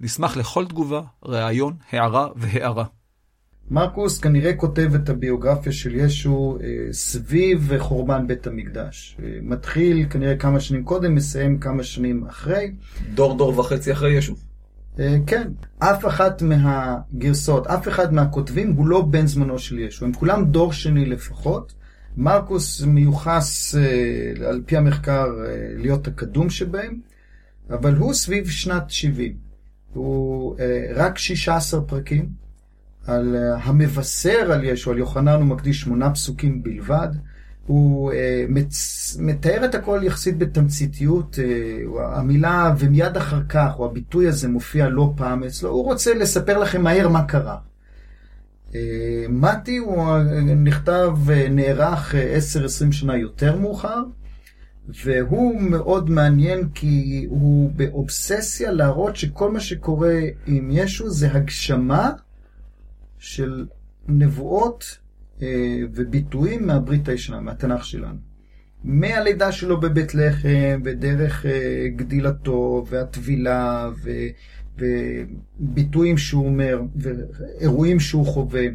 נשמח 0.00 0.36
לכל 0.36 0.66
תגובה, 0.66 1.02
ראיון, 1.22 1.76
הערה 1.90 2.28
והערה. 2.36 2.84
מרקוס 3.70 4.18
כנראה 4.18 4.54
כותב 4.54 4.94
את 4.94 5.08
הביוגרפיה 5.08 5.72
של 5.72 5.94
ישו 5.94 6.58
אה, 6.62 6.92
סביב 6.92 7.78
חורבן 7.78 8.26
בית 8.26 8.46
המקדש. 8.46 9.16
אה, 9.22 9.28
מתחיל 9.42 10.06
כנראה 10.10 10.36
כמה 10.36 10.60
שנים 10.60 10.84
קודם, 10.84 11.14
מסיים 11.14 11.58
כמה 11.58 11.82
שנים 11.82 12.26
אחרי. 12.26 12.72
דור 13.14 13.38
דור 13.38 13.58
וחצי 13.58 13.92
אחרי 13.92 14.14
ישו. 14.14 14.34
אה, 15.00 15.16
כן, 15.26 15.48
אף 15.78 16.06
אחת 16.06 16.42
מהגרסאות, 16.42 17.66
אף 17.66 17.88
אחד 17.88 18.14
מהכותבים 18.14 18.72
הוא 18.72 18.86
לא 18.86 19.02
בן 19.02 19.26
זמנו 19.26 19.58
של 19.58 19.78
ישו, 19.78 20.04
הם 20.04 20.12
כולם 20.12 20.44
דור 20.44 20.72
שני 20.72 21.04
לפחות. 21.04 21.74
מרקוס 22.16 22.82
מיוחס 22.82 23.74
אה, 23.74 24.48
על 24.48 24.62
פי 24.66 24.76
המחקר 24.76 25.26
אה, 25.46 25.68
להיות 25.76 26.06
הקדום 26.06 26.50
שבהם, 26.50 27.00
אבל 27.70 27.94
הוא 27.94 28.14
סביב 28.14 28.48
שנת 28.48 28.90
70. 28.90 29.36
הוא 29.92 30.56
אה, 30.60 30.92
רק 30.94 31.18
16 31.18 31.80
פרקים, 31.80 32.28
על 33.06 33.36
אה, 33.36 33.56
המבשר 33.56 34.52
על 34.52 34.64
ישו, 34.64 34.90
על 34.90 34.98
יוחנן 34.98 35.32
הוא 35.32 35.44
מקדיש 35.44 35.80
שמונה 35.80 36.10
פסוקים 36.10 36.62
בלבד. 36.62 37.08
הוא 37.66 38.12
אה, 38.12 38.44
מצ... 38.48 39.16
מתאר 39.20 39.64
את 39.64 39.74
הכל 39.74 40.00
יחסית 40.02 40.38
בתמציתיות, 40.38 41.38
אה, 41.38 42.18
המילה 42.18 42.74
ומיד 42.78 43.16
אחר 43.16 43.40
כך, 43.48 43.74
או 43.78 43.86
הביטוי 43.86 44.28
הזה 44.28 44.48
מופיע 44.48 44.88
לא 44.88 45.12
פעם 45.16 45.44
אצלו, 45.44 45.70
הוא 45.70 45.84
רוצה 45.84 46.14
לספר 46.14 46.58
לכם 46.58 46.82
מהר 46.82 47.08
מה 47.08 47.24
קרה. 47.24 47.56
אה, 48.74 49.26
מתי 49.28 49.76
הוא 49.76 50.08
אה, 50.08 50.22
נכתב, 50.40 51.16
אה, 51.30 51.48
נערך 51.50 52.14
10-20 52.14 52.92
שנה 52.92 53.16
יותר 53.16 53.56
מאוחר, 53.56 54.02
והוא 55.04 55.60
מאוד 55.60 56.10
מעניין 56.10 56.68
כי 56.74 57.26
הוא 57.28 57.70
באובססיה 57.76 58.70
להראות 58.70 59.16
שכל 59.16 59.52
מה 59.52 59.60
שקורה 59.60 60.20
עם 60.46 60.68
ישו 60.72 61.10
זה 61.10 61.32
הגשמה 61.32 62.10
של 63.18 63.66
נבואות 64.08 64.98
וביטויים 65.94 66.66
מהברית 66.66 67.08
הישנה, 67.08 67.40
מהתנ"ך 67.40 67.84
שלנו. 67.84 68.18
מהלידה 68.84 69.52
שלו 69.52 69.80
בבית 69.80 70.14
לחם, 70.14 70.80
ודרך 70.84 71.46
גדילתו, 71.96 72.84
והטבילה, 72.88 73.90
ו... 74.02 74.10
וביטויים 74.78 76.18
שהוא 76.18 76.46
אומר, 76.46 76.82
ואירועים 76.96 78.00
שהוא 78.00 78.26
חווה. 78.26 78.66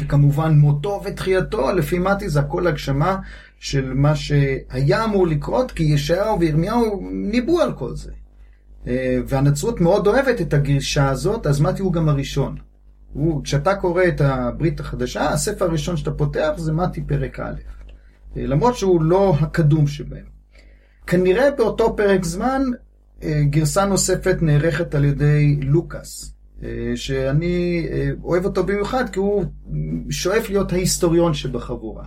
וכמובן 0.00 0.58
מותו 0.58 1.02
ותחייתו, 1.04 1.72
לפי 1.72 1.98
מתי 1.98 2.28
זה 2.28 2.40
הכל 2.40 2.66
הגשמה 2.66 3.18
של 3.58 3.92
מה 3.94 4.16
שהיה 4.16 5.04
אמור 5.04 5.26
לקרות, 5.26 5.72
כי 5.72 5.82
ישעיהו 5.82 6.40
וירמיהו 6.40 7.08
ניבאו 7.12 7.60
על 7.60 7.72
כל 7.72 7.96
זה. 7.96 8.10
אה, 8.86 9.18
והנצרות 9.26 9.80
מאוד 9.80 10.06
אוהבת 10.06 10.40
את 10.40 10.54
הגישה 10.54 11.08
הזאת, 11.08 11.46
אז 11.46 11.60
מתי 11.60 11.82
הוא 11.82 11.92
גם 11.92 12.08
הראשון. 12.08 12.56
הוא, 13.12 13.44
כשאתה 13.44 13.74
קורא 13.74 14.04
את 14.08 14.20
הברית 14.20 14.80
החדשה, 14.80 15.28
הספר 15.28 15.64
הראשון 15.64 15.96
שאתה 15.96 16.10
פותח 16.10 16.52
זה 16.56 16.72
מתי 16.72 17.02
פרק 17.02 17.40
א', 17.40 17.54
אה, 18.36 18.46
למרות 18.46 18.76
שהוא 18.76 19.02
לא 19.02 19.34
הקדום 19.40 19.86
שבהם. 19.86 20.32
כנראה 21.06 21.50
באותו 21.50 21.96
פרק 21.96 22.24
זמן 22.24 22.62
גרסה 23.42 23.84
נוספת 23.84 24.36
נערכת 24.40 24.94
על 24.94 25.04
ידי 25.04 25.60
לוקאס, 25.62 26.34
אה, 26.62 26.92
שאני 26.94 27.86
אה, 27.90 28.10
אוהב 28.24 28.44
אותו 28.44 28.64
במיוחד 28.64 29.08
כי 29.08 29.18
הוא 29.18 29.44
שואף 30.10 30.50
להיות 30.50 30.72
ההיסטוריון 30.72 31.34
שבחבורה. 31.34 32.04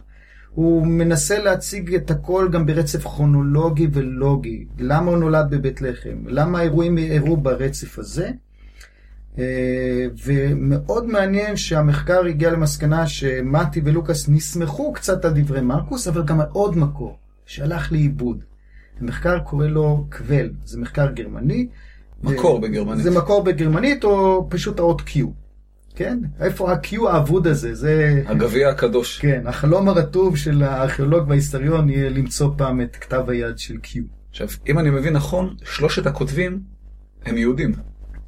הוא 0.49 0.87
מנסה 0.87 1.39
להציג 1.39 1.95
את 1.95 2.11
הכל 2.11 2.49
גם 2.51 2.65
ברצף 2.65 3.03
כרונולוגי 3.03 3.87
ולוגי. 3.93 4.65
למה 4.79 5.11
הוא 5.11 5.17
נולד 5.17 5.49
בבית 5.49 5.81
לחם? 5.81 6.17
למה 6.27 6.59
האירועים 6.59 6.97
אירעו 6.97 7.37
ברצף 7.37 7.99
הזה? 7.99 8.31
ומאוד 10.25 11.05
מעניין 11.05 11.57
שהמחקר 11.57 12.25
הגיע 12.25 12.51
למסקנה 12.51 13.07
שמתי 13.07 13.81
ולוקאס 13.83 14.29
נסמכו 14.29 14.93
קצת 14.93 15.25
על 15.25 15.31
דברי 15.35 15.61
מרקוס, 15.61 16.07
אבל 16.07 16.23
גם 16.23 16.39
על 16.39 16.47
עוד 16.51 16.77
מקור 16.77 17.17
שהלך 17.45 17.91
לאיבוד. 17.91 18.43
המחקר 19.01 19.39
קורא 19.39 19.67
לו 19.67 20.05
קוול, 20.17 20.53
זה 20.65 20.79
מחקר 20.79 21.11
גרמני. 21.11 21.67
מקור 22.23 22.61
בגרמנית. 22.61 23.03
זה 23.03 23.11
מקור 23.11 23.43
בגרמנית 23.43 24.03
או 24.03 24.47
פשוט 24.49 24.79
האות 24.79 25.01
Q. 25.01 25.19
כן? 25.95 26.19
איפה 26.39 26.71
ה-Q 26.71 27.07
האבוד 27.09 27.47
הזה? 27.47 27.75
זה... 27.75 28.23
הגביע 28.25 28.69
הקדוש. 28.69 29.19
כן, 29.19 29.43
החלום 29.45 29.89
הרטוב 29.89 30.37
של 30.37 30.63
הארכיאולוג 30.63 31.29
וההיסטוריון 31.29 31.89
יהיה 31.89 32.09
למצוא 32.09 32.49
פעם 32.57 32.81
את 32.81 32.95
כתב 32.95 33.23
היד 33.27 33.57
של 33.57 33.75
Q. 33.83 33.99
עכשיו, 34.29 34.47
אם 34.67 34.79
אני 34.79 34.89
מבין 34.89 35.13
נכון, 35.13 35.55
שלושת 35.63 36.07
הכותבים 36.07 36.59
הם 37.25 37.37
יהודים. 37.37 37.73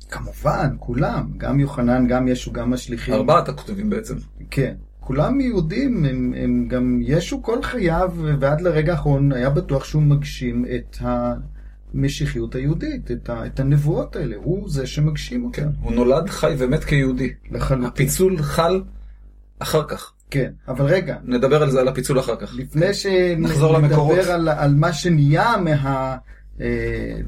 כמובן, 0.10 0.76
כולם, 0.80 1.32
גם 1.38 1.60
יוחנן, 1.60 2.08
גם 2.08 2.28
ישו, 2.28 2.52
גם 2.52 2.74
השליחים. 2.74 3.14
ארבעת 3.14 3.50
הכותבים 3.50 3.90
בעצם. 3.90 4.16
כן. 4.52 4.74
כולם 5.00 5.40
יהודים, 5.40 6.06
הם, 6.06 6.34
הם 6.38 6.68
גם, 6.68 7.00
ישו 7.02 7.44
כל 7.44 7.64
חייו 7.64 8.12
ועד 8.40 8.62
לרגע 8.62 8.92
האחרון 8.92 9.32
היה 9.32 9.50
בטוח 9.50 9.84
שהוא 9.84 10.02
מגשים 10.02 10.66
את 10.76 10.98
המשיחיות 11.94 12.56
היהודית, 12.56 13.12
את, 13.12 13.30
ה, 13.30 13.46
את 13.46 13.60
הנבואות 13.60 14.16
האלה, 14.16 14.36
הוא 14.36 14.70
זה 14.70 14.88
שמגשים 14.88 15.46
אותן. 15.46 15.62
כן, 15.62 15.70
הוא 15.82 15.94
נולד, 15.94 16.30
חי 16.30 16.56
ומת 16.58 16.84
כיהודי. 16.84 17.34
לחלוטין. 17.52 17.88
הפיצול 17.88 18.42
חל 18.42 18.82
אחר 19.60 19.84
כך. 19.88 20.12
כן, 20.30 20.52
אבל 20.68 20.86
רגע, 20.86 21.16
נדבר 21.24 21.64
על 21.64 21.72
זה, 21.72 21.80
על 21.80 21.88
הפיצול 21.88 22.20
אחר 22.20 22.36
כך. 22.36 22.56
לפני 22.56 22.86
נחזור 23.38 23.74
למקורות. 23.74 24.16
שנדבר 24.16 24.34
על, 24.34 24.50
על 24.50 24.74
מה 24.76 24.94
שנהיה 24.94 25.56
מה... 25.58 26.18
uh, 26.58 26.62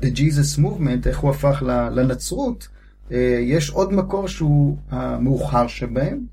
The 0.02 0.18
Jesus 0.18 0.60
Movement, 0.60 1.08
איך 1.08 1.20
הוא 1.20 1.32
הפך 1.32 1.64
לנצרות, 1.92 2.68
uh, 3.10 3.14
יש 3.42 3.70
עוד 3.70 3.94
מקור 3.94 4.28
שהוא 4.28 4.78
המאוחר 4.90 5.68
שבהם. 5.68 6.26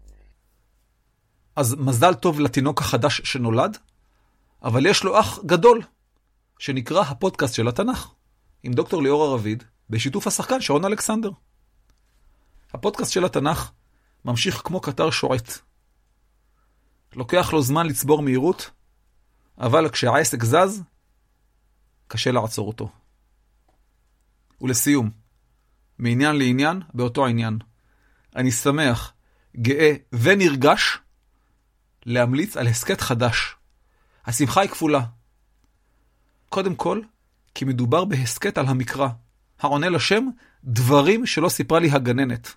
אז 1.56 1.74
מזל 1.78 2.14
טוב 2.14 2.40
לתינוק 2.40 2.80
החדש 2.80 3.20
שנולד, 3.24 3.78
אבל 4.62 4.86
יש 4.86 5.04
לו 5.04 5.20
אח 5.20 5.38
גדול, 5.46 5.82
שנקרא 6.58 7.00
הפודקאסט 7.00 7.54
של 7.54 7.68
התנ"ך, 7.68 8.08
עם 8.62 8.72
דוקטור 8.72 9.02
ליאור 9.02 9.24
הרביד, 9.24 9.64
בשיתוף 9.90 10.26
השחקן 10.26 10.60
שרון 10.60 10.84
אלכסנדר. 10.84 11.30
הפודקאסט 12.74 13.12
של 13.12 13.24
התנ"ך 13.24 13.70
ממשיך 14.24 14.62
כמו 14.64 14.80
קטר 14.80 15.10
שועט. 15.10 15.52
לוקח 17.16 17.52
לו 17.52 17.62
זמן 17.62 17.86
לצבור 17.86 18.22
מהירות, 18.22 18.70
אבל 19.58 19.88
כשהעסק 19.88 20.44
זז, 20.44 20.82
קשה 22.08 22.32
לעצור 22.32 22.68
אותו. 22.68 22.90
ולסיום, 24.60 25.10
מעניין 25.98 26.36
לעניין 26.36 26.82
באותו 26.94 27.26
העניין. 27.26 27.58
אני 28.36 28.52
שמח, 28.52 29.12
גאה 29.56 29.94
ונרגש 30.12 30.98
להמליץ 32.06 32.56
על 32.56 32.66
הסכת 32.66 33.00
חדש. 33.00 33.56
השמחה 34.26 34.60
היא 34.60 34.70
כפולה. 34.70 35.04
קודם 36.48 36.74
כל, 36.74 37.00
כי 37.54 37.64
מדובר 37.64 38.04
בהסכת 38.04 38.58
על 38.58 38.66
המקרא, 38.66 39.08
העונה 39.60 39.88
לשם 39.88 40.28
דברים 40.64 41.26
שלא 41.26 41.48
סיפרה 41.48 41.80
לי 41.80 41.90
הגננת, 41.90 42.54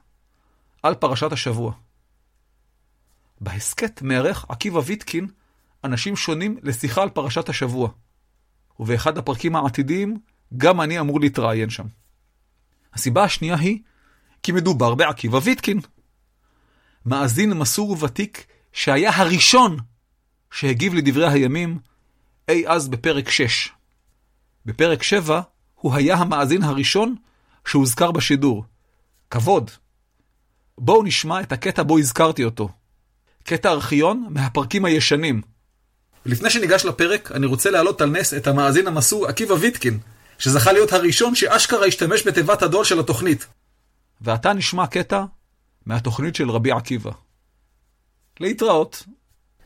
על 0.83 0.95
פרשת 0.95 1.31
השבוע. 1.31 1.73
בהסכת 3.41 4.01
מארח 4.01 4.45
עקיבא 4.49 4.81
ויטקין 4.85 5.27
אנשים 5.83 6.15
שונים 6.15 6.57
לשיחה 6.63 7.01
על 7.01 7.09
פרשת 7.09 7.49
השבוע, 7.49 7.89
ובאחד 8.80 9.17
הפרקים 9.17 9.55
העתידיים 9.55 10.17
גם 10.57 10.82
אני 10.82 10.99
אמור 10.99 11.19
להתראיין 11.19 11.69
שם. 11.69 11.86
הסיבה 12.93 13.23
השנייה 13.23 13.55
היא 13.55 13.80
כי 14.43 14.51
מדובר 14.51 14.95
בעקיבא 14.95 15.39
ויטקין. 15.43 15.80
מאזין 17.05 17.53
מסור 17.53 17.91
וותיק 17.91 18.45
שהיה 18.73 19.11
הראשון 19.15 19.77
שהגיב 20.51 20.93
לדברי 20.93 21.32
הימים 21.32 21.80
אי 22.49 22.67
אז 22.67 22.88
בפרק 22.88 23.30
6. 23.30 23.69
בפרק 24.65 25.03
7 25.03 25.41
הוא 25.75 25.95
היה 25.95 26.15
המאזין 26.15 26.63
הראשון 26.63 27.15
שהוזכר 27.65 28.11
בשידור. 28.11 28.65
כבוד. 29.30 29.71
בואו 30.77 31.03
נשמע 31.03 31.41
את 31.41 31.51
הקטע 31.51 31.84
בו 31.84 31.99
הזכרתי 31.99 32.43
אותו. 32.43 32.69
קטע 33.43 33.71
ארכיון 33.71 34.27
מהפרקים 34.30 34.86
הישנים. 34.86 35.41
לפני 36.30 36.49
שניגש 36.49 36.86
לפרק, 36.86 37.32
אני 37.32 37.45
רוצה 37.45 37.69
להעלות 37.69 38.01
על 38.01 38.09
נס 38.09 38.34
את 38.34 38.47
המאזין 38.47 38.88
המסור 38.88 39.27
עקיבא 39.27 39.53
ויטקין, 39.53 39.99
שזכה 40.39 40.71
להיות 40.71 40.93
הראשון 40.93 41.36
שאשכרה 41.36 41.86
השתמש 41.86 42.27
בתיבת 42.27 42.61
הדול 42.61 42.86
של 42.86 42.99
התוכנית. 42.99 43.45
ועתה 44.21 44.53
נשמע 44.53 44.88
קטע 44.88 45.23
מהתוכנית 45.86 46.36
של 46.36 46.49
רבי 46.51 46.71
עקיבא. 46.71 47.11
להתראות. 48.39 49.03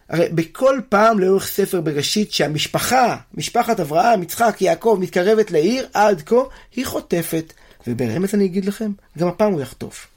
הרי 0.10 0.30
בכל 0.30 0.80
פעם 0.90 1.20
לאורך 1.20 1.48
ספר 1.48 1.82
בראשית 1.82 2.32
שהמשפחה, 2.32 3.18
משפחת 3.34 3.80
אברהם, 3.80 4.24
יצחק, 4.24 4.62
יעקב, 4.62 4.98
מתקרבת 5.02 5.52
לעיר, 5.52 5.88
עד 5.94 6.22
כה 6.26 6.36
היא 6.76 6.86
חוטפת. 6.86 7.54
וברמז 7.88 8.36
אני 8.36 8.46
אגיד 8.46 8.66
לכם, 8.66 8.92
גם 9.18 9.28
הפעם 9.28 9.54
הוא 9.54 9.62
יחטוף. 9.62 10.08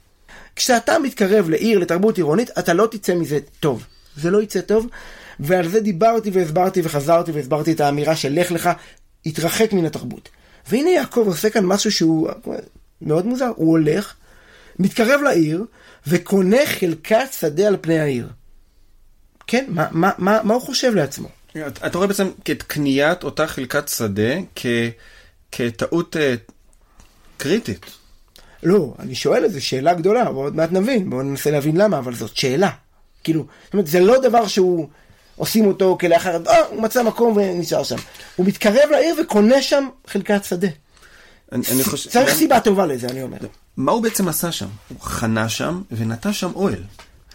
כשאתה 0.55 0.99
מתקרב 0.99 1.49
לעיר, 1.49 1.79
לתרבות 1.79 2.17
עירונית, 2.17 2.49
אתה 2.59 2.73
לא 2.73 2.87
תצא 2.91 3.15
מזה 3.15 3.39
טוב. 3.59 3.85
זה 4.15 4.31
לא 4.31 4.41
יצא 4.41 4.61
טוב, 4.61 4.87
ועל 5.39 5.67
זה 5.67 5.79
דיברתי 5.79 6.29
והסברתי 6.29 6.81
וחזרתי 6.83 7.31
והסברתי 7.31 7.71
את 7.71 7.79
האמירה 7.79 8.15
של 8.15 8.33
לך 8.39 8.51
לך, 8.51 8.69
התרחק 9.25 9.73
מן 9.73 9.85
התרבות. 9.85 10.29
והנה 10.69 10.89
יעקב 10.89 11.23
עושה 11.25 11.49
כאן 11.49 11.65
משהו 11.65 11.91
שהוא 11.91 12.29
מאוד 13.01 13.25
מוזר, 13.25 13.51
הוא 13.55 13.71
הולך, 13.71 14.13
מתקרב 14.79 15.21
לעיר, 15.21 15.65
וקונה 16.07 16.65
חלקת 16.65 17.27
שדה 17.39 17.67
על 17.67 17.77
פני 17.81 17.99
העיר. 17.99 18.29
כן, 19.47 19.65
מה, 19.67 19.87
מה, 19.91 20.11
מה, 20.17 20.39
מה 20.43 20.53
הוא 20.53 20.61
חושב 20.61 20.95
לעצמו? 20.95 21.27
אתה 21.67 21.97
רואה 21.97 22.07
בעצם 22.07 22.29
את 22.51 22.63
קניית 22.63 23.23
אותה 23.23 23.47
חלקת 23.47 23.87
שדה 23.87 24.35
כ, 24.55 24.65
כטעות 25.51 26.15
uh, 26.15 26.51
קריטית. 27.37 27.85
לא, 28.63 28.93
אני 28.99 29.15
שואל 29.15 29.43
איזה 29.43 29.61
שאלה 29.61 29.93
גדולה, 29.93 30.27
עוד 30.27 30.55
מעט 30.55 30.71
נבין, 30.71 31.09
בואו 31.09 31.21
ננסה 31.21 31.51
להבין 31.51 31.77
למה, 31.77 31.97
אבל 31.97 32.15
זאת 32.15 32.37
שאלה. 32.37 32.69
כאילו, 33.23 33.45
זאת 33.65 33.73
אומרת, 33.73 33.87
זה 33.87 33.99
לא 33.99 34.21
דבר 34.21 34.47
שהוא, 34.47 34.87
עושים 35.37 35.67
אותו 35.67 35.97
כלאחר, 35.99 36.37
אה, 36.47 36.65
הוא 36.69 36.81
מצא 36.81 37.03
מקום 37.03 37.37
ונשאר 37.37 37.83
שם. 37.83 37.95
הוא 38.35 38.45
מתקרב 38.45 38.89
לעיר 38.91 39.15
וקונה 39.21 39.61
שם 39.61 39.87
חלקת 40.07 40.43
שדה. 40.43 40.67
אני, 41.51 41.63
אני 41.71 41.83
חושב... 41.83 42.09
צריך 42.09 42.33
סיבה 42.35 42.59
טובה 42.59 42.85
לזה, 42.85 43.07
אני 43.07 43.21
אומר. 43.21 43.37
מה 43.77 43.91
הוא 43.91 44.03
בעצם 44.03 44.27
עשה 44.27 44.51
שם? 44.51 44.67
הוא 44.87 45.01
חנה 45.01 45.49
שם 45.49 45.81
ונטע 45.91 46.33
שם 46.33 46.51
אוהל. 46.55 46.83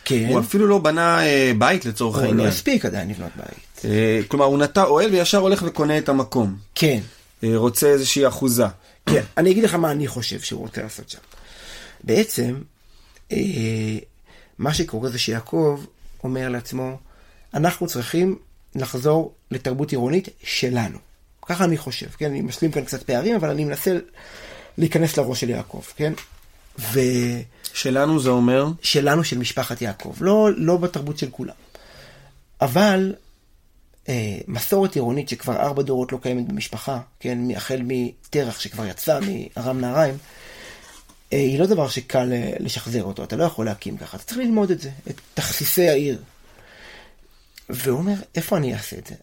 כן. 0.04 0.26
הוא 0.28 0.40
אפילו 0.40 0.66
לא 0.66 0.78
בנה 0.78 1.26
אה, 1.26 1.52
בית 1.58 1.84
לצורך 1.84 2.16
הוא 2.16 2.24
לא 2.24 2.28
העניין. 2.28 2.48
הספיק 2.48 2.84
עדיין 2.84 3.10
לבנות 3.10 3.30
בית. 3.36 3.84
אה, 3.84 4.20
כלומר, 4.28 4.44
הוא 4.44 4.58
נטע 4.58 4.82
אוהל 4.82 5.10
וישר 5.10 5.38
הולך 5.38 5.62
וקונה 5.66 5.98
את 5.98 6.08
המקום. 6.08 6.56
כן. 6.74 7.00
אה, 7.44 7.52
רוצה 7.56 7.86
איזושהי 7.86 8.28
אחוזה. 8.28 8.66
כן, 9.06 9.22
אני 9.36 9.50
אגיד 9.50 9.64
לך 9.64 9.74
מה 9.74 9.90
אני 9.90 10.08
חושב 10.08 10.40
שהוא 10.40 10.60
רוצה 10.60 10.82
לעשות 10.82 11.10
שם. 11.10 11.18
בעצם, 12.04 12.54
אה, 13.32 13.38
מה 14.58 14.74
שקורה 14.74 15.10
זה 15.10 15.18
שיעקב 15.18 15.84
אומר 16.24 16.48
לעצמו, 16.48 16.98
אנחנו 17.54 17.86
צריכים 17.86 18.38
לחזור 18.74 19.32
לתרבות 19.50 19.90
עירונית 19.90 20.28
שלנו. 20.42 20.98
ככה 21.46 21.64
אני 21.64 21.76
חושב, 21.76 22.06
כן? 22.06 22.26
אני 22.26 22.40
משלים 22.40 22.72
כאן 22.72 22.84
קצת 22.84 23.02
פערים, 23.02 23.34
אבל 23.34 23.50
אני 23.50 23.64
מנסה 23.64 23.98
להיכנס 24.78 25.16
לראש 25.16 25.40
של 25.40 25.50
יעקב, 25.50 25.82
כן? 25.96 26.12
ושלנו 26.78 27.42
שלנו 27.72 28.20
זה 28.20 28.30
אומר, 28.30 28.66
של 28.82 29.38
משפחת 29.38 29.82
יעקב, 29.82 30.14
לא, 30.20 30.50
לא 30.56 30.76
בתרבות 30.76 31.18
של 31.18 31.30
כולם. 31.30 31.54
אבל 32.60 33.14
אה, 34.08 34.38
מסורת 34.48 34.94
עירונית 34.94 35.28
שכבר 35.28 35.56
ארבע 35.56 35.82
דורות 35.82 36.12
לא 36.12 36.18
קיימת 36.22 36.48
במשפחה, 36.48 37.00
כן? 37.20 37.38
החל 37.56 37.80
מטרח 37.84 38.60
שכבר 38.60 38.86
יצא 38.86 39.18
מארם 39.20 39.80
נהריים, 39.80 40.14
אה, 41.32 41.38
היא 41.38 41.58
לא 41.58 41.66
דבר 41.66 41.88
שקל 41.88 42.32
אה, 42.32 42.52
לשחזר 42.58 43.02
אותו, 43.02 43.24
אתה 43.24 43.36
לא 43.36 43.44
יכול 43.44 43.66
להקים 43.66 43.96
ככה, 43.96 44.16
אתה 44.16 44.24
צריך 44.24 44.38
ללמוד 44.38 44.70
את 44.70 44.80
זה, 44.80 44.90
את 45.10 45.20
תכסיסי 45.34 45.88
העיר. 45.88 46.18
והוא 47.68 47.98
אומר, 47.98 48.14
איפה 48.34 48.56
אני 48.56 48.74
אעשה 48.74 48.98
את 48.98 49.06
זה? 49.06 49.14